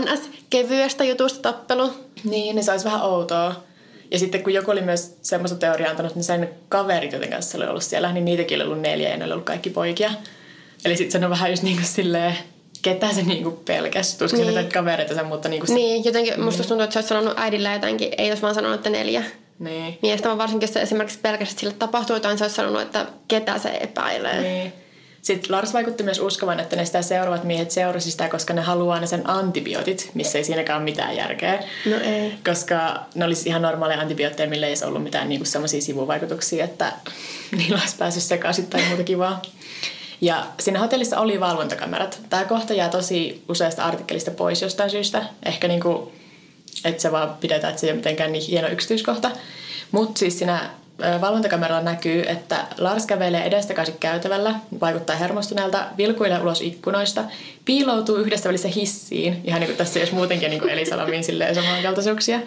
NS 0.00 0.30
kevyestä 0.50 1.04
jutusta 1.04 1.52
tappelu. 1.52 1.90
Niin, 2.24 2.56
niin 2.56 2.64
se 2.64 2.70
olisi 2.70 2.84
vähän 2.84 3.02
outoa. 3.02 3.64
Ja 4.10 4.18
sitten 4.18 4.42
kun 4.42 4.54
joku 4.54 4.70
oli 4.70 4.80
myös 4.80 5.16
semmoista 5.22 5.58
teoriaa 5.58 5.90
antanut, 5.90 6.14
niin 6.14 6.24
sen 6.24 6.50
kaverit, 6.68 7.12
joten 7.12 7.30
kanssa 7.30 7.58
oli 7.58 7.66
ollut 7.66 7.82
siellä, 7.82 8.12
niin 8.12 8.24
niitäkin 8.24 8.56
oli 8.56 8.64
ollut 8.64 8.80
neljä 8.80 9.08
ja 9.08 9.16
ne 9.16 9.24
oli 9.24 9.32
ollut 9.32 9.46
kaikki 9.46 9.70
poikia. 9.70 10.10
Eli 10.84 10.96
sitten 10.96 11.20
se 11.20 11.26
on 11.26 11.30
vähän 11.30 11.50
just 11.50 11.62
niin 11.62 11.76
kuin 11.76 11.86
silleen, 11.86 12.36
ketä 12.82 13.12
se 13.12 13.22
niinku 13.22 13.50
pelkäs. 13.50 14.16
Tuskin 14.16 14.46
niin. 14.46 14.72
kavereita 14.72 15.14
sen, 15.14 15.26
mutta 15.26 15.48
niinku 15.48 15.66
se... 15.66 15.74
Niin, 15.74 16.04
jotenkin 16.04 16.40
musta 16.40 16.62
mm. 16.62 16.68
tuntuu, 16.68 16.84
että 16.84 16.94
sä 16.94 17.00
oot 17.00 17.06
sanonut 17.06 17.38
äidille 17.38 17.72
jotenkin, 17.72 18.12
ei 18.18 18.28
jos 18.28 18.42
vaan 18.42 18.54
sanonut, 18.54 18.76
että 18.76 18.90
neljä. 18.90 19.22
Niin. 19.58 19.98
Miestä 20.02 20.28
vaan 20.28 20.38
varsinkin, 20.38 20.66
jos 20.66 20.74
se 20.74 20.82
esimerkiksi 20.82 21.18
pelkästään 21.22 21.58
sille 21.58 21.74
tapahtuu 21.78 22.16
jotain, 22.16 22.38
sä 22.38 22.44
oot 22.44 22.52
sanonut, 22.52 22.82
että 22.82 23.06
ketä 23.28 23.58
se 23.58 23.68
epäilee. 23.68 24.40
Niin. 24.40 24.72
Sitten 25.24 25.52
Lars 25.52 25.72
vaikutti 25.72 26.02
myös 26.02 26.18
uskovan, 26.18 26.60
että 26.60 26.76
ne 26.76 26.84
sitä 26.84 27.02
seuraavat 27.02 27.44
miehet 27.44 27.70
seurasi 27.70 28.10
sitä, 28.10 28.28
koska 28.28 28.54
ne 28.54 28.60
haluaa 28.60 29.00
ne 29.00 29.06
sen 29.06 29.30
antibiootit, 29.30 30.10
missä 30.14 30.38
ei 30.38 30.44
siinäkään 30.44 30.76
ole 30.76 30.84
mitään 30.84 31.16
järkeä. 31.16 31.64
No 31.86 31.96
ei. 31.96 32.34
Koska 32.46 33.06
ne 33.14 33.24
olisi 33.24 33.48
ihan 33.48 33.62
normaaleja 33.62 34.00
antibiootteja, 34.00 34.48
millä 34.48 34.66
ei 34.66 34.74
ollut 34.86 35.02
mitään 35.02 35.28
niinku 35.28 35.44
sellaisia 35.44 35.80
sivuvaikutuksia, 35.80 36.64
että 36.64 36.92
niillä 37.58 37.78
olisi 37.80 37.96
päässyt 37.96 38.22
sekaisin 38.22 38.66
tai 38.66 38.82
muuta 38.88 39.04
kivaa. 39.04 39.42
Ja 40.20 40.46
siinä 40.60 40.78
hotellissa 40.78 41.20
oli 41.20 41.40
valvontakamerat. 41.40 42.20
Tämä 42.30 42.44
kohta 42.44 42.74
jää 42.74 42.88
tosi 42.88 43.42
useasta 43.48 43.84
artikkelista 43.84 44.30
pois 44.30 44.62
jostain 44.62 44.90
syystä. 44.90 45.24
Ehkä 45.42 45.68
niinku, 45.68 46.12
että 46.84 47.02
se 47.02 47.12
vaan 47.12 47.36
pidetään, 47.40 47.70
että 47.70 47.80
se 47.80 47.86
ei 47.86 47.90
ole 47.90 47.96
mitenkään 47.96 48.32
niin 48.32 48.44
hieno 48.48 48.68
yksityiskohta. 48.68 49.30
Mutta 49.92 50.18
siis 50.18 50.38
siinä 50.38 50.70
valvontakameralla 51.20 51.82
näkyy, 51.82 52.22
että 52.28 52.66
Lars 52.78 53.06
kävelee 53.06 53.44
edestakaisin 53.44 53.96
käytävällä, 54.00 54.54
vaikuttaa 54.80 55.16
hermostuneelta, 55.16 55.86
vilkuilee 55.96 56.40
ulos 56.40 56.60
ikkunoista, 56.60 57.24
piiloutuu 57.64 58.16
yhdestä 58.16 58.48
välissä 58.48 58.68
hissiin, 58.68 59.40
ihan 59.44 59.60
niin 59.60 59.68
kuin 59.68 59.76
tässä 59.76 60.00
jos 60.00 60.12
muutenkin 60.12 60.50
niin 60.50 60.60
kuin 60.60 60.72
Elisalamin 60.72 61.24
samankaltaisuuksia. 61.54 62.40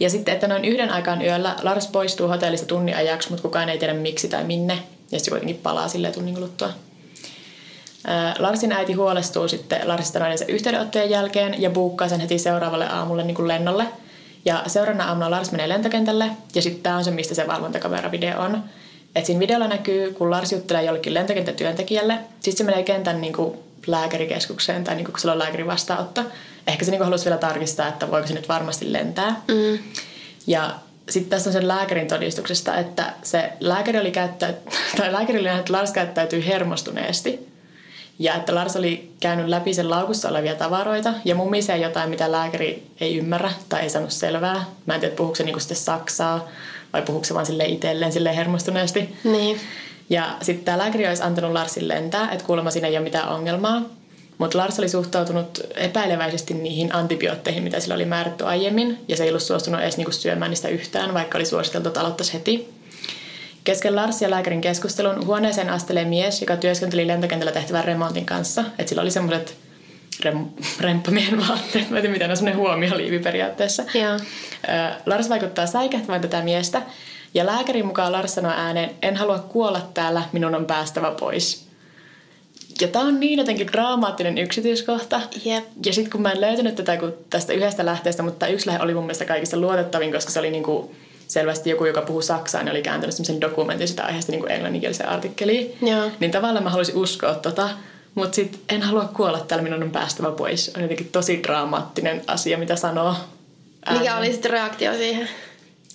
Ja 0.00 0.10
sitten, 0.10 0.34
että 0.34 0.48
noin 0.48 0.64
yhden 0.64 0.90
aikaan 0.90 1.22
yöllä 1.22 1.56
Lars 1.62 1.86
poistuu 1.86 2.28
hotellista 2.28 2.66
tunnin 2.66 2.96
ajaksi, 2.96 3.30
mutta 3.30 3.42
kukaan 3.42 3.68
ei 3.68 3.78
tiedä 3.78 3.94
miksi 3.94 4.28
tai 4.28 4.44
minne. 4.44 4.78
Ja 5.12 5.18
sitten 5.18 5.32
kuitenkin 5.32 5.60
palaa 5.62 5.88
sille 5.88 6.10
tunnin 6.10 6.34
kuluttua. 6.34 6.70
Larsin 8.38 8.72
äiti 8.72 8.92
huolestuu 8.92 9.48
sitten 9.48 9.88
Larsista 9.88 10.18
noiden 10.18 10.38
yhteydenottojen 10.48 11.10
jälkeen 11.10 11.62
ja 11.62 11.70
buukkaa 11.70 12.08
sen 12.08 12.20
heti 12.20 12.38
seuraavalle 12.38 12.88
aamulle 12.88 13.22
niin 13.22 13.34
kuin 13.34 13.48
lennolle. 13.48 13.84
Ja 14.44 14.62
seuraavana 14.66 15.08
aamuna 15.08 15.30
Lars 15.30 15.52
menee 15.52 15.68
lentokentälle 15.68 16.30
ja 16.54 16.62
sitten 16.62 16.82
tämä 16.82 16.96
on 16.96 17.04
se, 17.04 17.10
mistä 17.10 17.34
se 17.34 17.46
valvontakameravideo 17.46 18.40
on. 18.40 18.64
Et 19.16 19.26
siinä 19.26 19.40
videolla 19.40 19.68
näkyy, 19.68 20.12
kun 20.12 20.30
Lars 20.30 20.52
juttelee 20.52 20.82
jollekin 20.82 21.14
lentokenttätyöntekijälle, 21.14 22.18
sitten 22.40 22.56
se 22.56 22.64
menee 22.64 22.82
kentän 22.82 23.20
niin 23.20 23.32
kuin 23.32 23.58
lääkärikeskukseen 23.86 24.84
tai 24.84 24.94
niin 24.94 25.04
kuin, 25.04 25.12
kun 25.12 25.20
sillä 25.20 25.32
on 25.32 25.38
lääkärin 25.38 25.66
vastaanotto. 25.66 26.22
Ehkä 26.66 26.84
se 26.84 26.90
niin 26.90 26.98
kuin 26.98 27.04
haluaisi 27.04 27.24
vielä 27.24 27.38
tarkistaa, 27.38 27.88
että 27.88 28.10
voiko 28.10 28.28
se 28.28 28.34
nyt 28.34 28.48
varmasti 28.48 28.92
lentää. 28.92 29.42
Mm. 29.48 29.78
Ja 30.46 30.74
sitten 31.08 31.30
tässä 31.30 31.50
on 31.50 31.52
sen 31.52 31.68
lääkärin 31.68 32.08
todistuksesta, 32.08 32.76
että 32.76 33.12
se 33.22 33.52
lääkäri 33.60 33.98
oli 33.98 34.10
käyttä, 34.10 34.54
tai 34.98 35.12
lääkäri 35.12 35.40
oli 35.40 35.48
että 35.48 35.72
Lars 35.72 35.92
käyttäytyy 35.92 36.46
hermostuneesti. 36.46 37.53
Ja 38.18 38.34
että 38.34 38.54
Lars 38.54 38.76
oli 38.76 39.12
käynyt 39.20 39.48
läpi 39.48 39.74
sen 39.74 39.90
laukussa 39.90 40.28
olevia 40.28 40.54
tavaroita 40.54 41.12
ja 41.24 41.34
mumisee 41.34 41.76
jotain, 41.76 42.10
mitä 42.10 42.32
lääkäri 42.32 42.82
ei 43.00 43.16
ymmärrä 43.16 43.50
tai 43.68 43.80
ei 43.80 43.90
saanut 43.90 44.10
selvää. 44.10 44.64
Mä 44.86 44.94
en 44.94 45.00
tiedä, 45.00 45.14
puhuuko 45.14 45.36
se 45.36 45.44
niinku 45.44 45.60
sitten 45.60 45.76
saksaa 45.76 46.48
vai 46.92 47.02
puhuuko 47.02 47.24
se 47.24 47.34
vaan 47.34 47.46
sille 47.46 47.64
itselleen 47.64 48.12
sille 48.12 48.36
hermostuneesti. 48.36 49.16
Niin. 49.24 49.60
Ja 50.10 50.36
sitten 50.42 50.64
tämä 50.64 50.78
lääkäri 50.78 51.08
olisi 51.08 51.22
antanut 51.22 51.52
Larsin 51.52 51.88
lentää, 51.88 52.30
että 52.32 52.44
kuulemma 52.46 52.70
siinä 52.70 52.88
ei 52.88 52.96
ole 52.96 53.04
mitään 53.04 53.28
ongelmaa. 53.28 53.82
Mutta 54.38 54.58
Lars 54.58 54.78
oli 54.78 54.88
suhtautunut 54.88 55.60
epäileväisesti 55.74 56.54
niihin 56.54 56.94
antibiootteihin, 56.94 57.62
mitä 57.62 57.80
sillä 57.80 57.94
oli 57.94 58.04
määrätty 58.04 58.44
aiemmin. 58.44 58.98
Ja 59.08 59.16
se 59.16 59.24
ei 59.24 59.28
ollut 59.28 59.42
suostunut 59.42 59.80
edes 59.80 59.96
niinku 59.96 60.12
syömään 60.12 60.50
niistä 60.50 60.68
yhtään, 60.68 61.14
vaikka 61.14 61.38
oli 61.38 61.44
suositeltu, 61.44 61.88
että 61.88 62.00
aloittaisi 62.00 62.32
heti. 62.32 62.73
Kesken 63.64 63.96
Lars 63.96 64.22
ja 64.22 64.30
lääkärin 64.30 64.60
keskustelun 64.60 65.26
huoneeseen 65.26 65.70
astelee 65.70 66.04
mies, 66.04 66.40
joka 66.40 66.56
työskenteli 66.56 67.06
lentokentällä 67.06 67.52
tehtävän 67.52 67.84
remontin 67.84 68.26
kanssa. 68.26 68.64
Että 68.78 68.88
sillä 68.88 69.02
oli 69.02 69.10
semmoiset 69.10 69.56
rem- 70.24 70.64
remppamiehen 70.80 71.48
vaatteet. 71.48 71.90
Mä 71.90 71.96
en 71.96 72.02
tiedä, 72.02 72.12
mitä 72.12 72.24
on 72.24 72.36
semmoinen 72.36 72.60
huomioliivi 72.60 73.18
periaatteessa. 73.18 73.82
Ja. 73.94 74.18
Lars 75.06 75.28
vaikuttaa 75.28 75.66
säikähtävän 75.66 76.20
tätä 76.20 76.42
miestä. 76.42 76.82
Ja 77.34 77.46
lääkärin 77.46 77.86
mukaan 77.86 78.12
Lars 78.12 78.34
sanoo 78.34 78.52
ääneen, 78.52 78.90
en 79.02 79.16
halua 79.16 79.38
kuolla 79.38 79.80
täällä, 79.94 80.22
minun 80.32 80.54
on 80.54 80.66
päästävä 80.66 81.10
pois. 81.20 81.66
Ja 82.80 82.88
tää 82.88 83.02
on 83.02 83.20
niin 83.20 83.38
jotenkin 83.38 83.72
dramaattinen 83.72 84.38
yksityiskohta. 84.38 85.20
Jep. 85.44 85.64
Ja 85.86 85.92
sitten 85.92 86.12
kun 86.12 86.22
mä 86.22 86.32
en 86.32 86.40
löytänyt 86.40 86.74
tätä 86.74 86.96
kun 86.96 87.14
tästä 87.30 87.52
yhdestä 87.52 87.86
lähteestä, 87.86 88.22
mutta 88.22 88.38
tämä 88.38 88.52
yksi 88.52 88.66
lähde 88.66 88.82
oli 88.82 88.94
mun 88.94 89.04
mielestä 89.04 89.24
kaikista 89.24 89.56
luotettavin, 89.56 90.12
koska 90.12 90.30
se 90.32 90.38
oli 90.38 90.50
niinku 90.50 90.94
selvästi 91.28 91.70
joku, 91.70 91.84
joka 91.84 92.02
puhuu 92.02 92.22
saksaa, 92.22 92.62
ja 92.62 92.70
oli 92.70 92.82
kääntänyt 92.82 93.14
semmoisen 93.14 93.40
dokumentin 93.40 93.88
sitä 93.88 94.04
aiheesta 94.04 94.32
niinku 94.32 94.46
englanninkieliseen 94.46 95.08
artikkeliin. 95.08 95.76
Joo. 95.82 96.10
Niin 96.20 96.30
tavallaan 96.30 96.64
mä 96.64 96.70
haluaisin 96.70 96.96
uskoa 96.96 97.34
tota, 97.34 97.68
mutta 98.14 98.34
sitten 98.34 98.60
en 98.68 98.82
halua 98.82 99.10
kuolla 99.14 99.40
täällä, 99.40 99.62
minun 99.62 99.82
on 99.82 99.90
päästävä 99.90 100.30
pois. 100.30 100.72
On 100.76 100.82
jotenkin 100.82 101.08
tosi 101.12 101.42
dramaattinen 101.42 102.22
asia, 102.26 102.58
mitä 102.58 102.76
sanoo. 102.76 103.14
Mikä 103.90 103.94
ääneen. 103.94 104.18
oli 104.18 104.32
sitten 104.32 104.50
reaktio 104.50 104.94
siihen? 104.94 105.28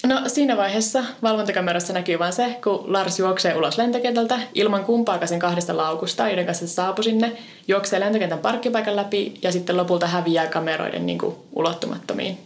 No 0.07 0.21
siinä 0.27 0.57
vaiheessa 0.57 1.03
valvontakamerassa 1.21 1.93
näkyy 1.93 2.19
vain 2.19 2.33
se, 2.33 2.57
kun 2.63 2.93
Lars 2.93 3.19
juoksee 3.19 3.55
ulos 3.55 3.77
lentokentältä 3.77 4.39
ilman 4.53 4.85
kumpaakaan 4.85 5.27
sen 5.27 5.39
kahdesta 5.39 5.77
laukusta, 5.77 6.27
joiden 6.27 6.45
kanssa 6.45 6.67
se 6.67 6.73
saapui 6.73 7.03
sinne, 7.03 7.37
juoksee 7.67 7.99
lentokentän 7.99 8.39
parkkipaikan 8.39 8.95
läpi 8.95 9.33
ja 9.41 9.51
sitten 9.51 9.77
lopulta 9.77 10.07
häviää 10.07 10.47
kameroiden 10.47 11.05
niin 11.05 11.17
kuin, 11.17 11.35
ulottumattomiin. 11.53 12.37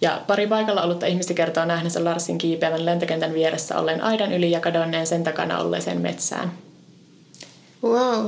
Ja 0.00 0.20
pari 0.26 0.46
paikalla 0.46 0.82
ollutta 0.82 1.06
ihmistä 1.06 1.34
kertoo 1.34 1.64
nähneensä 1.64 2.04
Larsin 2.04 2.38
kiipeävän 2.38 2.86
lentokentän 2.86 3.34
vieressä 3.34 3.78
olleen 3.78 4.02
aidan 4.02 4.32
yli 4.32 4.50
ja 4.50 4.60
kadonneen 4.60 5.06
sen 5.06 5.24
takana 5.24 5.58
olleeseen 5.58 6.00
metsään. 6.00 6.52
Wow. 7.82 8.26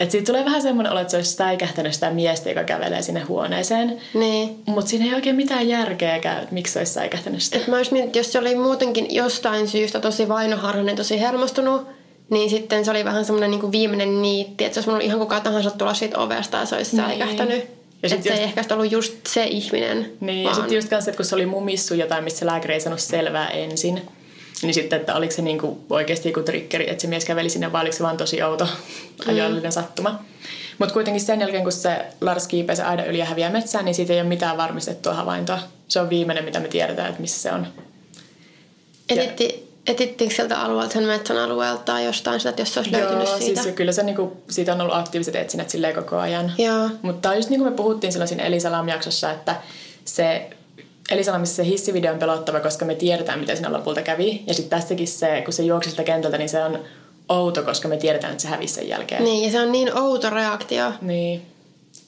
Et 0.00 0.10
siitä 0.10 0.26
tulee 0.26 0.44
vähän 0.44 0.62
semmoinen 0.62 0.92
olo, 0.92 1.00
että 1.00 1.10
se 1.10 1.16
olisi 1.16 1.32
säikähtänyt 1.32 1.94
sitä 1.94 2.10
miestä, 2.10 2.48
joka 2.48 2.64
kävelee 2.64 3.02
sinne 3.02 3.20
huoneeseen. 3.20 4.00
Niin. 4.14 4.62
Mutta 4.66 4.90
siinä 4.90 5.04
ei 5.04 5.14
oikein 5.14 5.36
mitään 5.36 5.68
järkeä 5.68 6.18
käy, 6.18 6.38
että 6.42 6.54
miksi 6.54 6.72
se 6.72 6.78
olisi 6.78 6.92
säikähtänyt 6.92 7.42
sitä. 7.42 7.56
Et 7.58 7.66
mä 7.66 7.76
olisin 7.76 7.94
miettinyt, 7.94 8.16
jos 8.16 8.32
se 8.32 8.38
oli 8.38 8.54
muutenkin 8.54 9.14
jostain 9.14 9.68
syystä 9.68 10.00
tosi 10.00 10.28
vainoharhainen, 10.28 10.96
tosi 10.96 11.20
hermostunut, 11.20 11.86
niin 12.30 12.50
sitten 12.50 12.84
se 12.84 12.90
oli 12.90 13.04
vähän 13.04 13.24
semmoinen 13.24 13.50
niin 13.50 13.72
viimeinen 13.72 14.22
niitti, 14.22 14.64
että 14.64 14.82
se 14.82 14.90
olisi 14.90 15.06
ihan 15.06 15.18
kuka 15.20 15.40
tahansa 15.40 15.70
tulla 15.70 15.94
siitä 15.94 16.18
ovesta 16.18 16.56
ja 16.56 16.66
se 16.66 16.76
olisi 16.76 16.96
Niin. 16.96 17.06
säikähtänyt. 17.06 17.79
Ja 18.02 18.06
Että 18.06 18.22
sit 18.22 18.22
se 18.22 18.38
ei 18.38 18.44
ehkä 18.44 18.62
sit 18.62 18.72
ollut 18.72 18.92
just 18.92 19.14
se 19.26 19.44
ihminen. 19.44 20.12
Niin, 20.20 20.38
ja 20.38 20.44
vaan- 20.44 20.54
sitten 20.56 20.74
just 20.76 20.88
kanssa, 20.88 21.10
että 21.10 21.16
kun 21.16 21.24
se 21.24 21.34
oli 21.34 21.46
mumissu 21.46 21.94
jotain, 21.94 22.24
missä 22.24 22.46
lääkäri 22.46 22.74
ei 22.74 22.80
sanonut 22.80 23.00
selvää 23.00 23.48
ensin, 23.48 24.02
niin 24.62 24.74
sitten, 24.74 25.00
että 25.00 25.14
oliko 25.14 25.32
se 25.34 25.42
niinku 25.42 25.84
oikeasti 25.90 26.28
joku 26.28 26.42
triggeri, 26.42 26.90
että 26.90 27.02
se 27.02 27.08
mies 27.08 27.24
käveli 27.24 27.50
sinne, 27.50 27.72
vai 27.72 27.82
oliko 27.82 27.96
se 27.96 28.02
vaan 28.02 28.16
tosi 28.16 28.42
outo 28.42 28.68
ajoillinen 29.28 29.72
sattuma. 29.72 30.24
Mutta 30.78 30.92
kuitenkin 30.92 31.20
sen 31.20 31.40
jälkeen, 31.40 31.62
kun 31.62 31.72
se 31.72 31.96
Lars 32.20 32.46
kiipee 32.46 32.76
se 32.76 32.82
aidan 32.82 33.06
yli 33.06 33.18
ja 33.18 33.24
häviää 33.24 33.50
metsään, 33.50 33.84
niin 33.84 33.94
siitä 33.94 34.12
ei 34.12 34.20
ole 34.20 34.28
mitään 34.28 34.56
varmistettua 34.56 35.14
havaintoa. 35.14 35.58
Se 35.88 36.00
on 36.00 36.10
viimeinen, 36.10 36.44
mitä 36.44 36.60
me 36.60 36.68
tiedetään, 36.68 37.08
että 37.08 37.20
missä 37.20 37.40
se 37.40 37.52
on. 37.52 37.66
Etitti, 39.08 39.69
etittiinkö 39.86 40.36
sieltä 40.36 40.60
alueelta, 40.60 40.92
sen 40.92 41.04
metsän 41.04 41.38
alueelta 41.38 41.82
tai 41.82 42.04
jostain 42.04 42.40
sitä, 42.40 42.50
että 42.50 42.62
jos 42.62 42.74
se 42.74 42.80
olisi 42.80 42.92
löytynyt 42.92 43.28
Joo, 43.28 43.38
siitä? 43.38 43.62
siis 43.62 43.74
kyllä 43.74 43.92
se 43.92 44.02
niinku, 44.02 44.36
siitä 44.50 44.72
on 44.72 44.80
ollut 44.80 44.94
aktiiviset 44.94 45.36
etsinnät 45.36 45.70
silleen 45.70 45.94
koko 45.94 46.16
ajan. 46.16 46.52
Joo. 46.58 46.90
Mutta 47.02 47.34
just 47.34 47.50
niin 47.50 47.60
kuin 47.60 47.72
me 47.72 47.76
puhuttiin 47.76 48.12
silloin 48.12 48.28
siinä 48.28 48.44
Elisalam-jaksossa, 48.44 49.30
että 49.30 49.56
se 50.04 50.50
Elisalamissa 51.10 51.56
se 51.56 51.64
hissivideo 51.64 52.12
on 52.12 52.18
pelottava, 52.18 52.60
koska 52.60 52.84
me 52.84 52.94
tiedetään, 52.94 53.40
mitä 53.40 53.54
siinä 53.54 53.72
lopulta 53.72 54.02
kävi. 54.02 54.42
Ja 54.46 54.54
sitten 54.54 54.78
tässäkin 54.78 55.08
se, 55.08 55.42
kun 55.44 55.52
se 55.52 55.62
juoksi 55.62 55.90
siltä 55.90 56.04
kentältä, 56.04 56.38
niin 56.38 56.48
se 56.48 56.64
on 56.64 56.78
outo, 57.28 57.62
koska 57.62 57.88
me 57.88 57.96
tiedetään, 57.96 58.30
että 58.30 58.42
se 58.42 58.48
hävisi 58.48 58.74
sen 58.74 58.88
jälkeen. 58.88 59.24
Niin, 59.24 59.44
ja 59.44 59.50
se 59.50 59.60
on 59.60 59.72
niin 59.72 59.98
outo 59.98 60.30
reaktio. 60.30 60.92
Niin. 61.00 61.42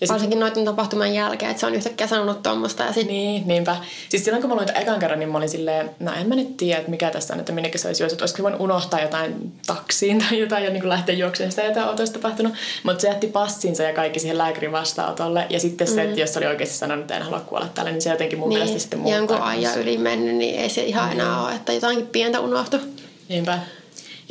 Ja 0.03 0.07
sit, 0.07 0.13
Varsinkin 0.13 0.41
noiden 0.41 0.65
tapahtumien 0.65 1.15
jälkeen, 1.15 1.51
että 1.51 1.61
se 1.61 1.67
on 1.67 1.75
yhtäkkiä 1.75 2.07
sanonut 2.07 2.43
tuommoista. 2.43 2.83
Ja 2.83 2.93
sit, 2.93 3.07
niin, 3.07 3.43
niinpä. 3.49 3.77
Siis 4.09 4.25
silloin 4.25 4.41
kun 4.43 4.51
mä 4.51 4.57
luin 4.57 4.77
ekan 4.77 4.99
kerran, 4.99 5.19
niin 5.19 5.29
mä 5.29 5.39
olin 5.39 5.49
silleen, 5.49 5.91
no 6.01 6.13
en 6.21 6.29
mä 6.29 6.35
nyt 6.35 6.57
tiedä, 6.57 6.79
että 6.79 6.91
mikä 6.91 7.11
tässä 7.11 7.35
on, 7.35 7.41
että 7.41 7.53
minnekä 7.53 7.79
se 7.79 7.89
olisi 7.89 8.03
juossut. 8.03 8.21
Olisiko 8.21 8.43
voinut 8.43 8.61
unohtaa 8.61 9.01
jotain 9.01 9.53
taksiin 9.67 10.19
tai 10.29 10.39
jotain 10.39 10.65
ja 10.65 10.71
niin 10.71 10.81
kuin 10.81 10.89
lähteä 10.89 11.15
juoksemaan 11.15 11.51
sitä 11.53 11.63
jotain 11.65 11.89
outoista 11.89 12.19
tapahtunut. 12.19 12.53
Mutta 12.83 13.01
se 13.01 13.09
jätti 13.09 13.27
passinsa 13.27 13.83
ja 13.83 13.93
kaikki 13.95 14.21
siihen 14.21 14.39
lääkärin 14.39 14.73
vastaanotolle. 14.73 15.47
Ja 15.51 15.61
sitten 15.61 15.87
se, 15.87 16.03
että 16.03 16.21
jos 16.21 16.33
se 16.33 16.39
oli 16.39 16.47
oikeasti 16.47 16.77
sanonut, 16.77 17.03
että 17.03 17.17
en 17.17 17.23
halua 17.23 17.41
kuolla 17.41 17.69
tällä, 17.75 17.91
niin 17.91 18.03
se 18.03 18.11
jotenkin 18.11 18.39
mun 18.39 18.49
mielestä 18.49 18.79
sitten 18.79 18.99
Mm. 18.99 19.05
niin, 19.05 19.19
muuttaa. 19.19 19.37
jonkun 19.37 19.49
ajan 19.51 19.73
kans. 19.73 19.77
yli 19.87 19.99
mennyt, 19.99 20.35
niin 20.37 20.59
ei 20.61 20.69
se 20.69 20.83
ihan 20.85 21.13
enää 21.13 21.43
ole, 21.45 21.55
että 21.55 21.73
jotainkin 21.73 22.07
pientä 22.07 22.41
unohtu. 22.41 22.77
Niinpä. 23.29 23.59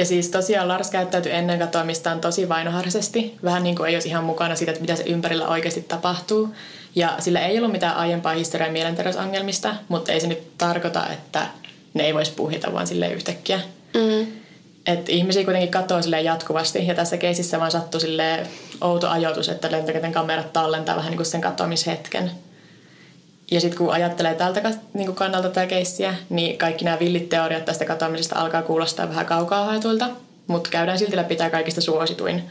Ja 0.01 0.05
siis 0.05 0.29
tosiaan 0.29 0.67
Lars 0.67 0.89
käyttäytyi 0.89 1.31
ennen 1.31 1.59
katoamistaan 1.59 2.21
tosi 2.21 2.49
vainoharisesti. 2.49 3.35
Vähän 3.43 3.63
niin 3.63 3.75
kuin 3.75 3.89
ei 3.89 3.95
olisi 3.95 4.07
ihan 4.07 4.23
mukana 4.23 4.55
siitä, 4.55 4.71
että 4.71 4.81
mitä 4.81 4.95
se 4.95 5.03
ympärillä 5.03 5.47
oikeasti 5.47 5.81
tapahtuu. 5.81 6.49
Ja 6.95 7.15
sillä 7.19 7.39
ei 7.39 7.57
ollut 7.57 7.71
mitään 7.71 7.95
aiempaa 7.95 8.33
historiaa 8.33 8.71
mielenterveysongelmista, 8.71 9.75
mutta 9.87 10.11
ei 10.11 10.19
se 10.19 10.27
nyt 10.27 10.57
tarkoita, 10.57 11.07
että 11.09 11.47
ne 11.93 12.03
ei 12.03 12.13
voisi 12.13 12.31
puhita 12.31 12.73
vaan 12.73 12.87
sille 12.87 13.13
yhtäkkiä. 13.13 13.59
Mm. 13.93 14.27
Et 14.85 15.09
ihmisiä 15.09 15.43
kuitenkin 15.43 15.71
katsoo 15.71 16.01
silleen 16.01 16.25
jatkuvasti 16.25 16.87
ja 16.87 16.95
tässä 16.95 17.17
keisissä 17.17 17.59
vaan 17.59 17.71
sattui 17.71 18.01
silleen 18.01 18.47
outo 18.81 19.09
ajoitus, 19.09 19.49
että 19.49 19.71
lentokentän 19.71 20.11
kamerat 20.11 20.53
tallentaa 20.53 20.95
vähän 20.95 21.09
niin 21.09 21.17
kuin 21.17 21.25
sen 21.25 21.41
katoamishetken. 21.41 22.31
Ja 23.51 23.61
sitten 23.61 23.77
kun 23.77 23.93
ajattelee 23.93 24.35
tältä 24.35 24.71
niin 24.93 25.15
kannalta 25.15 25.47
tätä 25.49 25.67
keissiä, 25.67 26.15
niin 26.29 26.57
kaikki 26.57 26.85
nämä 26.85 26.99
villit 26.99 27.29
teoriat 27.29 27.65
tästä 27.65 27.85
katoamisesta 27.85 28.39
alkaa 28.39 28.61
kuulostaa 28.61 29.09
vähän 29.09 29.25
kaukaa 29.25 29.65
haetuilta, 29.65 30.09
mutta 30.47 30.69
käydään 30.69 30.99
silti 30.99 31.15
läpi 31.15 31.35
tämä 31.35 31.49
kaikista 31.49 31.81
suosituin. 31.81 32.43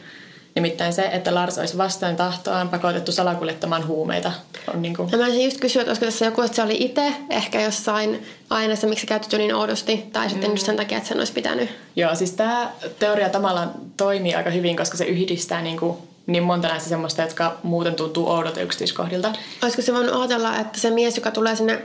Nimittäin 0.55 0.93
se, 0.93 1.03
että 1.03 1.35
Lars 1.35 1.59
olisi 1.59 1.79
vastoin 1.79 2.17
tahtoaan 2.17 2.69
pakotettu 2.69 3.13
salakuljettamaan 3.13 3.87
huumeita. 3.87 4.33
On 4.75 4.83
niin 4.83 4.97
kuin, 4.97 5.09
Ja 5.13 5.19
mä 5.19 5.25
olisin 5.25 5.45
just 5.45 5.61
kysyä, 5.61 5.83
että 5.83 5.91
olisiko 5.91 6.07
tässä 6.07 6.25
joku, 6.25 6.43
että 6.43 6.57
se 6.57 6.63
oli 6.63 6.77
itse 6.81 7.13
ehkä 7.31 7.61
jossain 7.61 8.27
aineessa, 8.51 8.87
miksi 8.87 9.01
se 9.01 9.07
käytetty 9.07 9.39
niin 9.39 9.55
oudosti, 9.55 10.05
tai 10.13 10.31
sitten 10.31 10.51
just 10.51 10.67
sen 10.67 10.77
takia, 10.77 10.99
että 10.99 11.09
sen 11.09 11.19
olisi 11.19 11.33
pitänyt. 11.33 11.71
Joo, 11.97 12.15
siis 12.15 12.33
tämä 12.33 12.71
teoria 12.99 13.29
tavallaan 13.29 13.73
toimii 13.97 14.35
aika 14.35 14.51
hyvin, 14.51 14.77
koska 14.77 14.97
se 14.97 15.05
yhdistää 15.05 15.63
niin, 15.63 15.79
kuin 15.79 15.97
niin 16.33 16.43
monta 16.43 16.69
näistä 16.69 16.89
semmoista, 16.89 17.23
jotka 17.23 17.57
muuten 17.63 17.95
tuntuu 17.95 18.29
oudolta 18.29 18.61
yksityiskohdilta. 18.61 19.33
Olisiko 19.63 19.83
se 19.83 19.95
voinut 19.95 20.15
ajatella, 20.15 20.57
että 20.57 20.81
se 20.81 20.91
mies, 20.91 21.17
joka 21.17 21.31
tulee 21.31 21.57
sinne 21.57 21.83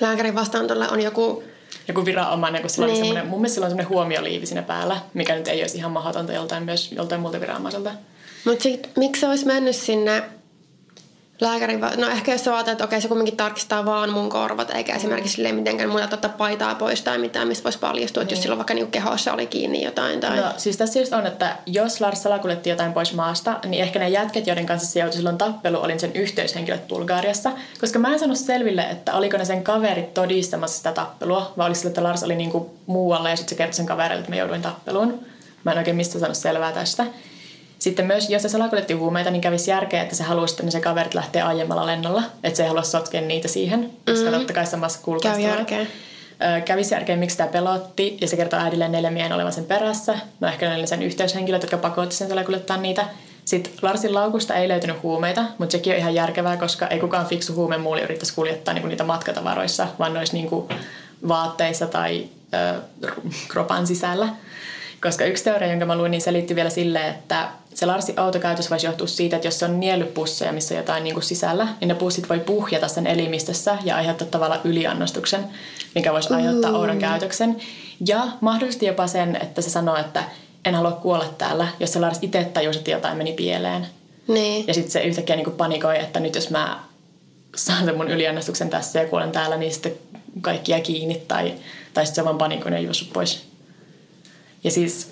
lääkärin 0.00 0.34
vastaanotolle, 0.34 0.88
on 0.88 1.00
joku... 1.00 1.42
Joku 1.88 2.04
viranomainen, 2.04 2.60
kun 2.60 2.70
sillä 2.70 2.86
niin. 2.86 2.92
Niin. 2.92 3.02
oli 3.02 3.08
semmoinen, 3.08 3.30
mun 3.30 3.40
mielestä 3.40 3.54
sillä 3.54 3.64
on 3.64 3.70
semmoinen 3.70 3.88
huomioliivi 3.88 4.46
siinä 4.46 4.62
päällä, 4.62 4.96
mikä 5.14 5.34
nyt 5.34 5.48
ei 5.48 5.60
olisi 5.60 5.76
ihan 5.76 5.90
mahdotonta 5.90 6.32
joltain 6.32 6.62
myös 6.62 6.92
joltain 6.92 7.20
muulta 7.20 7.40
viranomaiselta. 7.40 7.90
Mutta 8.44 8.68
miksi 8.96 9.20
se 9.20 9.28
olisi 9.28 9.46
mennyt 9.46 9.76
sinne 9.76 10.22
lääkärin... 11.40 11.80
Va- 11.80 11.92
no 11.96 12.08
ehkä 12.08 12.32
jos 12.32 12.44
sä 12.44 12.54
ajattelet, 12.54 12.74
että 12.74 12.84
okei, 12.84 13.00
se 13.00 13.08
kumminkin 13.08 13.36
tarkistaa 13.36 13.84
vaan 13.84 14.12
mun 14.12 14.28
korvat, 14.28 14.70
eikä 14.70 14.96
esimerkiksi 14.96 15.34
silleen 15.34 15.54
mitenkään 15.54 15.90
muuta 15.90 16.08
ottaa 16.12 16.34
paitaa 16.38 16.74
pois 16.74 17.02
tai 17.02 17.18
mitään, 17.18 17.48
mistä 17.48 17.64
voisi 17.64 17.78
paljastua, 17.78 18.22
että 18.22 18.34
jos 18.34 18.42
silloin 18.42 18.58
vaikka 18.58 18.74
niinku 18.74 18.90
kehossa 18.90 19.32
oli 19.32 19.46
kiinni 19.46 19.84
jotain 19.84 20.20
tai... 20.20 20.36
No 20.36 20.44
siis 20.56 20.76
tässä 20.76 20.98
just 20.98 21.12
on, 21.12 21.26
että 21.26 21.56
jos 21.66 22.00
Lars 22.00 22.22
salakuljetti 22.22 22.70
jotain 22.70 22.92
pois 22.92 23.14
maasta, 23.14 23.58
niin 23.66 23.82
ehkä 23.82 23.98
ne 23.98 24.08
jätket, 24.08 24.46
joiden 24.46 24.66
kanssa 24.66 24.92
se 24.92 25.00
joutui 25.00 25.16
silloin 25.16 25.38
tappelu, 25.38 25.82
oli 25.82 25.98
sen 25.98 26.12
yhteyshenkilöt 26.14 26.88
Bulgariassa. 26.88 27.52
Koska 27.80 27.98
mä 27.98 28.12
en 28.12 28.18
saanut 28.18 28.38
selville, 28.38 28.82
että 28.82 29.14
oliko 29.14 29.36
ne 29.36 29.44
sen 29.44 29.64
kaverit 29.64 30.14
todistamassa 30.14 30.76
sitä 30.76 30.92
tappelua, 30.92 31.52
vai 31.56 31.66
oliko 31.66 31.78
sillä, 31.78 31.88
että 31.88 32.02
Lars 32.02 32.22
oli 32.22 32.36
niinku 32.36 32.74
muualla 32.86 33.30
ja 33.30 33.36
sitten 33.36 33.48
se 33.48 33.54
kertoi 33.54 33.74
sen 33.74 33.86
kaverille, 33.86 34.20
että 34.20 34.32
mä 34.32 34.36
jouduin 34.36 34.62
tappeluun. 34.62 35.26
Mä 35.64 35.72
en 35.72 35.78
oikein 35.78 35.96
mistä 35.96 36.18
saanut 36.18 36.36
selvää 36.36 36.72
tästä. 36.72 37.06
Sitten 37.80 38.06
myös, 38.06 38.30
jos 38.30 38.42
se 38.42 38.48
salakuljetti 38.48 38.94
huumeita, 38.94 39.30
niin 39.30 39.40
kävisi 39.40 39.70
järkeä, 39.70 40.02
että 40.02 40.14
se 40.14 40.24
haluaisi, 40.24 40.52
että 40.52 40.62
ne 40.62 40.70
se 40.70 40.80
kaverit 40.80 41.14
lähtee 41.14 41.42
aiemmalla 41.42 41.86
lennolla. 41.86 42.22
Että 42.44 42.56
se 42.56 42.62
ei 42.62 42.68
halua 42.68 42.82
sotkea 42.82 43.20
niitä 43.20 43.48
siihen, 43.48 43.90
koska 44.06 44.30
mm. 44.30 44.36
totta 44.36 44.52
kai 44.52 44.66
samassa 44.66 45.00
kulkasta 45.02 45.38
Käy 45.38 45.48
järkeä. 45.48 45.86
Kävisi 46.64 46.94
järkeen, 46.94 47.18
miksi 47.18 47.36
tämä 47.36 47.48
pelotti, 47.48 48.18
ja 48.20 48.28
se 48.28 48.36
kertoo 48.36 48.60
äidille 48.60 48.88
neljä 48.88 49.10
miehen 49.10 49.32
olevan 49.32 49.52
sen 49.52 49.64
perässä. 49.64 50.18
No 50.40 50.48
ehkä 50.48 50.68
ne 50.68 50.76
oli 50.76 50.86
sen 50.86 51.02
yhteyshenkilöt, 51.02 51.62
jotka 51.62 51.76
pakotti 51.76 52.14
sen 52.14 52.28
salakuljettaa 52.28 52.76
niitä. 52.76 53.04
Sitten 53.44 53.72
Larsin 53.82 54.14
laukusta 54.14 54.54
ei 54.54 54.68
löytynyt 54.68 55.02
huumeita, 55.02 55.44
mutta 55.58 55.72
sekin 55.72 55.92
on 55.92 55.98
ihan 55.98 56.14
järkevää, 56.14 56.56
koska 56.56 56.86
ei 56.86 56.98
kukaan 56.98 57.26
fiksu 57.26 57.54
huumemuuli 57.54 58.02
yrittäisi 58.02 58.34
kuljettaa 58.34 58.74
niinku 58.74 58.88
niitä 58.88 59.04
matkatavaroissa, 59.04 59.86
vaan 59.98 60.12
ne 60.12 60.18
olisi 60.18 60.32
niinku 60.32 60.68
vaatteissa 61.28 61.86
tai 61.86 62.26
ö, 62.54 62.80
kropan 63.48 63.86
sisällä. 63.86 64.28
Koska 65.02 65.24
yksi 65.24 65.44
teoria, 65.44 65.70
jonka 65.70 65.86
mä 65.86 65.96
luin, 65.96 66.10
niin 66.10 66.20
selitti 66.20 66.54
vielä 66.54 66.70
silleen, 66.70 67.06
että 67.14 67.48
se 67.74 67.86
Larsin 67.86 68.18
autokäytös 68.18 68.70
voisi 68.70 68.86
johtua 68.86 69.06
siitä, 69.06 69.36
että 69.36 69.48
jos 69.48 69.58
se 69.58 69.64
on 69.64 69.80
niellypusseja, 69.80 70.52
missä 70.52 70.74
on 70.74 70.78
jotain 70.78 71.04
niin 71.04 71.14
kuin 71.14 71.24
sisällä, 71.24 71.68
niin 71.80 71.88
ne 71.88 71.94
pussit 71.94 72.28
voi 72.28 72.38
puhjata 72.38 72.88
sen 72.88 73.06
elimistössä 73.06 73.78
ja 73.84 73.96
aiheuttaa 73.96 74.28
tavallaan 74.28 74.60
yliannostuksen, 74.64 75.44
mikä 75.94 76.12
voisi 76.12 76.34
aiheuttaa 76.34 76.78
oudon 76.78 76.98
käytöksen. 76.98 77.56
Ja 78.06 78.28
mahdollisesti 78.40 78.86
jopa 78.86 79.06
sen, 79.06 79.36
että 79.36 79.62
se 79.62 79.70
sanoo, 79.70 79.96
että 79.96 80.24
en 80.64 80.74
halua 80.74 80.92
kuolla 80.92 81.34
täällä, 81.38 81.68
jos 81.80 81.92
se 81.92 82.00
Lars 82.00 82.18
itse 82.22 82.44
tajusi, 82.44 82.78
että 82.78 82.90
jotain 82.90 83.16
meni 83.16 83.32
pieleen. 83.32 83.86
Niin. 84.28 84.66
Ja 84.66 84.74
sitten 84.74 84.90
se 84.90 85.02
yhtäkkiä 85.02 85.36
niin 85.36 85.44
kuin 85.44 85.56
panikoi, 85.56 85.98
että 85.98 86.20
nyt 86.20 86.34
jos 86.34 86.50
mä 86.50 86.80
saan 87.56 87.84
sen 87.84 87.96
mun 87.96 88.10
yliannostuksen 88.10 88.70
tässä 88.70 89.00
ja 89.00 89.08
kuolen 89.08 89.32
täällä, 89.32 89.56
niin 89.56 89.72
sitten 89.72 89.92
kaikki 90.40 90.72
jää 90.72 90.80
kiinni 90.80 91.22
tai, 91.28 91.54
tai 91.94 92.06
sitten 92.06 92.22
se 92.22 92.24
vaan 92.24 92.38
panikoi 92.38 92.72
ja 92.72 92.78
juossut 92.78 93.12
pois. 93.12 93.46
Ja 94.64 94.70
siis 94.70 95.10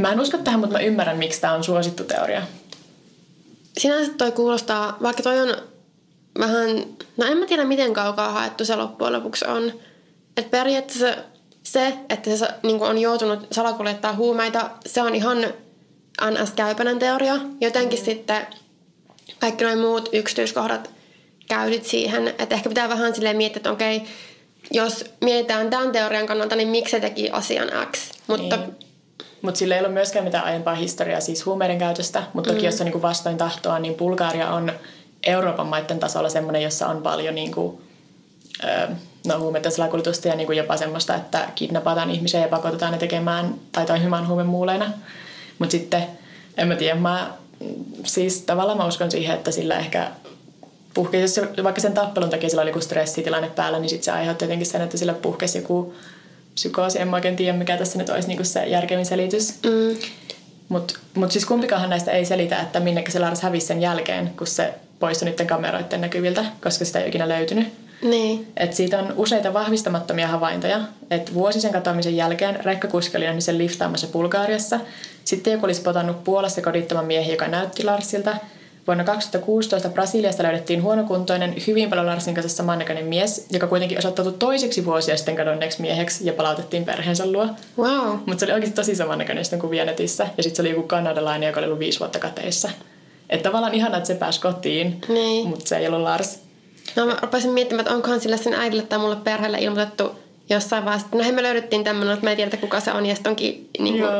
mä 0.00 0.12
en 0.12 0.20
usko 0.20 0.38
tähän, 0.38 0.60
mutta 0.60 0.76
mä 0.76 0.82
ymmärrän, 0.82 1.18
miksi 1.18 1.40
tämä 1.40 1.52
on 1.52 1.64
suosittu 1.64 2.04
teoria. 2.04 2.42
Sinänsä 3.78 4.12
toi 4.18 4.32
kuulostaa, 4.32 4.96
vaikka 5.02 5.22
toi 5.22 5.40
on 5.40 5.56
vähän, 6.38 6.84
no 7.16 7.26
en 7.26 7.38
mä 7.38 7.46
tiedä 7.46 7.64
miten 7.64 7.92
kaukaa 7.92 8.32
haettu 8.32 8.64
se 8.64 8.76
loppujen 8.76 9.12
lopuksi 9.12 9.44
on. 9.44 9.72
Että 10.36 10.50
periaatteessa 10.50 11.14
se, 11.62 11.98
että 12.08 12.36
se 12.36 12.48
niin 12.62 12.82
on 12.82 12.98
joutunut 12.98 13.46
salakuljettaa 13.52 14.14
huumeita, 14.14 14.70
se 14.86 15.02
on 15.02 15.14
ihan 15.14 15.38
NS-käypäinen 16.30 16.98
teoria. 16.98 17.34
Jotenkin 17.60 17.98
mm. 17.98 18.04
sitten 18.04 18.46
kaikki 19.38 19.64
nuo 19.64 19.76
muut 19.76 20.08
yksityiskohdat 20.12 20.90
käydyt 21.48 21.84
siihen. 21.84 22.28
Että 22.28 22.54
ehkä 22.54 22.68
pitää 22.68 22.88
vähän 22.88 23.14
silleen 23.14 23.36
miettiä, 23.36 23.58
että 23.58 23.72
okei, 23.72 24.02
jos 24.70 25.04
mietitään 25.20 25.70
tämän 25.70 25.92
teorian 25.92 26.26
kannalta, 26.26 26.56
niin 26.56 26.68
miksi 26.68 26.90
se 26.90 27.00
teki 27.00 27.30
asian 27.30 27.68
X. 27.92 28.10
Mutta 28.26 28.56
niin. 28.56 28.89
Mutta 29.42 29.58
sillä 29.58 29.74
ei 29.74 29.80
ole 29.80 29.88
myöskään 29.88 30.24
mitään 30.24 30.44
aiempaa 30.44 30.74
historiaa 30.74 31.20
siis 31.20 31.46
huumeiden 31.46 31.78
käytöstä, 31.78 32.22
mutta 32.32 32.50
toki 32.50 32.62
mm. 32.62 32.66
jos 32.66 32.80
on 32.80 32.86
niin 32.86 33.02
vastoin 33.02 33.38
tahtoa, 33.38 33.78
niin 33.78 33.94
Bulgaria 33.94 34.48
on 34.48 34.72
Euroopan 35.26 35.66
maiden 35.66 35.98
tasolla 35.98 36.28
semmoinen, 36.28 36.62
jossa 36.62 36.86
on 36.86 37.02
paljon 37.02 37.34
niin 37.34 37.52
kuin, 37.52 37.82
no, 39.26 39.38
huumeiden 39.38 39.72
salakuljetusta 39.72 40.28
ja 40.28 40.36
niin 40.36 40.46
kuin 40.46 40.58
jopa 40.58 40.76
semmoista, 40.76 41.14
että 41.14 41.48
kidnapataan 41.54 42.10
ihmisiä 42.10 42.40
ja 42.40 42.48
pakotetaan 42.48 42.92
ne 42.92 42.98
tekemään 42.98 43.54
tai 43.72 43.86
toimimaan 43.86 44.28
huumemuuleina. 44.28 44.90
Mutta 45.58 45.72
sitten, 45.72 46.06
en 46.56 46.68
mä 46.68 46.76
tiedä, 46.76 46.94
mä, 46.94 47.32
siis 48.04 48.42
tavallaan 48.42 48.78
mä 48.78 48.86
uskon 48.86 49.10
siihen, 49.10 49.36
että 49.36 49.50
sillä 49.50 49.78
ehkä 49.78 50.10
puhkesi, 50.94 51.40
jos 51.40 51.64
vaikka 51.64 51.80
sen 51.80 51.94
tappelun 51.94 52.30
takia 52.30 52.48
sillä 52.48 52.62
oli 52.62 52.70
joku 52.70 52.80
stressitilanne 52.80 53.48
päällä, 53.48 53.78
niin 53.78 53.88
sitten 53.88 54.04
se 54.04 54.10
aiheutti 54.10 54.44
jotenkin 54.44 54.66
sen, 54.66 54.82
että 54.82 54.96
sillä 54.96 55.14
puhkesi 55.14 55.58
joku 55.58 55.94
psykoosi. 56.60 57.00
En 57.00 57.08
mä 57.08 57.16
oikein 57.16 57.36
tiedä, 57.36 57.58
mikä 57.58 57.76
tässä 57.76 57.98
nyt 57.98 58.08
olisi 58.08 58.28
niinku 58.28 58.44
se 58.44 58.66
järkevin 58.66 59.06
selitys. 59.06 59.54
Mm. 59.64 59.96
Mutta 60.68 60.94
mut 61.14 61.32
siis 61.32 61.44
kumpikahan 61.44 61.90
näistä 61.90 62.10
ei 62.10 62.24
selitä, 62.24 62.60
että 62.60 62.80
minnekä 62.80 63.12
se 63.12 63.18
Lars 63.18 63.42
hävisi 63.42 63.66
sen 63.66 63.80
jälkeen, 63.80 64.32
kun 64.38 64.46
se 64.46 64.74
poistui 64.98 65.30
niiden 65.30 65.46
kameroiden 65.46 66.00
näkyviltä, 66.00 66.44
koska 66.62 66.84
sitä 66.84 67.00
ei 67.00 67.08
ikinä 67.08 67.28
löytynyt. 67.28 67.68
Niin. 68.02 68.52
Et 68.56 68.72
siitä 68.72 68.98
on 68.98 69.14
useita 69.16 69.52
vahvistamattomia 69.52 70.28
havaintoja. 70.28 70.80
Et 71.10 71.34
vuosi 71.34 71.60
sen 71.60 71.72
katoamisen 71.72 72.16
jälkeen 72.16 72.64
rekkakuski 72.64 73.16
oli 73.16 73.40
sen 73.40 73.58
liftaamassa 73.58 74.06
Bulgaariassa. 74.06 74.80
Sitten 75.24 75.52
joku 75.52 75.66
olisi 75.66 75.82
potannut 75.82 76.24
Puolassa 76.24 76.62
kodittoman 76.62 77.04
miehen, 77.04 77.30
joka 77.32 77.48
näytti 77.48 77.84
Larsilta– 77.84 78.36
Vuonna 78.90 79.04
2016 79.04 79.88
Brasiliasta 79.88 80.42
löydettiin 80.42 80.82
huonokuntoinen, 80.82 81.54
hyvin 81.66 81.90
paljon 81.90 82.06
Larsin 82.06 82.48
samannäköinen 82.48 83.04
mies, 83.04 83.46
joka 83.50 83.66
kuitenkin 83.66 83.98
osoittautui 83.98 84.34
toiseksi 84.38 84.84
vuosia 84.84 85.16
sitten 85.16 85.36
kadonneeksi 85.36 85.80
mieheksi 85.80 86.26
ja 86.26 86.32
palautettiin 86.32 86.84
perheensä 86.84 87.32
luo. 87.32 87.48
Wow. 87.78 88.18
Mutta 88.26 88.38
se 88.38 88.46
oli 88.46 88.52
oikeasti 88.52 88.76
tosi 88.76 88.96
samannäköinen 88.96 89.44
sitten 89.44 89.60
kuvia 89.60 89.84
netissä. 89.84 90.26
Ja 90.36 90.42
sitten 90.42 90.56
se 90.56 90.62
oli 90.62 90.70
joku 90.70 90.82
kanadalainen, 90.82 91.46
joka 91.46 91.60
oli 91.60 91.66
ollut 91.66 91.78
viisi 91.78 92.00
vuotta 92.00 92.18
kateissa. 92.18 92.70
Että 93.28 93.48
tavallaan 93.48 93.74
ihana, 93.74 93.96
että 93.96 94.06
se 94.06 94.14
pääsi 94.14 94.40
kotiin, 94.40 95.00
niin. 95.08 95.48
mutta 95.48 95.68
se 95.68 95.76
ei 95.76 95.88
ollut 95.88 96.00
Lars. 96.00 96.40
No 96.96 97.06
mä 97.06 97.16
rupesin 97.22 97.50
miettimään, 97.50 97.80
että 97.80 97.94
onkohan 97.94 98.20
sillä 98.20 98.36
sen 98.36 98.54
äidille 98.54 98.82
tai 98.82 98.98
mulle 98.98 99.16
perheelle 99.16 99.58
ilmoitettu 99.58 100.14
jossain 100.50 100.84
vaiheessa, 100.84 101.08
no 101.12 101.24
hei 101.24 101.32
me 101.32 101.42
löydettiin 101.42 101.84
tämmöinen, 101.84 102.14
että 102.14 102.24
me 102.24 102.30
ei 102.30 102.36
tiedetä 102.36 102.56
kuka 102.56 102.80
se 102.80 102.92
on, 102.92 103.06
ja 103.06 103.14
sitten 103.14 103.30
onkin 103.30 103.68
niin 103.78 103.98
kuin, 103.98 104.10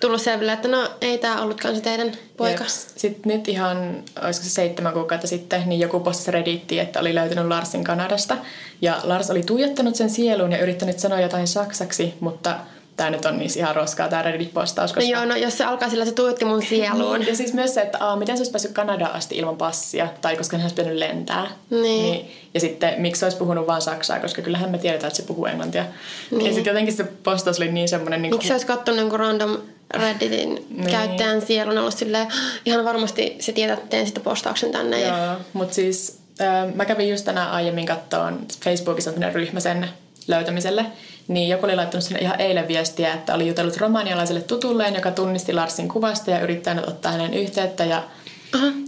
tullut 0.00 0.22
selville, 0.22 0.52
että 0.52 0.68
no 0.68 0.88
ei 1.00 1.18
tämä 1.18 1.42
ollutkaan 1.42 1.74
se 1.74 1.80
teidän 1.80 2.12
poika. 2.36 2.64
Jeps. 2.64 2.92
Sitten 2.96 3.32
nyt 3.32 3.48
ihan, 3.48 4.02
olisiko 4.24 4.44
se 4.44 4.50
seitsemän 4.50 4.92
kuukautta 4.92 5.26
sitten, 5.26 5.68
niin 5.68 5.80
joku 5.80 6.00
postasi 6.00 6.30
Redditiin, 6.30 6.82
että 6.82 7.00
oli 7.00 7.14
löytynyt 7.14 7.46
Larsin 7.46 7.84
Kanadasta. 7.84 8.36
Ja 8.82 9.00
Lars 9.04 9.30
oli 9.30 9.42
tuijottanut 9.42 9.94
sen 9.94 10.10
sieluun 10.10 10.52
ja 10.52 10.58
yrittänyt 10.58 10.98
sanoa 10.98 11.20
jotain 11.20 11.46
saksaksi, 11.46 12.14
mutta 12.20 12.56
tämä 12.96 13.10
nyt 13.10 13.24
on 13.24 13.38
niin 13.38 13.50
ihan 13.56 13.76
roskaa 13.76 14.08
tämä 14.08 14.22
Reddit-postaus. 14.22 14.92
Koska... 14.92 15.00
No 15.00 15.06
joo, 15.06 15.24
no 15.24 15.36
jos 15.36 15.58
se 15.58 15.64
alkaa 15.64 15.88
sillä, 15.88 16.04
se 16.04 16.12
tuijotti 16.12 16.44
mun 16.44 16.62
sieluun. 16.62 17.20
niin, 17.20 17.28
ja 17.28 17.36
siis 17.36 17.52
myös 17.52 17.74
se, 17.74 17.80
että 17.80 17.98
aa, 18.00 18.16
miten 18.16 18.36
se 18.36 18.40
olisi 18.40 18.52
päässyt 18.52 18.72
Kanadaan 18.72 19.12
asti 19.12 19.36
ilman 19.36 19.56
passia, 19.56 20.08
tai 20.20 20.36
koska 20.36 20.56
hän 20.56 20.64
olisi 20.64 20.74
pitänyt 20.74 20.98
lentää. 20.98 21.50
Niin. 21.70 21.82
niin. 21.82 22.30
Ja 22.54 22.60
sitten 22.60 23.00
miksi 23.00 23.24
olisi 23.24 23.38
puhunut 23.38 23.66
vain 23.66 23.82
saksaa, 23.82 24.20
koska 24.20 24.42
kyllähän 24.42 24.70
me 24.70 24.78
tiedetään, 24.78 25.08
että 25.08 25.16
se 25.16 25.26
puhuu 25.26 25.46
englantia. 25.46 25.84
Niin. 26.30 26.46
Ja 26.46 26.54
sitten 26.54 26.70
jotenkin 26.70 26.96
se 26.96 27.04
postaus 27.04 27.58
oli 27.58 27.72
niin 27.72 27.88
semmoinen... 27.88 28.22
Niin 28.22 28.34
miksi 28.34 28.48
se 28.48 28.54
olisi 28.54 28.66
katsonut 28.66 29.00
jonkun 29.00 29.20
random 29.20 29.58
Redditin 29.94 30.66
niin. 30.70 30.90
käyttäjän 30.90 31.42
sielun 31.42 31.78
ollut 31.78 31.94
silleen, 31.94 32.28
ihan 32.66 32.84
varmasti 32.84 33.36
se 33.40 33.52
tietää, 33.52 33.74
että 33.74 33.88
teen 33.88 34.06
sitä 34.06 34.20
postauksen 34.20 34.72
tänne. 34.72 35.00
Joo, 35.00 35.16
ja... 35.16 35.40
mutta 35.52 35.74
siis 35.74 36.18
äh, 36.40 36.74
mä 36.74 36.84
kävin 36.84 37.08
just 37.08 37.24
tänään 37.24 37.50
aiemmin 37.50 37.86
kattoon 37.86 38.46
Facebookissa 38.64 39.10
ryhmä 39.32 39.60
sen 39.60 39.88
löytämiselle. 40.28 40.86
Niin 41.28 41.48
joku 41.48 41.66
oli 41.66 41.76
laittanut 41.76 42.04
sinne 42.04 42.20
ihan 42.20 42.40
eilen 42.40 42.68
viestiä, 42.68 43.14
että 43.14 43.34
oli 43.34 43.48
jutellut 43.48 43.76
romanialaiselle 43.76 44.40
tutulleen, 44.40 44.94
joka 44.94 45.10
tunnisti 45.10 45.52
Larsin 45.52 45.88
kuvasta 45.88 46.30
ja 46.30 46.40
yrittänyt 46.40 46.88
ottaa 46.88 47.12
hänen 47.12 47.34
yhteyttä. 47.34 47.84
Ja, 47.84 48.02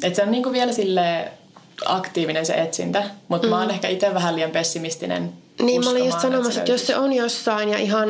että 0.03 0.17
se 0.17 0.23
on 0.23 0.31
niinku 0.31 0.53
vielä 0.53 0.73
sille 0.73 1.33
aktiivinen 1.85 2.47
se 2.47 2.55
etsintä, 2.55 3.05
mutta 3.29 3.47
mm. 3.47 3.51
mä 3.51 3.59
oon 3.59 3.67
mm. 3.67 3.75
ehkä 3.75 3.89
itse 3.89 4.15
vähän 4.15 4.37
liian 4.37 4.51
pessimistinen 4.51 5.33
Niin 5.63 5.85
mä 5.85 5.91
olin 5.91 6.05
just 6.05 6.21
sanomassa, 6.21 6.61
että 6.61 6.73
jos 6.73 6.87
se 6.87 6.97
on 6.97 7.13
jossain 7.13 7.69
ja 7.69 7.79
ihan 7.79 8.09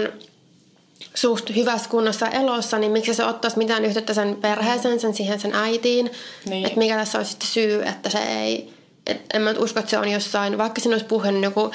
suht 1.15 1.51
hyvässä 1.57 1.91
kunnossa 1.91 2.29
elossa, 2.29 2.79
niin 2.79 2.93
miksi 2.93 3.15
se 3.15 3.25
ottaisi 3.25 3.59
mitään 3.59 3.85
yhteyttä 3.85 4.15
sen 4.15 4.37
perheeseen, 4.37 5.01
sen 5.01 5.15
siihen 5.15 5.41
sen 5.41 5.55
äitiin. 5.55 6.11
Niin. 6.49 6.67
Että 6.67 6.79
mikä 6.79 6.97
tässä 6.97 7.19
olisi 7.19 7.31
sitten 7.31 7.49
syy, 7.49 7.83
että 7.83 8.11
se 8.11 8.19
ei... 8.19 8.73
Et 9.07 9.21
en 9.35 9.43
mä 9.43 9.55
usko, 9.59 9.81
että 9.81 9.91
se 9.91 9.99
on 9.99 10.09
jossain, 10.09 10.59
vaikka 10.59 10.81
siinä 10.81 10.95
olisi 10.95 11.07
puhunut 11.07 11.43
joku 11.43 11.71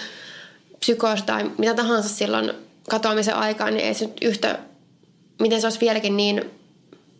psykoosi 0.84 1.24
tai 1.24 1.52
mitä 1.58 1.74
tahansa 1.74 2.10
silloin 2.10 2.52
katoamisen 2.90 3.36
aikaan, 3.36 3.74
niin 3.74 3.86
ei 3.86 3.94
se 3.94 4.06
nyt 4.06 4.18
yhtä, 4.22 4.60
miten 5.40 5.62
se 5.62 5.68
olisi 5.68 5.80
vieläkin 5.80 6.18
niin 6.18 6.52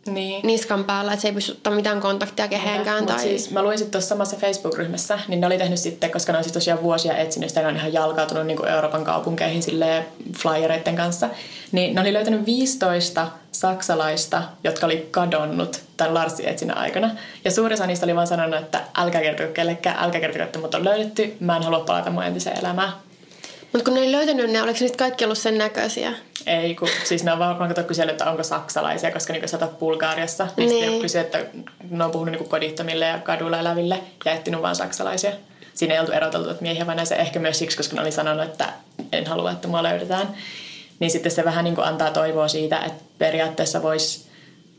niin. 0.05 0.47
niskan 0.47 0.84
päällä, 0.84 1.14
että 1.14 1.22
se 1.22 1.28
ei 1.28 1.34
pysty 1.34 1.51
ottaa 1.51 1.76
mitään 1.76 2.01
kontaktia 2.01 2.47
kehenkään. 2.47 3.05
Tai... 3.05 3.20
Siis 3.20 3.51
mä 3.51 3.64
luin 3.64 3.78
sitten 3.78 3.91
tuossa 3.91 4.09
samassa 4.09 4.38
Facebook-ryhmässä, 4.38 5.20
niin 5.28 5.41
ne 5.41 5.47
oli 5.47 5.57
tehnyt 5.57 5.80
sitten, 5.80 6.11
koska 6.11 6.32
ne 6.32 6.38
on 6.38 6.43
siis 6.43 6.53
tosiaan 6.53 6.84
vuosia 6.84 7.18
etsinyt 7.18 7.49
sitä, 7.49 7.61
ne 7.61 7.68
on 7.68 7.76
ihan 7.76 7.93
jalkautunut 7.93 8.47
niin 8.47 8.57
kuin 8.57 8.70
Euroopan 8.70 9.03
kaupunkeihin 9.03 9.64
sille 9.64 10.05
flyereiden 10.38 10.95
kanssa. 10.95 11.30
Niin 11.72 11.95
ne 11.95 12.01
oli 12.01 12.14
löytänyt 12.14 12.45
15 12.45 13.28
saksalaista, 13.51 14.43
jotka 14.64 14.86
oli 14.86 15.07
kadonnut 15.11 15.82
tämän 15.97 16.14
Larsin 16.14 16.47
etsinnän 16.47 16.78
aikana. 16.78 17.11
Ja 17.45 17.51
suurin 17.51 17.74
osa 17.74 17.88
niistä 17.88 18.05
oli 18.05 18.16
vaan 18.16 18.28
sanonut, 18.28 18.59
että 18.59 18.82
älkää 18.95 19.22
kertoa 19.22 19.47
kellekään, 19.47 20.03
älkää 20.03 20.22
kertoa, 20.22 20.43
että 20.43 20.59
mut 20.59 20.76
on 20.76 20.86
löydetty, 20.86 21.38
mä 21.39 21.57
en 21.57 21.64
halua 21.64 21.80
palata 21.80 22.09
mun 22.09 22.24
entiseen 22.24 22.59
elämään. 22.59 22.93
Mutta 23.74 23.86
kun 23.86 23.93
ne 23.93 23.99
ei 23.99 24.11
löytänyt 24.11 24.51
ne, 24.51 24.61
oliko 24.61 24.80
niitä 24.80 24.97
kaikki 24.97 25.26
ollut 25.26 25.38
sen 25.38 25.57
näköisiä? 25.57 26.13
Ei, 26.45 26.76
kun, 26.76 26.89
siis 27.03 27.24
ne 27.24 27.32
on 27.32 27.39
vaan 27.39 27.67
kato 27.67 27.84
kysynyt, 27.84 28.11
että 28.11 28.30
onko 28.30 28.43
saksalaisia, 28.43 29.11
koska 29.11 29.34
niin 29.34 29.49
sä 29.49 29.67
Bulgaariassa. 29.80 30.47
Niin, 30.57 30.69
niin. 30.69 30.84
sitten 30.84 31.01
kysynyt, 31.01 31.26
että 31.26 31.45
ne 31.89 32.03
on 32.03 32.11
puhunut 32.11 32.32
niin 32.32 32.49
kodittomille 32.49 33.05
ja 33.05 33.19
kadulla 33.19 33.59
eläville 33.59 33.99
ja 34.26 34.32
etsinyt 34.32 34.61
vaan 34.61 34.76
saksalaisia. 34.76 35.32
Siinä 35.74 35.93
ei 35.93 35.99
oltu 35.99 36.11
eroteltu, 36.11 36.49
että 36.49 36.61
miehiä 36.61 36.88
vai 36.88 37.05
se 37.05 37.15
ehkä 37.15 37.39
myös 37.39 37.59
siksi, 37.59 37.78
koska 37.78 37.95
ne 37.95 38.01
oli 38.01 38.11
sanonut, 38.11 38.45
että 38.45 38.74
en 39.11 39.28
halua, 39.28 39.51
että 39.51 39.67
mua 39.67 39.84
löydetään. 39.84 40.36
Niin 40.99 41.11
sitten 41.11 41.32
se 41.32 41.45
vähän 41.45 41.63
niin 41.63 41.76
kuin 41.76 41.88
antaa 41.88 42.11
toivoa 42.11 42.47
siitä, 42.47 42.80
että 42.80 43.03
periaatteessa 43.17 43.82
voisi 43.82 44.26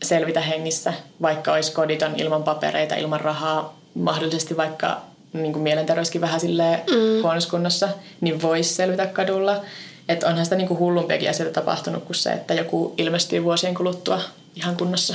selvitä 0.03 0.41
hengissä, 0.41 0.93
vaikka 1.23 1.53
olisi 1.53 1.73
koditon 1.73 2.15
ilman 2.17 2.43
papereita, 2.43 2.95
ilman 2.95 3.21
rahaa, 3.21 3.79
mahdollisesti 3.95 4.57
vaikka 4.57 5.01
niin 5.35 5.53
kuin 5.53 5.63
mielenterveyskin 5.63 6.21
vähän 6.21 6.41
silleen 6.41 6.81
mm. 6.91 7.23
huonossa 7.23 7.51
kunnossa, 7.51 7.89
niin 8.21 8.43
voisi 8.43 8.75
selvitä 8.75 9.07
kadulla. 9.07 9.65
Että 10.09 10.27
onhan 10.27 10.45
sitä 10.45 10.57
niin 10.57 10.69
kuin 10.69 10.79
hullumpiakin 10.79 11.31
asioita 11.31 11.61
tapahtunut 11.61 12.05
kuin 12.05 12.17
se, 12.17 12.33
että 12.33 12.55
joku 12.55 12.95
ilmestyy 12.99 13.45
vuosien 13.45 13.75
kuluttua 13.75 14.21
ihan 14.57 14.77
kunnossa. 14.77 15.15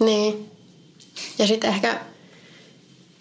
Niin. 0.00 0.50
Ja 1.38 1.46
sitten 1.46 1.70
ehkä, 1.70 2.00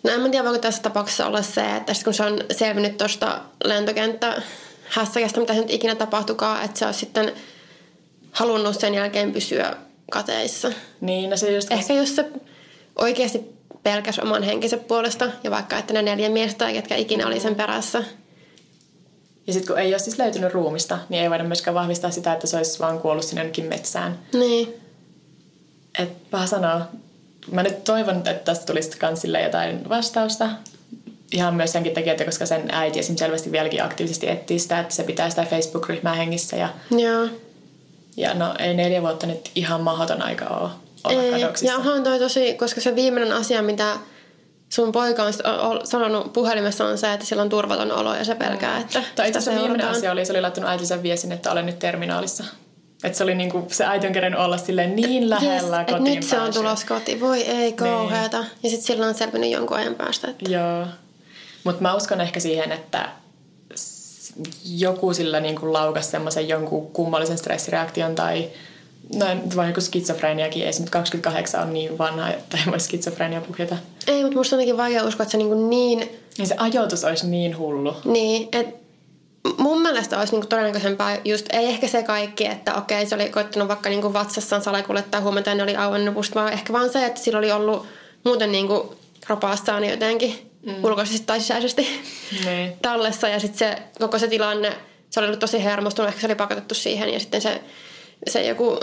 no 0.04 0.12
en 0.12 0.32
tiedä 0.32 0.46
voiko 0.46 0.60
tässä 0.60 0.82
tapauksessa 0.82 1.26
olla 1.26 1.42
se, 1.42 1.76
että 1.76 1.94
kun 2.04 2.14
se 2.14 2.24
on 2.24 2.40
selvinnyt 2.52 2.98
tuosta 2.98 3.42
lentokenttä 3.64 4.42
hässäkästä, 4.84 5.40
mitä 5.40 5.54
nyt 5.54 5.70
ikinä 5.70 5.96
tapahtukaan, 5.96 6.66
että 6.66 6.80
se 6.80 6.86
olisi 6.86 7.00
sitten 7.00 7.34
halunnut 8.32 8.80
sen 8.80 8.94
jälkeen 8.94 9.32
pysyä 9.32 9.76
kateissa. 10.12 10.72
Niin, 11.02 11.30
no 11.30 11.38
se 11.38 11.56
just... 11.56 11.72
Ehkä 11.72 11.94
jos 11.94 12.16
se 12.16 12.26
oikeasti 12.96 13.54
pelkäs 13.84 14.20
oman 14.20 14.44
henkensä 14.44 14.78
puolesta 14.78 15.30
ja 15.44 15.52
vaikka 15.52 15.78
että 15.78 15.94
ne 15.94 16.02
neljä 16.02 16.30
miestä, 16.30 16.72
ketkä 16.72 16.96
ikinä 16.96 17.28
oli 17.28 17.40
sen 17.40 17.56
perässä. 17.56 18.04
Ja 19.48 19.54
sitten 19.54 19.68
kun 19.68 19.80
ei 19.80 19.94
ole 19.94 20.00
siis 20.00 20.18
löytynyt 20.18 20.54
ruumista, 20.54 21.00
niin 21.10 21.24
ei 21.24 21.30
voida 21.30 21.44
myöskään 21.44 21.76
vahvistaa 21.76 22.12
sitä, 22.12 22.34
että 22.34 22.48
se 22.48 22.58
olisi 22.58 22.80
vaan 22.80 23.00
kuollut 23.00 23.26
sinne 23.26 23.42
jonnekin 23.42 23.66
metsään. 23.66 24.20
Niin. 24.34 24.74
Et 26.00 26.30
paha 26.32 26.48
sanoa. 26.48 26.82
Mä 27.52 27.64
nyt 27.64 27.84
toivon, 27.84 28.16
että 28.16 28.34
tästä 28.34 28.66
tulisi 28.66 28.98
kans 28.98 29.24
jotain 29.44 29.90
vastausta. 29.90 30.50
Ihan 31.32 31.56
myös 31.56 31.72
senkin 31.72 31.94
takia, 31.94 32.12
että 32.12 32.26
koska 32.26 32.46
sen 32.46 32.70
äiti 32.72 33.00
esim. 33.00 33.16
selvästi 33.16 33.52
vieläkin 33.52 33.84
aktiivisesti 33.84 34.30
etsii 34.30 34.60
sitä, 34.60 34.80
että 34.80 34.96
se 34.96 35.04
pitää 35.04 35.30
sitä 35.30 35.46
Facebook-ryhmää 35.46 36.14
hengissä. 36.14 36.56
Ja, 36.56 36.70
Joo. 36.92 37.28
ja 38.18 38.34
no 38.34 38.56
ei 38.60 38.74
neljä 38.74 39.02
vuotta 39.02 39.28
nyt 39.28 39.52
ihan 39.56 39.82
mahdoton 39.82 40.22
aika 40.22 40.46
ole 40.46 40.70
olla 41.04 41.22
Ei, 41.22 41.32
kadoksissa. 41.32 41.82
Toi 42.04 42.20
tosi, 42.20 42.54
koska 42.54 42.82
se 42.82 42.96
viimeinen 42.96 43.34
asia, 43.34 43.62
mitä 43.62 43.98
sun 44.70 44.92
poika 44.92 45.24
on 45.24 45.34
sanonut 45.88 46.34
puhelimessa 46.34 46.86
on 46.86 46.98
se, 46.98 47.14
että 47.14 47.26
sillä 47.26 47.42
on 47.42 47.50
turvaton 47.50 47.92
olo 47.92 48.16
ja 48.16 48.24
se 48.24 48.36
pelkää, 48.36 48.80
että 48.80 49.04
Tai 49.16 49.28
itse 49.28 49.40
asiassa 49.40 49.62
viimeinen 49.62 49.88
asia 49.88 50.12
oli, 50.12 50.26
se 50.26 50.34
oli 50.34 50.42
laittanut 50.42 50.70
äitinsä 50.70 51.04
viesin, 51.04 51.32
että 51.32 51.52
olen 51.52 51.66
nyt 51.66 51.80
terminaalissa. 51.80 52.44
Että 53.04 53.18
se 53.18 53.24
oli 53.24 53.36
niinku, 53.36 53.68
se 53.72 53.86
äiti 53.86 54.08
on 54.08 54.14
kerennyt 54.14 54.40
olla 54.40 54.58
silleen 54.58 54.96
niin 54.96 55.30
lähellä 55.30 55.78
yes, 55.78 55.88
kotiin 55.92 56.16
nyt 56.16 56.24
se 56.24 56.40
on 56.40 56.54
tulossa 56.54 56.88
kotiin. 56.88 57.20
Voi 57.20 57.42
ei 57.42 57.74
kauheata. 57.74 58.40
Niin. 58.40 58.50
Ja 58.64 58.70
sitten 58.70 58.88
sillä 58.88 59.08
on 59.08 59.16
selvinnyt 59.16 59.52
jonkun 59.52 59.78
ajan 59.78 59.96
päästä. 59.96 60.28
Että... 60.28 60.52
Joo. 60.52 60.88
Mutta 61.64 61.82
mä 61.82 61.96
uskon 61.96 62.22
ehkä 62.22 62.40
siihen, 62.40 62.72
että 62.72 63.10
joku 64.66 65.14
sillä 65.14 65.40
niinku 65.40 65.74
laukas 65.74 66.12
semmoisen 66.12 66.50
jonkun 66.50 66.92
kummallisen 66.92 67.38
stressireaktion 67.38 68.16
tai 68.16 68.50
No 69.16 69.26
vaan 69.56 69.68
joku 69.68 69.82
skitsofreniakin, 69.82 70.66
ei 70.66 70.74
se 70.74 70.82
nyt 70.82 70.90
28 70.90 71.62
on 71.62 71.74
niin 71.74 71.98
vanha, 71.98 72.30
että 72.30 72.58
ei 72.58 72.72
voi 72.72 72.80
skitsofrenia 72.80 73.42
puhjeta. 73.42 73.76
Ei, 74.08 74.22
mutta 74.24 74.38
musta 74.38 74.56
on 74.56 74.58
jotenkin 74.60 74.78
vaikea 74.78 75.04
uskoa, 75.04 75.24
että 75.24 75.32
se 75.32 75.38
niin, 75.38 75.70
niin... 75.70 76.00
Niin 76.38 76.48
se 76.48 76.56
ajoitus 76.58 77.04
olisi 77.04 77.28
niin 77.28 77.58
hullu. 77.58 77.96
Niin, 78.06 78.50
että 78.52 78.84
mun 79.58 79.82
mielestä 79.82 80.20
olisi 80.20 80.34
niinku 80.34 80.48
todennäköisempää 80.48 81.18
just, 81.26 81.46
ei 81.54 81.66
ehkä 81.66 81.88
se 81.88 82.04
kaikki, 82.04 82.46
että 82.46 82.74
okei, 82.76 83.06
se 83.06 83.16
oli 83.16 83.30
koittanut 83.30 83.68
vaikka 83.68 83.90
niinku 83.90 84.14
vatsassaan 84.14 84.62
salakuljettaa 84.62 85.22
huomenta 85.22 85.50
ja 85.50 85.56
ne 85.56 85.64
oli 85.64 85.76
auennut 85.76 86.16
musta, 86.16 86.40
vaan 86.40 86.54
ehkä 86.54 86.74
vaan 86.74 86.90
se, 86.90 87.06
että 87.06 87.22
sillä 87.22 87.40
oli 87.40 87.52
ollut 87.52 87.86
muuten 88.24 88.52
niinku 88.52 88.96
rapaassaan 89.28 89.84
jotenkin 89.84 90.52
mm. 90.66 90.84
ulkoisesti 90.84 91.26
tai 91.26 91.40
sisäisesti 91.42 91.88
Niin. 92.46 92.74
tallessa 92.82 93.28
ja 93.28 93.40
sitten 93.40 93.60
se 93.60 93.82
koko 94.00 94.20
se 94.20 94.28
tilanne, 94.28 94.74
se 95.10 95.20
oli 95.20 95.28
ollut 95.28 95.40
tosi 95.40 95.64
hermostunut, 95.64 96.10
ehkä 96.10 96.22
se 96.22 96.28
oli 96.28 96.36
pakotettu 96.36 96.76
siihen 96.76 97.14
ja 97.14 97.20
sitten 97.20 97.42
se, 97.42 97.62
se 98.30 98.44
joku 98.48 98.80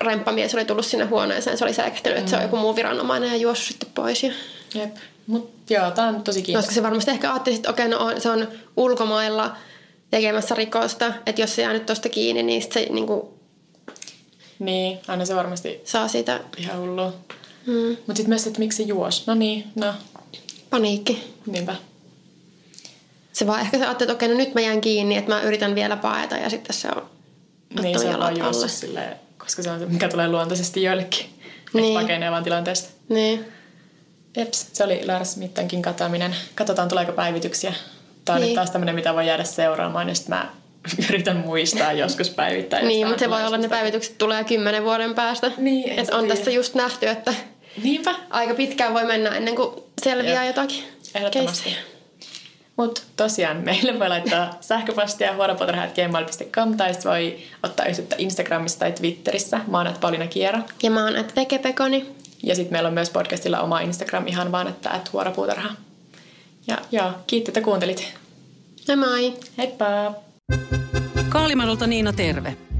remppamies 0.00 0.54
oli 0.54 0.64
tullut 0.64 0.86
sinne 0.86 1.04
huoneeseen, 1.04 1.58
se 1.58 1.64
oli 1.64 1.74
säikähtänyt, 1.74 2.18
että 2.18 2.30
se 2.30 2.36
on 2.36 2.42
joku 2.42 2.56
muu 2.56 2.76
viranomainen 2.76 3.30
ja 3.30 3.36
juossut 3.36 3.66
sitten 3.68 3.88
pois. 3.94 4.22
Ja... 4.22 4.32
Jep. 4.74 4.96
Mut 5.26 5.50
joo, 5.70 5.90
tää 5.90 6.08
on 6.08 6.22
tosi 6.22 6.40
No, 6.40 6.44
kiinnostavaa. 6.44 6.62
koska 6.62 6.74
se 6.74 6.82
varmasti 6.82 7.10
ehkä 7.10 7.32
ajatteli, 7.32 7.56
että 7.56 7.70
okei, 7.70 7.88
no 7.88 7.98
on, 7.98 8.20
se 8.20 8.28
on 8.30 8.48
ulkomailla 8.76 9.56
tekemässä 10.10 10.54
rikosta, 10.54 11.12
että 11.26 11.40
jos 11.40 11.54
se 11.54 11.62
jää 11.62 11.72
nyt 11.72 11.86
tosta 11.86 12.08
kiinni, 12.08 12.42
niin 12.42 12.62
sit 12.62 12.72
se 12.72 12.86
niin 12.90 13.06
kuin, 13.06 13.22
Niin, 14.58 14.98
aina 15.08 15.24
se 15.24 15.34
varmasti 15.36 15.80
saa 15.84 16.08
siitä 16.08 16.40
ihan 16.58 16.78
hullu. 16.80 17.12
mm, 17.66 17.96
Mut 18.06 18.16
sit 18.16 18.26
myös, 18.26 18.46
että 18.46 18.58
miksi 18.58 18.76
se 18.76 18.82
juos. 18.82 19.26
No 19.26 19.34
niin, 19.34 19.64
no, 19.74 19.94
paniikki. 20.70 21.32
niinpä. 21.46 21.76
Se 23.32 23.46
vaan 23.46 23.60
ehkä 23.60 23.78
se 23.78 23.84
ajatteli, 23.84 24.10
että 24.10 24.16
okei, 24.16 24.28
no 24.28 24.34
nyt 24.34 24.54
mä 24.54 24.60
jään 24.60 24.80
kiinni, 24.80 25.16
että 25.16 25.30
mä 25.34 25.42
yritän 25.42 25.74
vielä 25.74 25.96
paeta 25.96 26.36
ja 26.36 26.50
sitten 26.50 26.76
se 26.76 26.88
on 26.96 27.02
Niin, 27.82 27.98
se 27.98 28.08
on 28.08 28.22
alle. 28.22 28.68
silleen, 28.68 29.16
koska 29.38 29.62
se 29.62 29.70
on 29.70 29.78
se, 29.80 29.86
mikä 29.86 30.08
tulee 30.08 30.28
luontaisesti 30.28 30.82
joillekin. 30.82 31.26
Niin. 31.74 31.82
Niin. 31.82 32.00
pakenee 32.00 32.30
vaan 32.30 32.44
tilanteesta. 32.44 32.88
Niin. 33.08 33.44
Jeps, 34.36 34.66
se 34.72 34.84
oli 34.84 35.06
Lars 35.06 35.36
Mittankin 35.36 35.82
katoaminen. 35.82 36.36
Katsotaan, 36.54 36.88
tuleeko 36.88 37.12
päivityksiä. 37.12 37.72
Tämä 38.24 38.34
on 38.36 38.40
niin. 38.40 38.48
Nyt 38.48 38.54
taas 38.54 38.70
tämmöinen, 38.70 38.94
mitä 38.94 39.14
voi 39.14 39.26
jäädä 39.26 39.44
seuraamaan, 39.44 40.08
ja 40.08 40.14
sitten 40.14 40.36
mä 40.36 40.48
yritän 41.08 41.36
muistaa 41.36 41.92
joskus 41.92 42.30
päivittää. 42.30 42.80
jos 42.80 42.88
Niin, 42.88 43.06
mutta 43.06 43.20
se 43.20 43.30
voi 43.30 43.44
olla, 43.44 43.56
että 43.56 43.68
ne 43.68 43.76
päivitykset 43.76 44.18
tulee 44.18 44.44
kymmenen 44.44 44.84
vuoden 44.84 45.14
päästä. 45.14 45.50
Niin, 45.56 45.98
Et 45.98 46.10
on 46.10 46.20
tiedä. 46.20 46.34
tässä 46.36 46.50
just 46.50 46.74
nähty, 46.74 47.08
että 47.08 47.34
Niinpä. 47.82 48.14
aika 48.30 48.54
pitkään 48.54 48.94
voi 48.94 49.04
mennä 49.04 49.30
ennen 49.36 49.56
kuin 49.56 49.82
selviää 50.04 50.44
Jep. 50.44 50.56
jotakin 50.56 50.84
Ehdottomasti. 51.14 51.64
keissejä. 51.64 51.93
Mutta 52.76 53.02
tosiaan 53.16 53.56
meille 53.56 53.98
voi 53.98 54.08
laittaa 54.08 54.50
sähköpostia 54.60 55.34
huonopoterhat.gmail.com 55.34 56.76
tai 56.76 56.92
voi 57.04 57.38
ottaa 57.62 57.86
yhteyttä 57.86 58.16
Instagramissa 58.18 58.78
tai 58.78 58.92
Twitterissä. 58.92 59.60
Mä 59.66 59.78
oon 59.78 59.86
at 59.86 60.00
Pauliina 60.00 60.26
Kiero. 60.26 60.58
Ja 60.82 60.90
mä 60.90 61.04
oon 61.04 61.16
Vekepekoni. 61.36 62.14
Ja 62.42 62.54
sitten 62.54 62.72
meillä 62.72 62.86
on 62.86 62.94
myös 62.94 63.10
podcastilla 63.10 63.60
oma 63.60 63.80
Instagram 63.80 64.26
ihan 64.26 64.52
vaan, 64.52 64.68
että 64.68 64.90
at 64.90 65.12
huoropuutarha. 65.12 65.70
Ja 66.66 66.78
joo, 66.92 67.10
kiitti, 67.26 67.50
että 67.50 67.60
kuuntelit. 67.60 68.14
Moi 68.88 68.96
moi! 68.96 69.34
Heippa! 69.58 70.14
Kaalimadolta 71.28 71.86
Niina 71.86 72.12
terve. 72.12 72.56